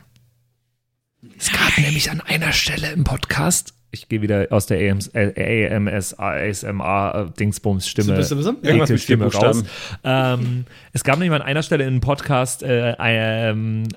Es 1.38 1.52
gab 1.52 1.78
nämlich 1.78 2.10
an 2.12 2.22
einer 2.22 2.54
Stelle 2.54 2.92
im 2.92 3.04
Podcast, 3.04 3.74
ich 3.96 4.10
gehe 4.10 4.22
wieder 4.22 4.48
aus 4.50 4.66
der 4.66 4.92
AMS, 4.92 5.12
AMS, 5.16 6.20
ASMR, 6.20 7.34
Dingsbums 7.40 7.88
Stimme, 7.88 8.22
So, 8.24 8.36
so, 8.36 8.42
so? 8.42 8.58
Irgendwas 8.62 8.90
mit 8.90 9.02
Stimme 9.02 9.32
raus. 9.32 9.64
Ähm, 10.04 10.66
es 10.92 11.04
gab 11.06 11.18
nämlich 11.18 11.40
an 11.40 11.46
einer 11.46 11.64
Stelle 11.64 11.86
im 11.86 12.02
Podcast 12.02 12.62
äh, 12.62 12.94
ähm, 13.00 13.88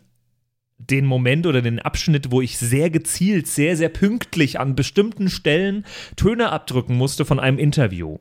den 0.79 1.05
Moment 1.05 1.47
oder 1.47 1.63
den 1.63 1.81
Abschnitt, 1.81 2.31
wo 2.31 2.41
ich 2.41 2.59
sehr 2.59 2.91
gezielt, 2.91 3.49
sehr, 3.49 3.77
sehr 3.77 3.89
pünktlich 3.89 4.61
an 4.61 4.77
bestimmten 4.77 5.29
Stellen 5.29 5.85
Töne 6.15 6.53
abdrücken 6.53 6.95
musste 6.97 7.25
von 7.25 7.41
einem 7.41 7.59
Interview. 7.59 8.19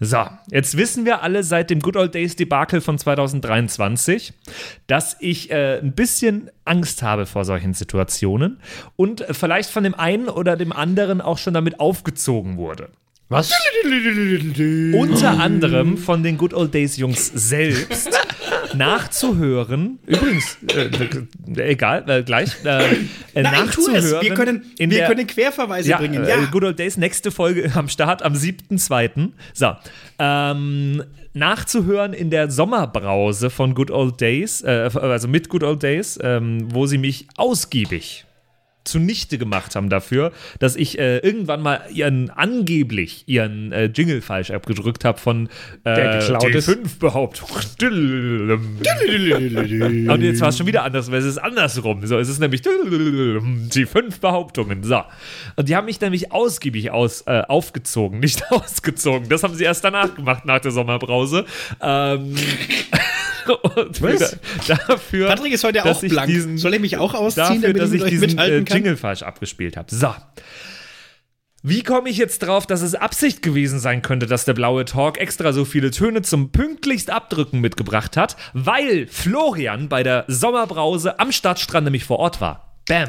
So, 0.00 0.24
jetzt 0.50 0.76
wissen 0.76 1.04
wir 1.04 1.22
alle 1.22 1.42
seit 1.42 1.70
dem 1.70 1.80
Good 1.80 1.96
Old 1.96 2.14
Days 2.14 2.36
Debakel 2.36 2.80
von 2.80 2.98
2023, 2.98 4.32
dass 4.86 5.16
ich 5.20 5.50
äh, 5.50 5.78
ein 5.78 5.92
bisschen 5.92 6.50
Angst 6.64 7.02
habe 7.02 7.26
vor 7.26 7.44
solchen 7.44 7.74
Situationen 7.74 8.60
und 8.96 9.22
äh, 9.22 9.34
vielleicht 9.34 9.70
von 9.70 9.84
dem 9.84 9.94
einen 9.94 10.28
oder 10.28 10.56
dem 10.56 10.72
anderen 10.72 11.20
auch 11.20 11.38
schon 11.38 11.54
damit 11.54 11.80
aufgezogen 11.80 12.56
wurde. 12.56 12.90
Was? 13.30 13.52
Unter 14.94 15.38
anderem 15.38 15.98
von 15.98 16.22
den 16.22 16.38
Good 16.38 16.54
Old 16.54 16.72
Days 16.72 16.96
Jungs 16.96 17.26
selbst 17.34 18.08
nachzuhören. 18.74 19.98
Übrigens, 20.06 20.56
äh, 20.74 21.62
egal, 21.70 22.04
äh, 22.08 22.22
gleich. 22.22 22.50
Äh, 22.64 22.94
äh, 23.34 23.42
Nein, 23.42 23.52
tu 23.70 23.82
es. 23.82 23.88
nachzuhören 23.88 24.22
Wir 24.24 24.34
können, 24.34 24.62
in 24.78 24.90
wir 24.90 24.98
der- 24.98 25.08
können 25.08 25.26
Querverweise 25.26 25.90
ja, 25.90 25.98
bringen. 25.98 26.24
äh, 26.24 26.28
Ja. 26.28 26.44
Good 26.46 26.64
Old 26.64 26.78
Days, 26.78 26.96
nächste 26.96 27.30
Folge 27.30 27.70
am 27.74 27.88
Start 27.88 28.22
am 28.22 28.32
7.2. 28.34 29.30
So. 29.52 29.72
Ähm, 30.18 31.02
nachzuhören 31.34 32.14
in 32.14 32.30
der 32.30 32.50
Sommerbrause 32.50 33.50
von 33.50 33.74
Good 33.74 33.90
Old 33.90 34.20
Days, 34.20 34.62
äh, 34.62 34.90
also 34.94 35.28
mit 35.28 35.48
Good 35.50 35.62
Old 35.62 35.82
Days, 35.82 36.18
ähm, 36.22 36.66
wo 36.72 36.86
sie 36.86 36.98
mich 36.98 37.28
ausgiebig 37.36 38.24
zunichte 38.88 39.38
gemacht 39.38 39.76
haben 39.76 39.88
dafür, 39.88 40.32
dass 40.58 40.76
ich 40.76 40.98
äh, 40.98 41.18
irgendwann 41.18 41.62
mal 41.62 41.82
ihren 41.92 42.30
angeblich 42.30 43.24
ihren 43.26 43.72
äh, 43.72 43.86
Jingle 43.86 44.20
falsch 44.20 44.50
abgedrückt 44.50 45.04
habe 45.04 45.18
von 45.18 45.48
äh, 45.84 45.94
Der 45.94 46.18
geklaut 46.18 46.42
die 46.44 46.58
ist. 46.58 46.64
fünf 46.64 46.98
Behauptungen. 46.98 47.48
Und 50.10 50.22
jetzt 50.22 50.40
war 50.40 50.48
es 50.48 50.56
schon 50.58 50.66
wieder 50.66 50.84
anders, 50.84 51.10
weil 51.10 51.18
es 51.18 51.26
ist 51.26 51.38
andersrum. 51.38 52.04
So, 52.06 52.18
es 52.18 52.28
ist 52.28 52.38
nämlich 52.38 52.62
die 52.62 53.86
fünf 53.86 54.20
Behauptungen. 54.20 54.82
So. 54.82 55.02
Und 55.56 55.68
die 55.68 55.76
haben 55.76 55.84
mich 55.84 56.00
nämlich 56.00 56.32
ausgiebig 56.32 56.90
aus, 56.90 57.22
äh, 57.26 57.42
aufgezogen, 57.46 58.20
nicht 58.20 58.42
ausgezogen. 58.50 59.28
Das 59.28 59.42
haben 59.42 59.54
sie 59.54 59.64
erst 59.64 59.84
danach 59.84 60.14
gemacht, 60.14 60.44
nach 60.44 60.60
der 60.60 60.70
Sommerbrause. 60.70 61.44
Ähm, 61.80 62.34
und 63.48 64.02
Was? 64.02 64.38
dafür, 64.66 65.28
Patrick 65.28 65.52
ist 65.52 65.64
heute 65.64 65.84
auch 65.84 66.02
ich 66.02 66.10
blank. 66.10 66.28
Diesen, 66.28 66.58
Soll 66.58 66.74
ich 66.74 66.80
mich 66.80 66.96
auch 66.96 67.14
ausziehen, 67.14 67.62
dafür, 67.62 67.74
damit 67.74 67.82
dass 67.82 67.92
ich 67.92 68.02
ich 68.02 68.08
diesen 68.10 68.38
äh? 68.38 68.58
Jingle 68.58 68.96
falsch 68.96 69.22
abgespielt 69.22 69.76
habe. 69.76 69.94
So. 69.94 70.14
Wie 71.62 71.82
komme 71.82 72.08
ich 72.08 72.16
jetzt 72.16 72.38
drauf, 72.38 72.66
dass 72.66 72.82
es 72.82 72.94
Absicht 72.94 73.42
gewesen 73.42 73.80
sein 73.80 74.00
könnte, 74.00 74.26
dass 74.26 74.44
der 74.44 74.54
blaue 74.54 74.84
Talk 74.84 75.18
extra 75.18 75.52
so 75.52 75.64
viele 75.64 75.90
Töne 75.90 76.22
zum 76.22 76.52
pünktlichst 76.52 77.10
Abdrücken 77.10 77.60
mitgebracht 77.60 78.16
hat? 78.16 78.36
Weil 78.54 79.08
Florian 79.08 79.88
bei 79.88 80.04
der 80.04 80.24
Sommerbrause 80.28 81.18
am 81.18 81.32
Stadtstrand 81.32 81.84
nämlich 81.84 82.04
vor 82.04 82.20
Ort 82.20 82.40
war. 82.40 82.76
Bam. 82.86 83.08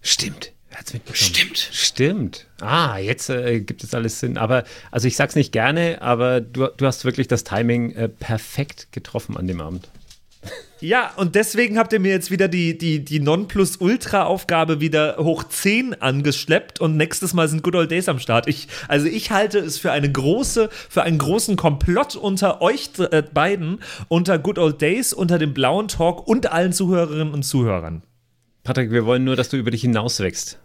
Stimmt. 0.00 0.52
Hat's 0.76 0.92
mitbekommen. 0.92 1.34
Stimmt. 1.34 1.58
Stimmt. 1.72 2.46
Ah, 2.60 2.98
jetzt 2.98 3.28
äh, 3.30 3.60
gibt 3.60 3.84
es 3.84 3.94
alles 3.94 4.20
Sinn. 4.20 4.38
Aber, 4.38 4.64
also 4.90 5.08
ich 5.08 5.16
sag's 5.16 5.34
nicht 5.34 5.52
gerne, 5.52 6.00
aber 6.02 6.40
du, 6.40 6.68
du 6.68 6.86
hast 6.86 7.04
wirklich 7.04 7.28
das 7.28 7.44
Timing 7.44 7.92
äh, 7.92 8.08
perfekt 8.08 8.88
getroffen 8.92 9.36
an 9.36 9.46
dem 9.46 9.60
Abend. 9.60 9.88
Ja, 10.80 11.12
und 11.14 11.36
deswegen 11.36 11.78
habt 11.78 11.92
ihr 11.92 12.00
mir 12.00 12.10
jetzt 12.10 12.32
wieder 12.32 12.48
die, 12.48 12.76
die, 12.76 13.04
die 13.04 13.20
Nonplus-Ultra-Aufgabe 13.20 14.80
wieder 14.80 15.16
hoch 15.18 15.44
10 15.44 16.02
angeschleppt 16.02 16.80
und 16.80 16.96
nächstes 16.96 17.34
Mal 17.34 17.46
sind 17.46 17.62
Good 17.62 17.76
Old 17.76 17.90
Days 17.92 18.08
am 18.08 18.18
Start. 18.18 18.48
Ich, 18.48 18.66
also 18.88 19.06
ich 19.06 19.30
halte 19.30 19.60
es 19.60 19.78
für 19.78 19.92
eine 19.92 20.10
große, 20.10 20.70
für 20.72 21.04
einen 21.04 21.18
großen 21.18 21.54
Komplott 21.54 22.16
unter 22.16 22.60
euch 22.60 22.90
äh, 22.98 23.22
beiden, 23.22 23.78
unter 24.08 24.40
Good 24.40 24.58
Old 24.58 24.82
Days, 24.82 25.12
unter 25.12 25.38
dem 25.38 25.54
blauen 25.54 25.86
Talk 25.86 26.26
und 26.26 26.50
allen 26.50 26.72
Zuhörerinnen 26.72 27.32
und 27.32 27.44
Zuhörern. 27.44 28.02
Patrick, 28.64 28.90
wir 28.90 29.06
wollen 29.06 29.22
nur, 29.22 29.36
dass 29.36 29.50
du 29.50 29.56
über 29.56 29.70
dich 29.70 29.82
hinauswächst. 29.82 30.58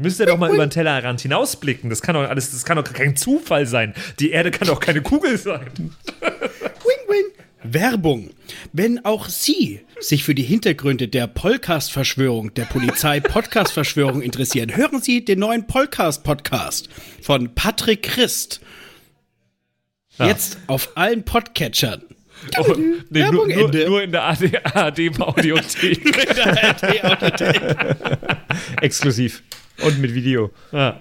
Müsst 0.00 0.20
ihr 0.20 0.26
doch 0.26 0.38
mal 0.38 0.54
über 0.54 0.64
den 0.64 0.70
Tellerrand 0.70 1.20
hinausblicken. 1.20 1.90
Das 1.90 2.02
kann 2.02 2.14
doch 2.14 2.22
alles, 2.22 2.52
das 2.52 2.64
kann 2.64 2.76
doch 2.76 2.84
kein 2.84 3.16
Zufall 3.16 3.66
sein. 3.66 3.94
Die 4.20 4.30
Erde 4.30 4.52
kann 4.52 4.68
doch 4.68 4.78
keine 4.78 5.02
Kugel 5.02 5.36
sein. 5.36 5.66
Wing, 6.20 7.08
wing. 7.08 7.24
Werbung. 7.64 8.30
Wenn 8.72 9.04
auch 9.04 9.28
Sie 9.28 9.80
sich 9.98 10.22
für 10.22 10.36
die 10.36 10.44
Hintergründe 10.44 11.08
der 11.08 11.26
Polcast-Verschwörung, 11.26 12.54
der 12.54 12.66
Polizei-Podcast-Verschwörung 12.66 14.22
interessieren, 14.22 14.76
hören 14.76 15.02
Sie 15.02 15.24
den 15.24 15.40
neuen 15.40 15.66
Polcast-Podcast 15.66 16.88
von 17.20 17.52
Patrick 17.56 18.04
Christ. 18.04 18.60
Jetzt 20.16 20.58
auf 20.68 20.96
allen 20.96 21.24
Podcatchern. 21.24 22.02
Oh, 22.56 22.72
nee, 22.76 22.76
nur, 22.76 23.02
Werbung 23.10 23.48
nur, 23.48 23.64
Ende. 23.64 23.86
nur 23.86 24.02
in 24.04 24.12
der 24.12 24.26
AD 24.26 24.58
AD-Audiothek. 24.62 26.06
Exklusiv. 28.80 29.42
Und 29.82 30.00
mit 30.00 30.14
Video. 30.14 30.50
Ja. 30.72 31.00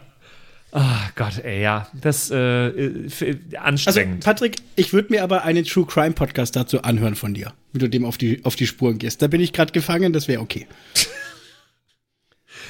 Ah 0.71 1.09
Gott, 1.15 1.43
ey, 1.43 1.61
ja, 1.61 1.87
das 1.99 2.29
äh, 2.29 2.35
Also, 2.35 3.25
anstrengend. 3.57 4.23
Patrick, 4.23 4.57
ich 4.75 4.91
würde 4.93 5.11
mir 5.11 5.23
aber 5.23 5.43
einen 5.43 5.63
True 5.63 5.85
Crime 5.85 6.11
Podcast 6.11 6.55
dazu 6.55 6.81
anhören 6.81 7.15
von 7.15 7.33
dir, 7.33 7.53
wie 7.71 7.79
du 7.79 7.89
dem 7.89 8.05
auf 8.05 8.17
die, 8.17 8.43
auf 8.43 8.55
die 8.55 8.67
Spuren 8.67 8.97
gehst. 8.99 9.21
Da 9.21 9.27
bin 9.27 9.39
ich 9.39 9.53
gerade 9.53 9.71
gefangen, 9.71 10.11
das 10.13 10.27
wäre 10.27 10.41
okay. 10.41 10.67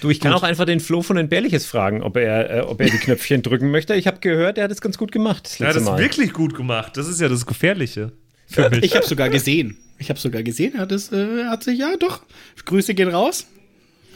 Du, 0.02 0.12
ich 0.12 0.20
kann 0.20 0.32
auch 0.34 0.44
einfach 0.44 0.66
den 0.66 0.80
Flo 0.80 1.02
von 1.02 1.16
den 1.16 1.28
Bärliches 1.28 1.66
fragen, 1.66 2.04
ob 2.04 2.18
er, 2.18 2.58
äh, 2.58 2.62
ob 2.62 2.80
er 2.82 2.90
die 2.90 2.98
Knöpfchen 2.98 3.42
drücken 3.42 3.72
möchte. 3.72 3.96
Ich 3.96 4.06
habe 4.06 4.20
gehört, 4.20 4.60
er 4.60 4.66
hat 4.66 4.72
es 4.72 4.80
ganz 4.80 4.98
gut 4.98 5.12
gemacht 5.12 5.46
das 5.46 5.58
das 5.58 5.76
ist 5.78 5.86
Mal. 5.86 6.00
wirklich 6.00 6.34
gut 6.34 6.54
gemacht. 6.54 6.98
Das 6.98 7.08
ist 7.08 7.20
ja 7.20 7.28
das 7.30 7.46
Gefährliche 7.48 8.12
für 8.48 8.70
mich. 8.70 8.84
Ich 8.84 8.96
habe 8.96 9.08
sogar 9.08 9.30
gesehen. 9.30 9.78
Ich 9.98 10.10
habe 10.10 10.20
sogar 10.20 10.44
gesehen, 10.44 10.76
er 10.76 10.82
hat, 10.82 10.92
es, 10.92 11.12
äh, 11.12 11.46
hat 11.46 11.64
sich, 11.64 11.80
ja 11.80 11.96
doch, 11.98 12.22
Grüße 12.66 12.94
gehen 12.94 13.10
raus. 13.10 13.48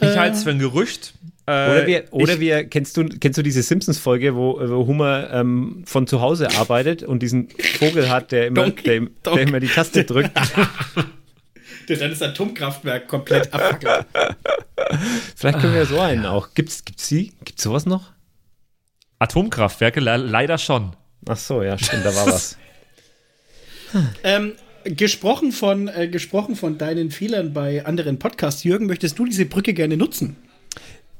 Ich 0.00 0.16
halte 0.16 0.36
es 0.36 0.44
für 0.44 0.50
ein 0.50 0.60
Gerücht. 0.60 1.14
Äh, 1.46 1.50
Oder 1.50 1.86
wir, 1.86 2.04
oder 2.12 2.34
ich, 2.34 2.40
wir 2.40 2.64
kennst 2.64 2.96
du, 2.96 3.04
kennst 3.04 3.36
du 3.36 3.42
diese 3.42 3.62
Simpsons-Folge, 3.62 4.36
wo, 4.36 4.60
wo 4.60 4.86
Homer 4.86 5.28
ähm, 5.32 5.82
von 5.86 6.06
zu 6.06 6.20
Hause 6.20 6.48
arbeitet 6.56 7.02
und 7.02 7.20
diesen 7.20 7.48
Vogel 7.80 8.10
hat, 8.10 8.30
der 8.30 8.46
immer, 8.46 8.62
Donkey, 8.62 8.82
der, 8.84 9.00
der 9.00 9.08
Donkey. 9.24 9.42
immer 9.42 9.58
die 9.58 9.66
Taste 9.68 10.04
drückt? 10.04 10.30
Der 11.88 11.96
dann 11.96 12.10
das 12.10 12.22
Atomkraftwerk 12.22 13.08
komplett 13.08 13.52
abfackelt. 13.52 14.06
Vielleicht 15.34 15.58
können 15.58 15.74
wir 15.74 15.84
so 15.84 15.98
einen 15.98 16.26
auch. 16.26 16.54
Gibt's, 16.54 16.84
gibt's 16.84 17.08
sie? 17.08 17.32
Gibt's 17.44 17.64
sowas 17.64 17.86
noch? 17.86 18.12
Atomkraftwerke 19.18 19.98
le 19.98 20.16
leider 20.16 20.58
schon. 20.58 20.94
Ach 21.28 21.36
so, 21.36 21.60
ja, 21.60 21.76
stimmt, 21.78 22.04
da 22.04 22.14
war 22.14 22.26
was. 22.28 22.56
ähm, 24.22 24.52
gesprochen, 24.84 25.52
von, 25.52 25.88
äh, 25.88 26.08
gesprochen 26.08 26.56
von 26.56 26.78
deinen 26.78 27.10
Fehlern 27.10 27.52
bei 27.52 27.84
anderen 27.84 28.18
Podcasts, 28.20 28.64
Jürgen, 28.64 28.86
möchtest 28.86 29.18
du 29.18 29.24
diese 29.24 29.46
Brücke 29.46 29.74
gerne 29.74 29.96
nutzen? 29.96 30.36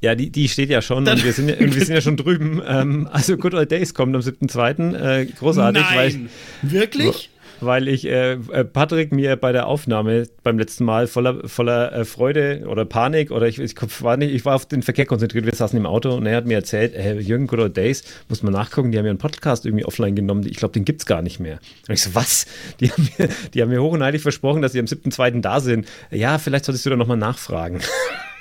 Ja, 0.03 0.15
die, 0.15 0.29
die 0.29 0.49
steht 0.49 0.69
ja 0.69 0.81
schon 0.81 1.07
und 1.07 1.23
wir 1.23 1.31
sind 1.31 1.47
ja, 1.47 1.57
wir 1.57 1.71
sind 1.71 1.95
ja 1.95 2.01
schon 2.01 2.17
drüben. 2.17 2.61
Ähm, 2.67 3.07
also 3.09 3.37
Good 3.37 3.53
Old 3.53 3.71
Days 3.71 3.93
kommt 3.93 4.13
am 4.13 4.21
7.2. 4.21 4.93
Äh, 4.95 5.25
großartig, 5.27 5.81
weil, 5.93 6.19
Wirklich? 6.61 7.29
weil 7.61 7.87
ich 7.87 8.05
äh, 8.05 8.33
äh, 8.33 8.65
Patrick 8.65 9.13
mir 9.13 9.37
bei 9.37 9.53
der 9.53 9.65
Aufnahme 9.67 10.27
beim 10.43 10.59
letzten 10.59 10.83
Mal 10.83 11.07
voller, 11.07 11.47
voller 11.47 11.93
äh, 11.93 12.03
Freude 12.03 12.65
oder 12.67 12.83
Panik 12.83 13.31
oder 13.31 13.47
ich, 13.47 13.59
ich, 13.59 13.75
war 14.01 14.17
nicht, 14.17 14.33
ich 14.33 14.43
war 14.43 14.55
auf 14.55 14.65
den 14.65 14.83
Verkehr 14.83 15.05
konzentriert, 15.05 15.45
wir 15.45 15.55
saßen 15.55 15.79
im 15.79 15.85
Auto 15.85 16.13
und 16.13 16.25
er 16.25 16.35
hat 16.35 16.47
mir 16.47 16.55
erzählt, 16.55 16.93
äh, 16.95 17.17
Jürgen 17.19 17.47
Good 17.47 17.59
Old 17.59 17.77
Days, 17.77 18.03
muss 18.27 18.43
man 18.43 18.51
nachgucken, 18.51 18.91
die 18.91 18.97
haben 18.97 19.05
ja 19.05 19.11
einen 19.11 19.19
Podcast 19.19 19.65
irgendwie 19.65 19.85
offline 19.85 20.17
genommen, 20.17 20.45
ich 20.45 20.57
glaube, 20.57 20.73
den 20.73 20.83
gibt's 20.83 21.05
gar 21.05 21.21
nicht 21.21 21.39
mehr. 21.39 21.59
Und 21.87 21.93
ich 21.93 22.03
so, 22.03 22.13
was? 22.13 22.45
Die 22.81 22.91
haben 22.91 23.07
mir, 23.17 23.29
die 23.53 23.61
haben 23.61 23.69
mir 23.69 23.81
hoch 23.81 23.93
und 23.93 24.03
heilig 24.03 24.21
versprochen, 24.21 24.61
dass 24.61 24.73
sie 24.73 24.79
am 24.79 24.85
7.2. 24.85 25.39
da 25.39 25.61
sind. 25.61 25.87
Ja, 26.11 26.39
vielleicht 26.39 26.65
solltest 26.65 26.85
du 26.85 26.89
da 26.89 26.97
nochmal 26.97 27.15
nachfragen. 27.15 27.79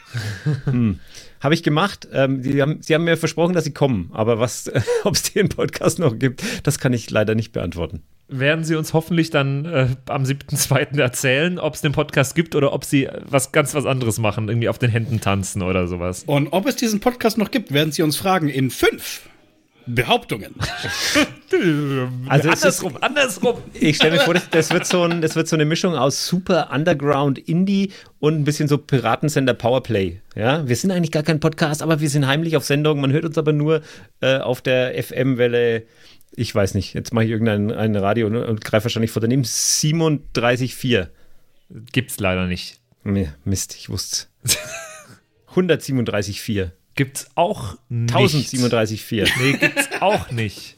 hm. 0.64 0.98
Habe 1.42 1.55
ich 1.55 1.62
gemacht. 1.62 2.09
Ähm, 2.12 2.42
die 2.42 2.62
haben, 2.62 2.81
sie 2.81 2.94
haben 2.94 3.05
mir 3.05 3.16
versprochen, 3.16 3.52
dass 3.52 3.64
sie 3.64 3.72
kommen. 3.74 4.11
Aber 4.12 4.38
was, 4.38 4.66
äh, 4.68 4.81
ob 5.05 5.14
es 5.14 5.24
den 5.33 5.48
Podcast 5.48 5.98
noch 5.98 6.18
gibt, 6.18 6.42
das 6.62 6.78
kann 6.78 6.92
ich 6.92 7.11
leider 7.11 7.35
nicht 7.35 7.52
beantworten. 7.52 8.02
werden 8.28 8.64
sie 8.64 8.76
uns 8.76 8.94
hoffentlich 8.94 9.31
dann 9.31 9.64
äh, 9.66 9.88
am 10.07 10.22
7.2. 10.22 10.98
erzählen, 10.98 11.59
ob 11.59 11.74
es 11.74 11.81
den 11.83 11.92
Podcast 11.92 12.35
gibt 12.35 12.55
oder 12.55 12.72
ob 12.72 12.85
sie 12.85 13.09
was 13.28 13.52
ganz 13.52 13.74
was 13.74 13.85
anderes 13.85 14.18
machen, 14.18 14.48
irgendwie 14.48 14.68
auf 14.68 14.78
den 14.78 14.90
Händen 14.90 15.20
tanzen 15.20 15.62
oder 15.62 15.87
sowas. 15.87 16.22
Und 16.26 16.48
ob 16.52 16.66
es 16.66 16.76
diesen 16.76 17.00
Podcast 17.00 17.37
noch 17.37 17.50
gibt, 17.50 17.72
werden 17.72 17.92
Sie 17.92 18.02
uns 18.02 18.16
fragen 18.16 18.48
in 18.48 18.70
fünf 18.70 19.28
Behauptungen. 19.86 20.54
Also 22.28 22.48
es 22.48 22.64
ist, 22.64 22.82
andersrum, 22.82 22.96
andersrum. 23.02 23.58
ich 23.74 23.96
stelle 23.96 24.16
mir 24.16 24.20
vor, 24.22 24.32
das, 24.32 24.48
das, 24.48 24.70
wird 24.70 24.86
so 24.86 25.02
ein, 25.02 25.20
das 25.20 25.36
wird 25.36 25.48
so 25.48 25.54
eine 25.54 25.66
Mischung 25.66 25.94
aus 25.94 26.26
super 26.26 26.70
Underground 26.72 27.38
Indie 27.38 27.92
und 28.20 28.40
ein 28.40 28.44
bisschen 28.44 28.68
so 28.68 28.78
Piratensender 28.78 29.52
Powerplay. 29.52 30.22
Ja, 30.34 30.66
wir 30.66 30.76
sind 30.76 30.92
eigentlich 30.92 31.10
gar 31.10 31.22
kein 31.22 31.40
Podcast, 31.40 31.82
aber 31.82 32.00
wir 32.00 32.08
sind 32.08 32.26
heimlich 32.26 32.56
auf 32.56 32.64
Sendung. 32.64 33.02
Man 33.02 33.12
hört 33.12 33.26
uns 33.26 33.36
aber 33.36 33.52
nur 33.52 33.82
äh, 34.22 34.38
auf 34.38 34.62
der 34.62 34.94
FM-Welle. 35.02 35.84
Ich 36.34 36.54
weiß 36.54 36.72
nicht, 36.72 36.94
jetzt 36.94 37.12
mache 37.12 37.26
ich 37.26 37.30
irgendein 37.30 37.70
ein 37.70 37.96
Radio 37.96 38.28
und, 38.28 38.36
und 38.36 38.64
greife 38.64 38.84
wahrscheinlich 38.84 39.10
vor 39.10 39.20
daneben. 39.20 39.42
37,4. 39.42 41.08
Gibt's 41.92 42.18
leider 42.18 42.46
nicht. 42.46 42.80
Nee, 43.04 43.28
Mist, 43.44 43.74
ich 43.74 43.90
wusste 43.90 44.26
137,4. 45.54 46.70
Gibt's 46.94 47.31
auch 47.35 47.76
nicht. 47.88 48.14
1037,4. 48.14 49.28
Nee, 49.40 49.52
gibt's 49.59 49.88
auch 50.00 50.31
nicht. 50.31 50.76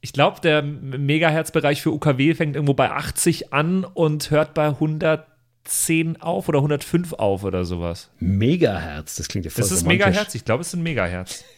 Ich 0.00 0.12
glaube, 0.12 0.40
der 0.40 0.62
Megahertz-Bereich 0.62 1.82
für 1.82 1.90
UKW 1.92 2.34
fängt 2.34 2.54
irgendwo 2.54 2.74
bei 2.74 2.90
80 2.90 3.52
an 3.52 3.84
und 3.84 4.30
hört 4.30 4.54
bei 4.54 4.66
110 4.68 6.20
auf 6.20 6.48
oder 6.48 6.58
105 6.60 7.14
auf 7.14 7.42
oder 7.42 7.64
sowas. 7.64 8.10
Megahertz, 8.20 9.16
das 9.16 9.26
klingt 9.28 9.44
ja 9.44 9.50
voll 9.50 9.62
Das 9.62 9.72
ist 9.72 9.82
romantisch. 9.82 10.06
Megahertz, 10.06 10.34
ich 10.36 10.44
glaube, 10.44 10.60
es 10.62 10.70
sind 10.70 10.82
Megahertz. 10.82 11.44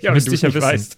Ja, 0.00 0.10
Müsste 0.12 0.30
du 0.30 0.34
ich 0.34 0.42
ja 0.42 0.48
nicht 0.48 0.56
wissen. 0.56 0.66
weißt. 0.66 0.96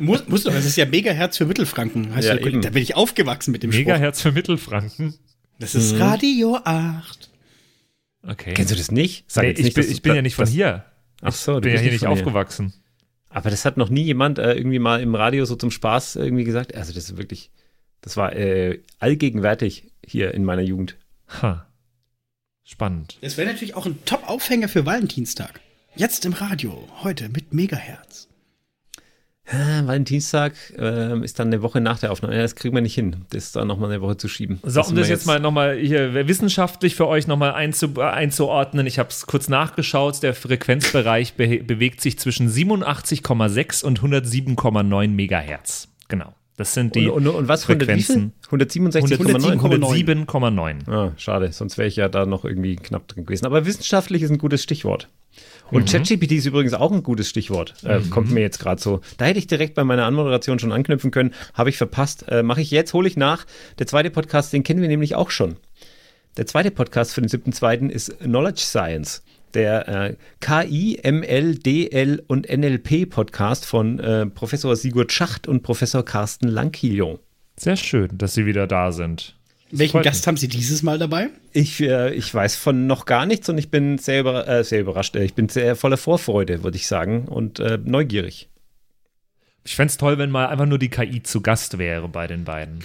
muss, 0.00 0.26
muss 0.28 0.44
doch, 0.44 0.52
das 0.54 0.64
ist 0.64 0.76
ja 0.76 0.86
Megahertz 0.86 1.36
für 1.36 1.44
Mittelfranken. 1.44 2.14
Heißt 2.14 2.26
Ja, 2.26 2.36
da 2.36 2.70
bin 2.70 2.82
ich 2.82 2.96
aufgewachsen 2.96 3.50
mit 3.50 3.62
dem 3.62 3.70
Spruch. 3.70 3.80
Megahertz 3.84 4.22
für 4.22 4.32
Mittelfranken. 4.32 5.14
Das 5.58 5.74
ist 5.74 5.98
Radio 5.98 6.56
8. 6.64 7.28
Okay. 8.26 8.54
Kennst 8.54 8.72
du 8.72 8.76
das 8.76 8.90
nicht? 8.90 9.24
Sag 9.30 9.42
Nee, 9.42 9.48
jetzt 9.50 9.58
ich, 9.58 9.64
nicht, 9.66 9.74
bin, 9.74 9.90
ich 9.90 10.00
bin 10.00 10.14
ja 10.14 10.22
nicht 10.22 10.36
von 10.36 10.46
das- 10.46 10.54
hier. 10.54 10.84
Ach 11.24 11.32
so, 11.32 11.56
Ich 11.56 11.62
bin 11.62 11.70
ja 11.70 11.80
bist 11.80 11.82
hier 11.82 11.92
nicht 11.92 12.06
aufgewachsen. 12.06 12.74
Aber 13.30 13.50
das 13.50 13.64
hat 13.64 13.76
noch 13.76 13.88
nie 13.88 14.02
jemand 14.02 14.38
äh, 14.38 14.52
irgendwie 14.52 14.78
mal 14.78 15.00
im 15.00 15.14
Radio 15.14 15.44
so 15.44 15.56
zum 15.56 15.70
Spaß 15.70 16.16
irgendwie 16.16 16.44
gesagt. 16.44 16.74
Also 16.76 16.92
das 16.92 17.10
ist 17.10 17.16
wirklich, 17.16 17.50
das 18.00 18.16
war 18.16 18.34
äh, 18.36 18.80
allgegenwärtig 19.00 19.90
hier 20.04 20.32
in 20.34 20.44
meiner 20.44 20.62
Jugend. 20.62 20.96
Ha. 21.42 21.66
Spannend. 22.62 23.18
Das 23.22 23.36
wäre 23.36 23.48
natürlich 23.48 23.74
auch 23.74 23.86
ein 23.86 23.98
Top-Aufhänger 24.04 24.68
für 24.68 24.86
Valentinstag. 24.86 25.60
Jetzt 25.96 26.24
im 26.24 26.32
Radio, 26.32 26.88
heute 27.02 27.28
mit 27.28 27.52
Megahertz. 27.52 28.28
Ja, 29.52 29.86
Valentinstag 29.86 30.54
ähm, 30.78 31.22
ist 31.22 31.38
dann 31.38 31.48
eine 31.48 31.60
Woche 31.60 31.80
nach 31.80 31.98
der 31.98 32.12
Aufnahme. 32.12 32.34
Ja, 32.34 32.42
das 32.42 32.56
kriegen 32.56 32.74
wir 32.74 32.80
nicht 32.80 32.94
hin, 32.94 33.24
das 33.28 33.52
da 33.52 33.64
nochmal 33.64 33.90
eine 33.90 34.00
Woche 34.00 34.16
zu 34.16 34.26
schieben. 34.26 34.58
So, 34.62 34.82
um 34.82 34.94
das 34.94 35.08
jetzt 35.08 35.26
mal 35.26 35.38
nochmal 35.38 35.76
hier 35.76 36.14
wissenschaftlich 36.26 36.94
für 36.96 37.06
euch 37.06 37.26
nochmal 37.26 37.52
einzu, 37.52 37.92
äh, 37.98 38.02
einzuordnen. 38.02 38.86
Ich 38.86 38.98
habe 38.98 39.10
es 39.10 39.26
kurz 39.26 39.48
nachgeschaut. 39.48 40.22
Der 40.22 40.34
Frequenzbereich 40.34 41.34
be 41.34 41.62
bewegt 41.62 42.00
sich 42.00 42.18
zwischen 42.18 42.48
87,6 42.48 43.84
und 43.84 44.00
107,9 44.00 45.08
Megahertz. 45.08 45.88
Genau. 46.08 46.34
Das 46.56 46.72
sind 46.72 46.94
die 46.94 47.08
und, 47.08 47.26
und, 47.26 47.34
und 47.34 47.48
was, 47.48 47.68
100 47.68 47.88
wie 47.88 48.02
viel? 48.02 48.30
Frequenzen. 48.48 48.92
167,9? 48.92 50.26
107,9. 50.26 50.88
Ah, 50.88 51.12
schade, 51.16 51.50
sonst 51.52 51.76
wäre 51.78 51.88
ich 51.88 51.96
ja 51.96 52.08
da 52.08 52.26
noch 52.26 52.44
irgendwie 52.44 52.76
knapp 52.76 53.08
drin 53.08 53.26
gewesen. 53.26 53.46
Aber 53.46 53.66
wissenschaftlich 53.66 54.22
ist 54.22 54.30
ein 54.30 54.38
gutes 54.38 54.62
Stichwort. 54.62 55.08
Mhm. 55.74 55.82
Und 55.82 55.90
ChatGPT 55.90 56.32
ist 56.32 56.46
übrigens 56.46 56.72
auch 56.74 56.92
ein 56.92 57.02
gutes 57.02 57.28
Stichwort. 57.28 57.74
Äh, 57.84 58.00
kommt 58.10 58.30
mir 58.30 58.40
jetzt 58.40 58.58
gerade 58.58 58.80
so. 58.80 59.00
Da 59.18 59.24
hätte 59.24 59.38
ich 59.38 59.46
direkt 59.46 59.74
bei 59.74 59.84
meiner 59.84 60.06
Anmoderation 60.06 60.58
schon 60.58 60.72
anknüpfen 60.72 61.10
können. 61.10 61.34
Habe 61.52 61.70
ich 61.70 61.76
verpasst. 61.76 62.26
Äh, 62.28 62.42
Mache 62.42 62.60
ich 62.60 62.70
jetzt, 62.70 62.94
hole 62.94 63.08
ich 63.08 63.16
nach. 63.16 63.44
Der 63.78 63.86
zweite 63.86 64.10
Podcast, 64.10 64.52
den 64.52 64.62
kennen 64.62 64.80
wir 64.80 64.88
nämlich 64.88 65.14
auch 65.16 65.30
schon. 65.30 65.56
Der 66.36 66.46
zweite 66.46 66.70
Podcast 66.70 67.12
für 67.12 67.22
den 67.22 67.30
7.2. 67.30 67.88
ist 67.88 68.18
Knowledge 68.20 68.60
Science. 68.60 69.22
Der 69.54 69.88
äh, 69.88 70.16
KI, 70.40 71.00
ML, 71.04 71.56
DL 71.56 72.22
und 72.26 72.48
NLP 72.48 73.08
Podcast 73.08 73.66
von 73.66 74.00
äh, 74.00 74.26
Professor 74.26 74.74
Sigurd 74.74 75.12
Schacht 75.12 75.46
und 75.46 75.62
Professor 75.62 76.04
Carsten 76.04 76.48
Lankilion. 76.48 77.18
Sehr 77.56 77.76
schön, 77.76 78.08
dass 78.18 78.34
sie 78.34 78.46
wieder 78.46 78.66
da 78.66 78.90
sind. 78.90 79.36
Welchen 79.78 80.02
Gast 80.02 80.26
haben 80.26 80.36
Sie 80.36 80.48
dieses 80.48 80.82
Mal 80.82 80.98
dabei? 80.98 81.30
Ich, 81.52 81.80
äh, 81.80 82.14
ich 82.14 82.32
weiß 82.32 82.56
von 82.56 82.86
noch 82.86 83.06
gar 83.06 83.26
nichts 83.26 83.48
und 83.48 83.58
ich 83.58 83.70
bin 83.70 83.98
sehr, 83.98 84.20
über, 84.20 84.46
äh, 84.46 84.64
sehr 84.64 84.80
überrascht. 84.80 85.16
Ich 85.16 85.34
bin 85.34 85.48
sehr 85.48 85.76
voller 85.76 85.96
Vorfreude, 85.96 86.62
würde 86.62 86.76
ich 86.76 86.86
sagen, 86.86 87.26
und 87.26 87.60
äh, 87.60 87.78
neugierig. 87.82 88.48
Ich 89.64 89.76
fände 89.76 89.90
es 89.90 89.96
toll, 89.96 90.18
wenn 90.18 90.30
mal 90.30 90.46
einfach 90.46 90.66
nur 90.66 90.78
die 90.78 90.90
KI 90.90 91.22
zu 91.22 91.40
Gast 91.40 91.78
wäre 91.78 92.08
bei 92.08 92.26
den 92.26 92.44
beiden. 92.44 92.84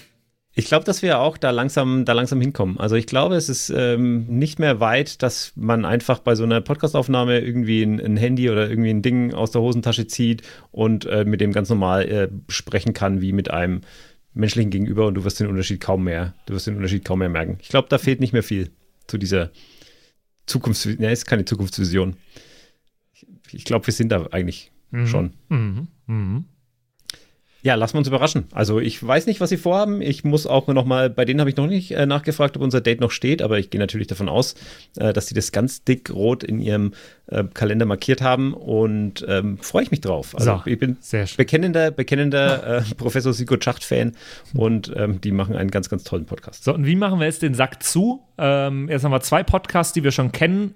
Ich 0.55 0.65
glaube, 0.65 0.83
dass 0.83 1.01
wir 1.01 1.19
auch 1.19 1.37
da 1.37 1.51
langsam, 1.51 2.05
da 2.05 2.13
langsam 2.13 2.41
hinkommen. 2.41 2.79
Also 2.79 2.95
ich 2.95 3.05
glaube, 3.05 3.35
es 3.35 3.47
ist 3.49 3.69
ähm, 3.69 4.25
nicht 4.27 4.59
mehr 4.59 4.79
weit, 4.79 5.21
dass 5.21 5.53
man 5.55 5.85
einfach 5.85 6.19
bei 6.19 6.35
so 6.35 6.43
einer 6.43 6.59
Podcastaufnahme 6.59 7.39
irgendwie 7.39 7.83
ein, 7.83 7.99
ein 7.99 8.17
Handy 8.17 8.49
oder 8.49 8.69
irgendwie 8.69 8.89
ein 8.89 9.01
Ding 9.01 9.33
aus 9.33 9.51
der 9.51 9.61
Hosentasche 9.61 10.07
zieht 10.07 10.41
und 10.71 11.05
äh, 11.05 11.23
mit 11.23 11.39
dem 11.39 11.53
ganz 11.53 11.69
normal 11.69 12.09
äh, 12.09 12.29
sprechen 12.49 12.93
kann, 12.93 13.21
wie 13.21 13.31
mit 13.31 13.51
einem 13.51 13.81
menschlichen 14.33 14.71
Gegenüber 14.71 15.07
und 15.07 15.15
du 15.15 15.23
wirst 15.23 15.39
den 15.39 15.47
Unterschied 15.47 15.81
kaum 15.81 16.03
mehr, 16.03 16.33
du 16.45 16.53
wirst 16.53 16.67
den 16.67 16.75
Unterschied 16.75 17.03
kaum 17.05 17.19
mehr 17.19 17.29
merken. 17.29 17.57
Ich 17.61 17.69
glaube, 17.69 17.87
da 17.89 17.97
fehlt 17.97 18.19
nicht 18.19 18.33
mehr 18.33 18.43
viel 18.43 18.71
zu 19.07 19.17
dieser 19.17 19.51
Zukunftsvision. 20.45 21.03
Ja, 21.03 21.09
ist 21.09 21.25
keine 21.25 21.45
Zukunftsvision. 21.45 22.15
Ich, 23.13 23.25
ich 23.51 23.63
glaube, 23.65 23.87
wir 23.87 23.93
sind 23.93 24.09
da 24.09 24.27
eigentlich 24.27 24.71
schon. 25.05 25.33
Mhm. 25.49 25.87
Mhm. 26.07 26.45
Ja, 27.61 27.75
lassen 27.75 27.95
wir 27.95 27.99
uns 27.99 28.07
überraschen. 28.07 28.45
Also 28.53 28.79
ich 28.79 29.05
weiß 29.05 29.25
nicht, 29.25 29.41
was 29.41 29.49
sie 29.49 29.57
vorhaben. 29.57 30.01
Ich 30.01 30.23
muss 30.23 30.47
auch 30.47 30.67
noch 30.67 30.85
mal, 30.85 31.09
bei 31.09 31.25
denen 31.25 31.41
habe 31.41 31.49
ich 31.49 31.57
noch 31.57 31.67
nicht 31.67 31.91
äh, 31.91 32.05
nachgefragt, 32.05 32.55
ob 32.55 32.63
unser 32.63 32.79
Date 32.79 33.01
noch 33.01 33.11
steht, 33.11 33.41
aber 33.41 33.59
ich 33.59 33.69
gehe 33.69 33.79
natürlich 33.79 34.07
davon 34.07 34.29
aus, 34.29 34.55
äh, 34.97 35.11
dass 35.11 35.27
sie 35.27 35.35
das 35.35 35.51
ganz 35.51 35.83
dick 35.83 36.09
rot 36.09 36.45
in 36.45 36.61
ihrem 36.61 36.93
äh, 37.27 37.43
Kalender 37.53 37.85
markiert 37.85 38.21
haben 38.21 38.53
und 38.53 39.25
ähm, 39.27 39.57
freue 39.57 39.83
ich 39.83 39.91
mich 39.91 39.99
drauf. 39.99 40.33
Also 40.35 40.61
So, 40.63 40.71
ich 40.71 40.79
bin 40.79 40.95
bekennender, 41.35 41.91
bekennender 41.91 42.77
äh, 42.77 42.81
Professor 42.95 43.33
Sigurd 43.33 43.61
Schacht-Fan 43.63 44.13
und 44.53 44.93
ähm, 44.95 45.19
die 45.19 45.33
machen 45.33 45.57
einen 45.57 45.69
ganz, 45.69 45.89
ganz 45.89 46.05
tollen 46.05 46.25
Podcast. 46.25 46.63
So, 46.63 46.73
und 46.73 46.85
wie 46.85 46.95
machen 46.95 47.19
wir 47.19 47.25
jetzt 47.25 47.41
den 47.41 47.55
Sack 47.55 47.83
zu? 47.83 48.21
Ähm, 48.37 48.87
jetzt 48.87 49.03
haben 49.03 49.11
wir 49.11 49.19
zwei 49.19 49.43
Podcasts, 49.43 49.91
die 49.91 50.05
wir 50.05 50.11
schon 50.11 50.31
kennen. 50.31 50.75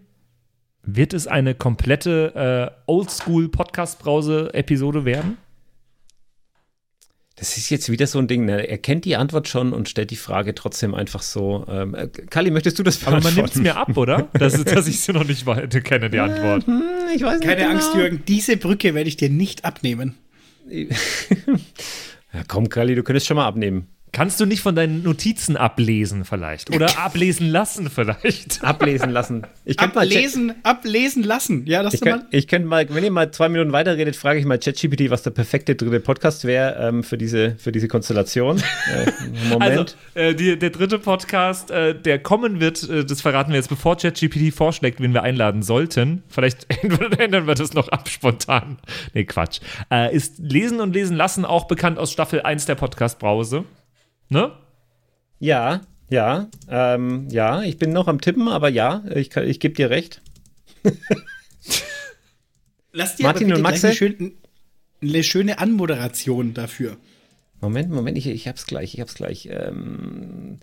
Wird 0.85 1.13
es 1.13 1.27
eine 1.27 1.55
komplette 1.55 2.33
äh, 2.35 2.69
Oldschool-Podcast-Brause-Episode 2.91 5.05
werden? 5.05 5.37
Das 7.43 7.57
ist 7.57 7.69
jetzt 7.69 7.91
wieder 7.91 8.07
so 8.07 8.19
ein 8.19 8.27
Ding, 8.29 8.45
ne? 8.45 8.69
er 8.69 8.77
kennt 8.77 9.03
die 9.03 9.17
Antwort 9.17 9.49
schon 9.49 9.73
und 9.73 9.89
stellt 9.89 10.11
die 10.11 10.15
Frage 10.15 10.55
trotzdem 10.55 10.95
einfach 10.95 11.21
so. 11.21 11.65
Ähm, 11.67 11.93
äh, 11.93 12.07
Kali, 12.07 12.51
möchtest 12.51 12.79
du 12.79 12.83
das 12.83 13.05
Aber 13.05 13.19
man 13.19 13.35
nimmt 13.35 13.49
es 13.49 13.61
beantworten? 13.61 13.63
mir 13.63 13.75
ab, 13.75 13.97
oder? 13.97 14.29
Dass, 14.39 14.63
dass 14.63 14.87
ich 14.87 15.01
sie 15.01 15.11
noch 15.11 15.25
nicht 15.25 15.45
weiter 15.45 15.81
kenne, 15.81 16.09
die 16.09 16.19
Antwort. 16.19 16.65
Hm, 16.65 16.81
ich 17.13 17.21
weiß 17.21 17.39
nicht 17.39 17.49
Keine 17.49 17.63
genau. 17.63 17.71
Angst, 17.71 17.95
Jürgen, 17.95 18.23
diese 18.29 18.55
Brücke 18.55 18.93
werde 18.93 19.09
ich 19.09 19.17
dir 19.17 19.29
nicht 19.29 19.65
abnehmen. 19.65 20.15
Ja, 22.33 22.41
komm, 22.47 22.67
Kali, 22.69 22.95
du 22.95 23.03
könntest 23.03 23.27
schon 23.27 23.37
mal 23.37 23.45
abnehmen. 23.45 23.87
Kannst 24.13 24.39
du 24.39 24.45
nicht 24.45 24.61
von 24.61 24.75
deinen 24.75 25.01
Notizen 25.01 25.57
ablesen 25.57 26.23
vielleicht? 26.23 26.69
Oder 26.73 26.99
ablesen 27.03 27.49
lassen 27.49 27.89
vielleicht? 27.89 28.63
Ablesen 28.63 29.09
lassen. 29.09 29.47
Ich 29.65 29.75
könnte 29.75 29.95
mal, 29.95 30.05
Ablesen, 30.05 30.53
ablesen 30.61 31.23
lassen. 31.23 31.65
Ja, 31.65 31.81
das 31.81 31.95
ich 31.95 32.01
du 32.01 32.09
mal. 32.11 32.25
ich 32.29 32.47
könnte 32.47 32.67
mal, 32.67 32.85
wenn 32.91 33.03
ihr 33.03 33.09
mal 33.09 33.31
zwei 33.31 33.49
Minuten 33.49 33.71
weiterredet, 33.71 34.15
frage 34.15 34.39
ich 34.39 34.45
mal 34.45 34.59
ChatGPT, 34.59 35.09
was 35.09 35.23
der 35.23 35.31
perfekte 35.31 35.73
dritte 35.73 35.99
Podcast 35.99 36.45
wäre 36.45 36.75
ähm, 36.79 37.03
für, 37.03 37.17
diese, 37.17 37.55
für 37.57 37.71
diese 37.71 37.87
Konstellation. 37.87 38.59
äh, 38.59 39.49
Moment. 39.49 39.63
Also, 39.63 39.85
äh, 40.13 40.35
die, 40.35 40.59
der 40.59 40.69
dritte 40.69 40.99
Podcast, 40.99 41.71
äh, 41.71 41.99
der 41.99 42.19
kommen 42.19 42.59
wird, 42.59 42.87
äh, 42.87 43.03
das 43.03 43.19
verraten 43.21 43.49
wir 43.49 43.57
jetzt, 43.57 43.69
bevor 43.69 43.97
ChatGPT 43.97 44.53
vorschlägt, 44.53 45.01
wen 45.01 45.15
wir 45.15 45.23
einladen 45.23 45.63
sollten. 45.63 46.21
Vielleicht 46.29 46.67
ändern 47.17 47.47
wir 47.47 47.55
das 47.55 47.73
noch 47.73 47.87
ab 47.87 48.07
spontan. 48.07 48.77
Nee, 49.15 49.23
Quatsch. 49.23 49.59
Äh, 49.89 50.15
ist 50.15 50.37
Lesen 50.37 50.81
und 50.81 50.93
Lesen 50.93 51.17
lassen 51.17 51.45
auch 51.45 51.65
bekannt 51.65 51.97
aus 51.97 52.11
Staffel 52.11 52.43
1 52.43 52.67
der 52.67 52.75
Podcast-Brause. 52.75 53.65
Ne? 54.33 54.51
ja, 55.39 55.81
ja, 56.09 56.47
ähm, 56.69 57.27
ja, 57.31 57.63
ich 57.63 57.77
bin 57.77 57.91
noch 57.91 58.07
am 58.07 58.21
Tippen, 58.21 58.47
aber 58.47 58.69
ja, 58.69 59.03
ich, 59.15 59.35
ich 59.35 59.59
gebe 59.59 59.73
dir 59.75 59.89
recht. 59.89 60.21
Lass 62.91 63.15
dir 63.15 63.23
Martin 63.23 63.47
aber 63.51 63.57
und 63.57 63.65
gleich 63.65 63.83
eine, 63.83 63.93
schön, 63.95 64.33
eine 65.01 65.23
schöne 65.23 65.59
Anmoderation 65.59 66.53
dafür. 66.53 66.97
Moment, 67.61 67.89
Moment, 67.89 68.17
ich, 68.17 68.27
ich 68.27 68.47
hab's 68.47 68.65
gleich, 68.67 68.93
ich 68.93 68.99
hab's 69.01 69.15
gleich. 69.15 69.47
Ähm, 69.51 70.59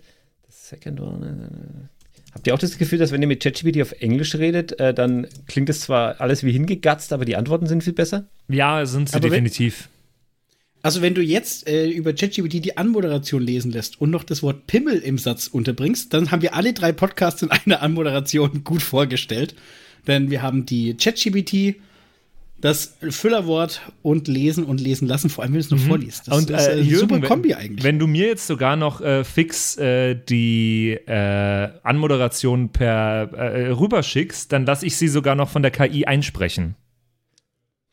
second 0.47 1.01
one. 1.01 1.49
äh, 1.51 1.87
Habt 2.33 2.47
ihr 2.47 2.53
auch 2.53 2.59
das 2.59 2.77
Gefühl, 2.77 2.99
dass 2.99 3.11
wenn 3.11 3.21
ihr 3.21 3.27
mit 3.27 3.43
ChatGPT 3.43 3.81
auf 3.81 3.91
Englisch 3.93 4.35
redet, 4.35 4.79
äh, 4.79 4.93
dann 4.93 5.27
klingt 5.47 5.69
es 5.69 5.81
zwar 5.81 6.21
alles 6.21 6.43
wie 6.43 6.53
hingegatzt, 6.53 7.11
aber 7.11 7.25
die 7.25 7.35
Antworten 7.35 7.67
sind 7.67 7.83
viel 7.83 7.91
besser? 7.93 8.27
Ja, 8.47 8.85
sind 8.85 9.09
sie 9.09 9.15
Aber 9.15 9.23
wenn- 9.25 9.31
definitiv. 9.43 9.89
Also 10.83 11.01
wenn 11.01 11.13
du 11.13 11.21
jetzt 11.21 11.67
äh, 11.67 11.87
über 11.89 12.13
ChatGPT 12.13 12.65
die 12.65 12.77
Anmoderation 12.77 13.41
lesen 13.41 13.71
lässt 13.71 14.01
und 14.01 14.09
noch 14.09 14.23
das 14.23 14.41
Wort 14.41 14.67
Pimmel 14.67 14.97
im 14.97 15.17
Satz 15.17 15.47
unterbringst, 15.47 16.13
dann 16.13 16.31
haben 16.31 16.41
wir 16.41 16.55
alle 16.55 16.73
drei 16.73 16.91
Podcasts 16.91 17.41
in 17.43 17.51
einer 17.51 17.81
Anmoderation 17.81 18.63
gut 18.63 18.81
vorgestellt. 18.81 19.55
Denn 20.07 20.31
wir 20.31 20.41
haben 20.41 20.65
die 20.65 20.95
ChatGPT 20.95 21.75
das 22.61 22.95
Füllerwort 23.09 23.81
und 24.03 24.27
lesen 24.27 24.63
und 24.63 24.79
lesen 24.79 25.07
lassen, 25.07 25.29
vor 25.29 25.43
allem 25.43 25.53
wenn 25.53 25.61
du 25.61 25.65
es 25.65 25.71
noch 25.71 25.79
vorliest. 25.79 26.27
Das 26.27 26.35
Mhm. 26.35 26.41
Und 26.41 26.49
ist 26.51 26.67
äh, 26.67 26.71
eine 26.71 26.81
Jürgen, 26.81 27.15
super 27.15 27.27
Kombi 27.27 27.53
eigentlich. 27.55 27.83
Wenn 27.83 27.99
du 27.99 28.07
mir 28.07 28.27
jetzt 28.27 28.45
sogar 28.45 28.75
noch 28.75 29.01
äh, 29.01 29.23
fix 29.23 29.77
äh, 29.77 30.15
die 30.15 30.91
äh, 30.91 31.69
Anmoderation 31.83 32.69
per 32.69 33.33
äh, 33.33 33.69
rüberschickst, 33.71 34.51
dann 34.51 34.65
lasse 34.65 34.85
ich 34.85 34.95
sie 34.95 35.07
sogar 35.07 35.35
noch 35.35 35.49
von 35.49 35.63
der 35.63 35.71
KI 35.71 36.05
einsprechen. 36.05 36.75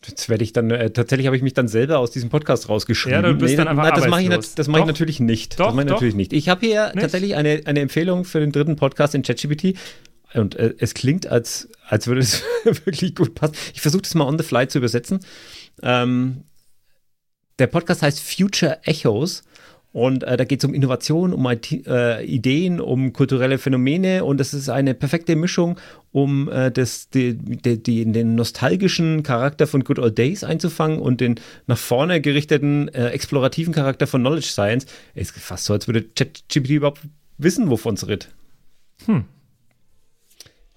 Jetzt 0.07 0.29
werde 0.29 0.45
ich 0.45 0.53
dann, 0.53 0.71
äh, 0.71 0.91
tatsächlich 0.91 1.27
habe 1.27 1.37
ich 1.37 1.43
mich 1.43 1.55
dann 1.55 1.67
selber 1.67 1.99
aus 1.99 2.13
diesem 2.13 2.31
Podcast 2.31 2.69
rausgeschrieben. 2.69 3.21
Ja, 3.25 3.33
du 3.33 3.37
bist 3.37 3.59
dann 3.59 3.67
das- 3.67 3.79
einfach 3.79 3.95
das 3.97 4.07
mache 4.09 4.23
ich, 4.23 4.29
das 4.55 4.69
mache 4.69 4.83
ich 4.83 4.87
natürlich 4.87 5.19
nicht. 5.19 5.59
Doch, 5.59 5.67
das 5.67 5.75
mache 5.75 5.83
ich 5.85 5.89
doch. 5.89 5.95
natürlich 5.97 6.15
nicht. 6.15 6.33
Ich 6.33 6.49
habe 6.49 6.65
hier 6.65 6.87
Nicht? 6.95 7.01
tatsächlich 7.01 7.35
eine, 7.35 7.63
eine 7.65 7.81
Empfehlung 7.81 8.25
für 8.25 8.39
den 8.39 8.53
dritten 8.53 8.77
Podcast 8.77 9.15
in 9.17 9.23
ChatGPT. 9.23 9.77
Und 10.35 10.55
äh, 10.57 10.75
es 10.79 10.95
klingt, 10.95 11.27
als, 11.27 11.69
als 11.89 12.07
würde 12.07 12.21
es 12.21 12.43
wirklich 12.65 13.15
gut 13.17 13.35
passen. 13.35 13.55
Ich 13.75 13.81
versuche 13.81 14.03
das 14.03 14.15
mal 14.15 14.27
on 14.27 14.39
the 14.39 14.45
fly 14.45 14.69
zu 14.69 14.79
übersetzen. 14.79 15.21
Ähm, 15.83 16.45
der 17.59 17.67
Podcast 17.67 18.03
heißt 18.03 18.21
Future 18.21 18.79
Echoes. 18.85 19.43
Und 19.91 20.23
äh, 20.23 20.37
da 20.37 20.45
geht 20.45 20.63
es 20.63 20.69
um 20.69 20.75
Innovation, 20.75 21.33
um 21.33 21.47
IT, 21.47 21.87
äh, 21.87 22.23
Ideen, 22.23 22.79
um 22.81 23.13
kulturelle 23.15 23.57
Phänomene 23.59 24.23
und 24.25 24.39
es 24.41 24.53
ist 24.53 24.69
eine 24.69 24.93
perfekte 24.95 25.35
Mischung, 25.35 25.81
um 26.13 26.49
äh, 26.51 26.71
das, 26.71 27.09
die, 27.09 27.35
die, 27.37 27.83
die, 27.83 28.05
den 28.13 28.35
nostalgischen 28.35 29.23
Charakter 29.23 29.67
von 29.67 29.85
Good 29.85 29.99
Old 29.99 30.19
Days 30.19 30.45
einzufangen 30.45 30.99
und 30.99 31.23
den 31.23 31.37
nach 31.67 31.79
vorne 31.79 32.21
gerichteten, 32.21 32.89
äh, 32.89 33.09
explorativen 33.09 33.73
Charakter 33.73 34.07
von 34.07 34.21
Knowledge 34.21 34.49
Science. 34.49 34.85
Es 35.15 35.31
ist 35.31 35.39
fast 35.41 35.65
so, 35.65 35.73
als 35.73 35.87
würde 35.87 36.03
ChatGPT 36.03 36.69
überhaupt 36.71 37.01
wissen, 37.39 37.71
wovon 37.71 37.95
es 37.95 38.07
redet. 38.07 38.29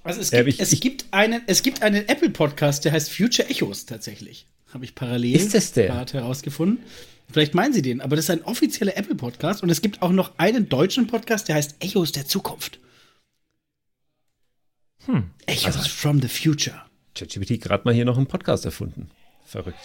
Also 0.04 0.22
es 0.22 0.32
gibt, 0.32 0.48
ich- 0.48 0.60
es, 0.60 0.72
ich- 0.74 0.82
gibt 0.82 1.06
einen, 1.12 1.42
es 1.48 1.64
gibt 1.64 1.82
einen 1.84 2.08
Apple-Podcast, 2.08 2.86
der 2.86 2.94
heißt 2.94 3.12
Future 3.12 3.50
Echos 3.50 3.86
tatsächlich. 3.86 4.48
Habe 4.74 4.86
ich 4.86 4.96
parallel 4.96 5.36
Ist 5.36 5.54
das 5.54 5.74
der? 5.74 5.88
gerade 5.88 6.14
herausgefunden. 6.14 6.80
Vielleicht 7.32 7.56
meinen 7.56 7.74
Sie 7.74 7.82
den, 7.82 8.02
aber 8.02 8.16
das 8.16 8.26
ist 8.26 8.32
ein 8.32 8.44
offizieller 8.44 8.98
Apple-Podcast 8.98 9.64
und 9.64 9.70
es 9.70 9.82
gibt 9.82 10.02
auch 10.02 10.12
noch 10.12 10.32
einen 10.38 10.70
deutschen 10.70 11.08
Podcast, 11.08 11.48
der 11.48 11.56
heißt 11.56 11.76
Echos 11.80 12.12
der 12.12 12.26
Zukunft. 12.26 12.80
Hm. 15.06 15.32
Echos 15.46 15.88
from 15.88 16.22
the 16.22 16.28
Future. 16.28 16.82
ChatGPT 17.16 17.62
gerade 17.62 17.84
mal 17.86 17.94
hier 17.94 18.06
noch 18.06 18.18
einen 18.18 18.28
Podcast 18.28 18.66
erfunden. 18.66 19.10
Verrückt. 19.46 19.80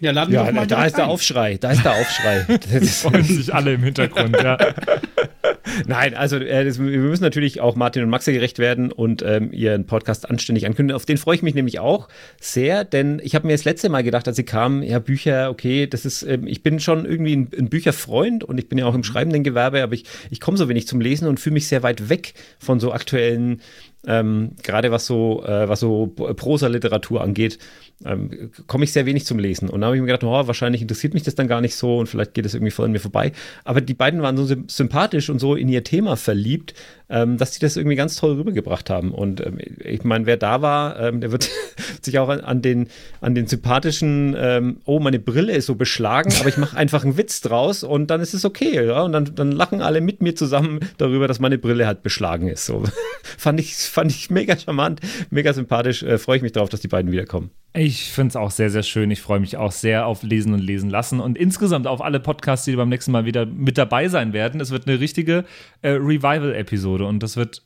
Ja, 0.00 0.12
laden 0.12 0.30
wir 0.32 0.40
Ja, 0.40 0.46
doch 0.46 0.52
mal 0.52 0.66
da 0.66 0.86
ist 0.86 0.96
der. 0.96 1.08
Aufschrei, 1.08 1.56
da 1.58 1.72
ist 1.72 1.84
der 1.84 1.92
Aufschrei. 1.94 2.46
Das 2.72 3.02
Freuen 3.02 3.24
sich 3.24 3.52
alle 3.52 3.74
im 3.74 3.82
Hintergrund, 3.82 4.36
ja. 4.36 4.56
Nein, 5.86 6.14
also 6.14 6.36
äh, 6.36 6.64
das, 6.64 6.78
wir 6.78 6.98
müssen 6.98 7.22
natürlich 7.22 7.60
auch 7.60 7.76
Martin 7.76 8.02
und 8.02 8.10
Maxe 8.10 8.32
gerecht 8.32 8.58
werden 8.58 8.92
und 8.92 9.22
ähm, 9.22 9.52
ihren 9.52 9.86
Podcast 9.86 10.28
anständig 10.28 10.66
ankündigen. 10.66 10.96
Auf 10.96 11.06
den 11.06 11.16
freue 11.16 11.36
ich 11.36 11.42
mich 11.42 11.54
nämlich 11.54 11.78
auch 11.78 12.08
sehr, 12.40 12.84
denn 12.84 13.20
ich 13.22 13.34
habe 13.34 13.46
mir 13.46 13.54
das 13.54 13.64
letzte 13.64 13.88
Mal 13.88 14.02
gedacht, 14.02 14.26
als 14.28 14.36
sie 14.36 14.44
kamen, 14.44 14.82
ja, 14.82 14.98
Bücher, 14.98 15.50
okay, 15.50 15.86
das 15.86 16.04
ist, 16.04 16.22
ähm, 16.22 16.46
ich 16.46 16.62
bin 16.62 16.80
schon 16.80 17.04
irgendwie 17.04 17.36
ein, 17.36 17.48
ein 17.58 17.68
Bücherfreund 17.68 18.44
und 18.44 18.58
ich 18.58 18.68
bin 18.68 18.78
ja 18.78 18.86
auch 18.86 18.94
im 18.94 19.04
schreibenden 19.04 19.44
Gewerbe, 19.44 19.82
aber 19.82 19.94
ich, 19.94 20.04
ich 20.30 20.40
komme 20.40 20.56
so 20.56 20.68
wenig 20.68 20.86
zum 20.86 21.00
Lesen 21.00 21.28
und 21.28 21.40
fühle 21.40 21.54
mich 21.54 21.68
sehr 21.68 21.82
weit 21.82 22.08
weg 22.08 22.34
von 22.58 22.80
so 22.80 22.92
aktuellen, 22.92 23.60
ähm, 24.06 24.52
gerade 24.62 24.92
was 24.92 25.06
so, 25.06 25.44
äh, 25.44 25.74
so 25.76 26.06
Prosa-Literatur 26.06 27.20
angeht, 27.20 27.58
ähm, 28.04 28.50
komme 28.68 28.84
ich 28.84 28.92
sehr 28.92 29.06
wenig 29.06 29.26
zum 29.26 29.40
Lesen. 29.40 29.68
Und 29.68 29.80
da 29.80 29.88
habe 29.88 29.96
ich 29.96 30.00
mir 30.00 30.06
gedacht, 30.06 30.22
oh, 30.22 30.46
wahrscheinlich 30.46 30.82
interessiert 30.82 31.14
mich 31.14 31.24
das 31.24 31.34
dann 31.34 31.48
gar 31.48 31.60
nicht 31.60 31.74
so 31.74 31.98
und 31.98 32.06
vielleicht 32.06 32.32
geht 32.32 32.46
es 32.46 32.54
irgendwie 32.54 32.70
voll 32.70 32.86
an 32.86 32.92
mir 32.92 33.00
vorbei. 33.00 33.32
Aber 33.64 33.80
die 33.80 33.94
beiden 33.94 34.22
waren 34.22 34.36
so 34.36 34.44
sym- 34.44 34.70
sympathisch 34.70 35.28
und 35.30 35.40
so 35.40 35.56
in 35.58 35.68
ihr 35.68 35.84
Thema 35.84 36.16
verliebt, 36.16 36.74
ähm, 37.10 37.38
dass 37.38 37.54
sie 37.54 37.60
das 37.60 37.76
irgendwie 37.76 37.96
ganz 37.96 38.16
toll 38.16 38.36
rübergebracht 38.36 38.90
haben. 38.90 39.12
Und 39.12 39.44
ähm, 39.44 39.58
ich 39.82 40.04
meine, 40.04 40.26
wer 40.26 40.36
da 40.36 40.62
war, 40.62 40.98
ähm, 41.00 41.20
der 41.20 41.32
wird 41.32 41.48
sich 42.02 42.18
auch 42.18 42.28
an, 42.28 42.40
an, 42.40 42.62
den, 42.62 42.88
an 43.20 43.34
den 43.34 43.46
sympathischen, 43.46 44.36
ähm, 44.38 44.80
oh, 44.84 45.00
meine 45.00 45.18
Brille 45.18 45.54
ist 45.54 45.66
so 45.66 45.74
beschlagen, 45.74 46.32
aber 46.38 46.48
ich 46.48 46.58
mache 46.58 46.76
einfach 46.76 47.04
einen 47.04 47.16
Witz 47.16 47.40
draus 47.40 47.82
und 47.82 48.08
dann 48.08 48.20
ist 48.20 48.34
es 48.34 48.44
okay. 48.44 48.86
Ja? 48.86 49.02
Und 49.02 49.12
dann, 49.12 49.34
dann 49.34 49.52
lachen 49.52 49.80
alle 49.80 50.00
mit 50.00 50.22
mir 50.22 50.34
zusammen 50.34 50.80
darüber, 50.98 51.28
dass 51.28 51.40
meine 51.40 51.58
Brille 51.58 51.86
halt 51.86 52.02
beschlagen 52.02 52.48
ist. 52.48 52.66
So. 52.66 52.84
fand, 53.22 53.60
ich, 53.60 53.74
fand 53.74 54.10
ich 54.10 54.30
mega 54.30 54.56
charmant, 54.56 55.00
mega 55.30 55.52
sympathisch. 55.52 56.02
Äh, 56.02 56.18
Freue 56.18 56.36
ich 56.36 56.42
mich 56.42 56.52
drauf, 56.52 56.68
dass 56.68 56.80
die 56.80 56.88
beiden 56.88 57.10
wiederkommen. 57.10 57.50
Ich 57.74 58.10
finde 58.10 58.30
es 58.30 58.36
auch 58.36 58.50
sehr, 58.50 58.70
sehr 58.70 58.82
schön. 58.82 59.10
Ich 59.10 59.20
freue 59.20 59.40
mich 59.40 59.56
auch 59.56 59.72
sehr 59.72 60.06
auf 60.06 60.22
Lesen 60.22 60.52
und 60.52 60.60
Lesen 60.60 60.90
lassen 60.90 61.20
und 61.20 61.38
insgesamt 61.38 61.86
auf 61.86 62.00
alle 62.00 62.18
Podcasts, 62.18 62.64
die 62.64 62.74
beim 62.74 62.88
nächsten 62.88 63.12
Mal 63.12 63.24
wieder 63.24 63.46
mit 63.46 63.78
dabei 63.78 64.08
sein 64.08 64.32
werden. 64.32 64.60
Es 64.60 64.70
wird 64.70 64.88
eine 64.88 64.98
richtige 64.98 65.44
äh, 65.82 65.90
Revival-Episode 65.90 67.04
und 67.04 67.22
das 67.22 67.36
wird 67.36 67.62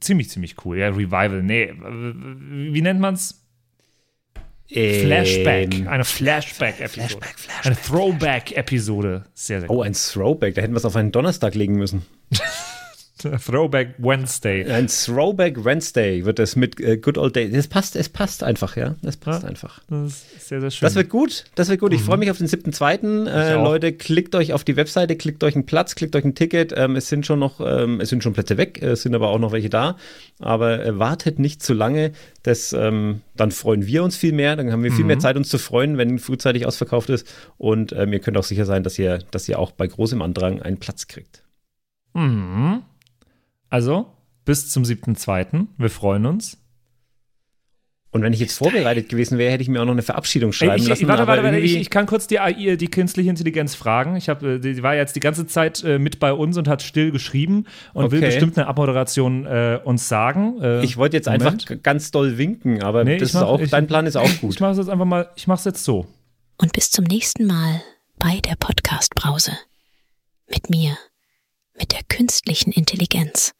ziemlich, 0.00 0.30
ziemlich 0.30 0.56
cool. 0.64 0.78
Ja, 0.78 0.88
Revival, 0.88 1.42
nee, 1.42 1.72
wie 2.72 2.82
nennt 2.82 3.00
man's? 3.00 3.38
Flashback. 4.68 5.74
Ähm, 5.74 5.88
Eine 5.88 6.04
Flashback-Episode. 6.04 7.08
Flashback, 7.08 7.38
Flashback, 7.38 7.66
Eine 7.66 7.76
Throwback-Episode. 7.76 9.24
Sehr, 9.34 9.60
sehr 9.60 9.70
Oh, 9.70 9.82
ein 9.82 9.92
Throwback, 9.92 10.54
da 10.54 10.62
hätten 10.62 10.72
wir 10.72 10.78
es 10.78 10.84
auf 10.84 10.96
einen 10.96 11.12
Donnerstag 11.12 11.54
legen 11.54 11.74
müssen. 11.76 12.02
Throwback 13.46 13.94
Wednesday. 13.98 14.64
Ein 14.70 14.88
Throwback 14.88 15.64
Wednesday 15.64 16.24
wird 16.24 16.38
das 16.38 16.56
mit 16.56 16.80
äh, 16.80 16.96
Good 16.96 17.18
Old 17.18 17.36
Days. 17.36 17.52
Das 17.52 17.68
passt, 17.68 17.96
es 17.96 18.08
passt 18.08 18.42
einfach, 18.42 18.76
ja. 18.76 18.94
Das 19.02 19.16
passt 19.16 19.42
Ja. 19.42 19.48
einfach. 19.48 19.80
Das 19.88 20.24
ist 20.36 20.48
sehr, 20.48 20.60
sehr 20.60 20.70
schön. 20.70 20.86
Das 20.86 20.94
wird 20.94 21.08
gut, 21.08 21.44
das 21.54 21.68
wird 21.68 21.80
gut. 21.80 21.92
Ich 21.92 22.02
freue 22.02 22.18
mich 22.18 22.30
auf 22.30 22.38
den 22.38 22.46
7.2. 22.46 23.26
Äh. 23.28 23.54
Leute, 23.54 23.92
klickt 23.92 24.34
euch 24.34 24.52
auf 24.52 24.64
die 24.64 24.76
Webseite, 24.76 25.16
klickt 25.16 25.42
euch 25.44 25.54
einen 25.54 25.66
Platz, 25.66 25.94
klickt 25.94 26.14
euch 26.16 26.24
ein 26.24 26.34
Ticket. 26.34 26.72
Ähm, 26.76 26.96
es 26.96 27.08
sind 27.08 27.26
schon 27.26 27.38
noch, 27.38 27.60
ähm, 27.60 28.00
es 28.00 28.08
sind 28.08 28.22
schon 28.22 28.32
Plätze 28.32 28.56
weg, 28.56 28.82
es 28.82 29.02
sind 29.02 29.14
aber 29.14 29.28
auch 29.28 29.38
noch 29.38 29.52
welche 29.52 29.70
da. 29.70 29.96
Aber 30.38 30.84
äh, 30.84 30.98
wartet 30.98 31.38
nicht 31.38 31.62
zu 31.62 31.74
lange. 31.74 32.12
Das, 32.42 32.72
ähm, 32.72 33.20
dann 33.36 33.50
freuen 33.50 33.86
wir 33.86 34.02
uns 34.02 34.16
viel 34.16 34.32
mehr. 34.32 34.56
Dann 34.56 34.72
haben 34.72 34.82
wir 34.82 34.92
viel 34.92 35.04
mehr 35.04 35.18
Zeit, 35.18 35.36
uns 35.36 35.48
zu 35.48 35.58
freuen, 35.58 35.98
wenn 35.98 36.18
frühzeitig 36.18 36.66
ausverkauft 36.66 37.10
ist. 37.10 37.26
Und 37.58 37.92
ähm, 37.92 38.12
ihr 38.12 38.18
könnt 38.18 38.36
auch 38.36 38.44
sicher 38.44 38.64
sein, 38.64 38.82
dass 38.82 38.98
ihr, 38.98 39.18
dass 39.30 39.48
ihr 39.48 39.58
auch 39.58 39.70
bei 39.72 39.86
großem 39.86 40.20
Andrang 40.22 40.60
einen 40.60 40.78
Platz 40.78 41.06
kriegt. 41.06 41.42
Mhm. 42.14 42.82
Also, 43.72 44.12
bis 44.44 44.68
zum 44.68 44.82
7.2. 44.82 45.66
Wir 45.78 45.88
freuen 45.88 46.26
uns. 46.26 46.58
Und 48.10 48.20
wenn 48.20 48.34
ich 48.34 48.40
jetzt 48.40 48.58
vorbereitet 48.58 49.08
gewesen 49.08 49.38
wäre, 49.38 49.50
hätte 49.50 49.62
ich 49.62 49.70
mir 49.70 49.80
auch 49.80 49.86
noch 49.86 49.92
eine 49.92 50.02
Verabschiedung 50.02 50.52
schreiben 50.52 50.82
ich, 50.82 50.86
lassen. 50.88 51.08
warte, 51.08 51.22
aber 51.22 51.32
warte, 51.32 51.44
warte, 51.44 51.58
ich, 51.58 51.76
ich 51.76 51.88
kann 51.88 52.04
kurz 52.04 52.26
die 52.26 52.38
AI, 52.38 52.76
die 52.76 52.88
künstliche 52.88 53.30
Intelligenz 53.30 53.74
fragen. 53.74 54.16
Ich 54.16 54.28
habe, 54.28 54.60
die, 54.60 54.74
die 54.74 54.82
war 54.82 54.94
jetzt 54.94 55.16
die 55.16 55.20
ganze 55.20 55.46
Zeit 55.46 55.82
äh, 55.84 55.98
mit 55.98 56.18
bei 56.18 56.34
uns 56.34 56.58
und 56.58 56.68
hat 56.68 56.82
still 56.82 57.10
geschrieben 57.12 57.64
und 57.94 58.10
will 58.10 58.18
Okay. 58.18 58.26
bestimmt 58.26 58.58
eine 58.58 58.66
Abmoderation 58.66 59.46
äh, 59.46 59.80
uns 59.82 60.06
sagen. 60.10 60.60
Äh, 60.60 60.84
Ich 60.84 60.98
wollte 60.98 61.16
jetzt 61.16 61.24
Moment. 61.24 61.46
einfach 61.70 61.82
ganz 61.82 62.10
doll 62.10 62.36
winken, 62.36 62.82
aber 62.82 63.04
Nee, 63.04 63.16
das 63.16 63.30
ich 63.30 63.34
mach- 63.34 63.40
ist 63.40 63.46
auch, 63.46 63.60
ich- 63.62 63.70
dein 63.70 63.86
Plan 63.86 64.04
ist 64.04 64.16
auch 64.16 64.24
Ich 64.28 64.40
gut. 64.42 64.60
mache 64.60 64.72
es 64.72 64.76
jetzt 64.78 64.90
einfach 64.90 65.06
mal, 65.06 65.30
ich 65.36 65.46
mache 65.46 65.60
es 65.60 65.64
jetzt 65.64 65.82
so. 65.84 66.06
Und 66.58 66.74
bis 66.74 66.90
zum 66.90 67.06
nächsten 67.06 67.46
Mal 67.46 67.80
bei 68.18 68.40
der 68.40 68.56
Podcast-Brause. 68.56 69.52
Mit 70.50 70.68
mir, 70.68 70.98
mit 71.78 71.92
der 71.92 72.00
künstlichen 72.10 72.72
Intelligenz. 72.72 73.54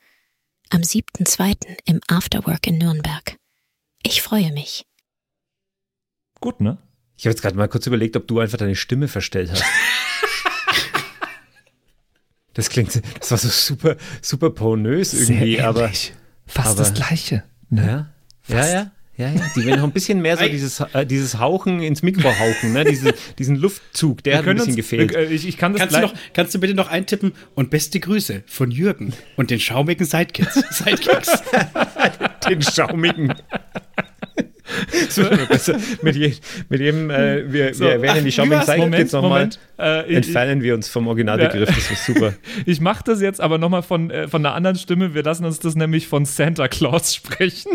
Am 0.73 0.81
7.2. 0.81 1.77
im 1.85 2.01
Afterwork 2.09 2.67
in 2.67 2.79
Nürnberg. 2.79 3.37
Ich 4.03 4.23
freue 4.23 4.51
mich. 4.53 4.87
Gut, 6.41 6.63
ne? 6.63 6.79
Ich 7.19 7.27
habe 7.27 7.33
jetzt 7.33 7.43
gerade 7.43 7.57
mal 7.57 7.69
kurz 7.69 7.87
überlegt, 7.87 8.17
ob 8.17 8.27
du 8.27 8.41
einfach 8.41 8.57
deine 8.57 8.75
Stimme 8.75 9.09
verstellt 9.09 9.51
hast. 9.51 9.63
das 12.55 12.71
klingt, 12.71 13.03
das 13.21 13.31
war 13.31 13.37
so 13.37 13.51
super, 13.51 13.99
super 14.23 14.49
pornös 14.49 15.13
irgendwie, 15.13 15.61
aber 15.61 15.91
Fast 16.47 16.69
aber- 16.69 16.77
das 16.79 16.95
Gleiche. 16.95 17.45
Ne? 17.69 18.11
ja, 18.49 18.57
ja, 18.57 18.67
ja. 18.73 18.93
Ja, 19.19 19.29
ja, 19.29 19.43
die 19.55 19.67
werden 19.67 19.81
noch 19.81 19.87
ein 19.87 19.93
bisschen 19.93 20.23
mehr 20.23 20.39
so 20.39 20.47
dieses, 20.49 20.81
äh, 20.81 21.05
dieses 21.05 21.39
Hauchen 21.39 21.83
ins 21.83 22.03
Mikro 22.03 22.31
hauchen, 22.31 22.73
ne? 22.73 22.83
Diese, 22.85 23.13
diesen 23.39 23.57
Luftzug, 23.57 24.25
der 24.25 24.39
hat 24.39 24.49
ein 24.49 24.57
bisschen 24.57 24.75
gefehlt. 24.75 25.11
wir- 25.13 25.19
äh, 25.19 25.25
ich, 25.35 25.47
ich 25.47 25.59
kann 25.59 25.73
das 25.75 25.81
Kannst 25.81 25.95
du, 25.97 25.99
gleich. 26.01 26.13
noch, 26.13 26.19
kannst 26.33 26.55
du 26.55 26.61
bitte 26.61 26.75
noch 26.75 26.89
eintippen 26.91 27.33
und 27.55 27.69
beste 27.69 28.01
Grüße 28.01 28.43
von 28.47 28.71
Jürgen 28.71 29.13
und 29.37 29.51
den 29.51 29.61
schaumigen 29.61 30.07
Sidekicks. 30.07 30.55
Sidekicks. 30.79 31.31
den 32.49 32.63
schaumigen. 32.63 33.35
Das 34.91 35.19
wird 35.19 35.33
immer 35.33 35.47
besser. 35.47 35.79
Mit, 36.01 36.17
je, 36.17 36.33
mit 36.71 36.81
jedem, 36.81 37.11
äh, 37.11 37.53
wir, 37.53 37.75
So. 37.75 37.85
wir 37.85 37.91
erwähnen 37.93 38.15
Ach, 38.21 38.25
die 38.25 38.33
schaumigen 38.33 38.93
jetzt 38.95 39.13
nochmal. 39.13 39.51
Äh, 39.79 40.09
ich- 40.11 40.17
Entfernen 40.17 40.63
wir 40.63 40.75
uns 40.75 40.89
vom 40.89 41.07
Originalbegriff, 41.09 41.69
das 41.69 41.91
ist 41.91 42.07
super. 42.07 42.33
Ich 42.65 42.81
mache 42.81 43.05
das 43.05 43.21
jetzt 43.21 43.43
aber 43.43 43.59
nochmal 43.59 43.83
von, 43.83 44.11
äh, 44.11 44.27
von 44.29 44.45
einer 44.47 44.55
anderen 44.55 44.77
Stimme. 44.79 45.13
Wir 45.13 45.23
lassen 45.23 45.45
uns 45.45 45.59
das 45.59 45.75
nämlich 45.75 46.09
von 46.09 46.25
Santa 46.25 46.69
Claus 46.69 47.15
sprechen. 47.15 47.73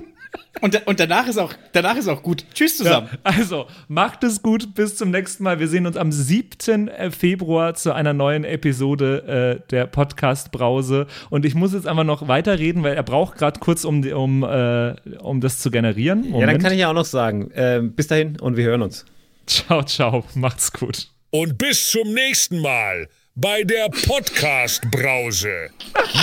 Und, 0.62 0.88
und 0.88 1.00
danach, 1.00 1.28
ist 1.28 1.38
auch, 1.38 1.54
danach 1.74 1.96
ist 1.96 2.08
auch 2.08 2.24
gut. 2.24 2.46
Tschüss 2.54 2.78
zusammen. 2.78 3.10
Also, 3.24 3.68
macht 3.88 4.24
es 4.24 4.42
gut. 4.42 4.74
Bis 4.76 4.96
zum 4.96 5.12
nächsten 5.12 5.44
Mal. 5.44 5.60
Wir 5.60 5.68
sehen 5.68 5.86
uns 5.86 5.98
am 5.98 6.12
7. 6.12 6.90
Februar 7.12 7.74
zu 7.74 7.94
einer 7.94 8.14
neuen 8.14 8.44
Episode 8.44 9.62
äh, 9.64 9.70
der 9.70 9.88
Podcast 9.88 10.52
Brause. 10.52 11.08
Und 11.30 11.46
ich 11.46 11.56
muss 11.56 11.74
jetzt 11.74 11.88
einfach 11.88 12.04
noch 12.04 12.28
weiterreden, 12.28 12.84
weil 12.84 12.96
er 12.96 13.04
braucht 13.04 13.38
gerade 13.38 13.60
kurz, 13.60 13.86
um, 13.86 14.04
um, 14.12 14.44
äh, 14.44 14.96
um 15.20 15.42
das 15.42 15.60
zu 15.60 15.72
generieren. 15.72 16.24
Ja, 16.34 16.46
dann 16.46 16.60
kann 16.60 16.74
ich 16.74 16.80
ja 16.80 16.90
auch 16.90 16.94
noch 16.94 17.06
sagen, 17.06 17.52
ähm, 17.56 17.94
bis 17.94 18.08
dahin 18.08 18.40
und 18.40 18.58
wir 18.58 18.66
hören 18.66 18.82
uns. 18.82 19.06
Ciao, 19.46 19.84
ciao. 19.84 20.24
Macht's 20.36 20.72
gut. 20.72 21.10
Und 21.30 21.58
bis 21.58 21.92
zum 21.92 22.14
nächsten 22.14 22.62
Mal 22.62 23.08
bei 23.36 23.64
der 23.64 23.90
Podcast-Brause. 23.90 25.70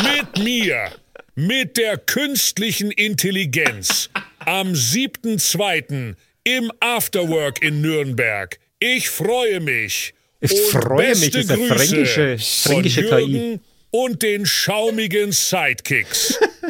Mit 0.02 0.44
mir, 0.44 0.90
mit 1.34 1.76
der 1.76 1.96
künstlichen 1.98 2.90
Intelligenz. 2.90 4.10
Am 4.40 4.72
7.2. 4.72 6.14
im 6.44 6.72
Afterwork 6.80 7.62
in 7.62 7.80
Nürnberg. 7.80 8.58
Ich 8.78 9.08
freue 9.08 9.60
mich. 9.60 10.14
Ich 10.40 10.52
Und 10.52 10.58
freue 10.82 11.08
mich, 11.10 11.20
beste 11.32 11.38
ist 11.40 11.50
eine 11.50 11.66
Grüße 11.68 11.74
fränkische- 11.96 12.62
fränkische 12.68 13.08
von 13.08 13.18
KI. 13.18 13.60
Und 13.90 14.22
den 14.22 14.44
schaumigen 14.44 15.30
Sidekicks. 15.32 16.38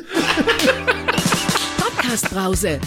Podcast 1.78 2.30
Brause. 2.30 2.80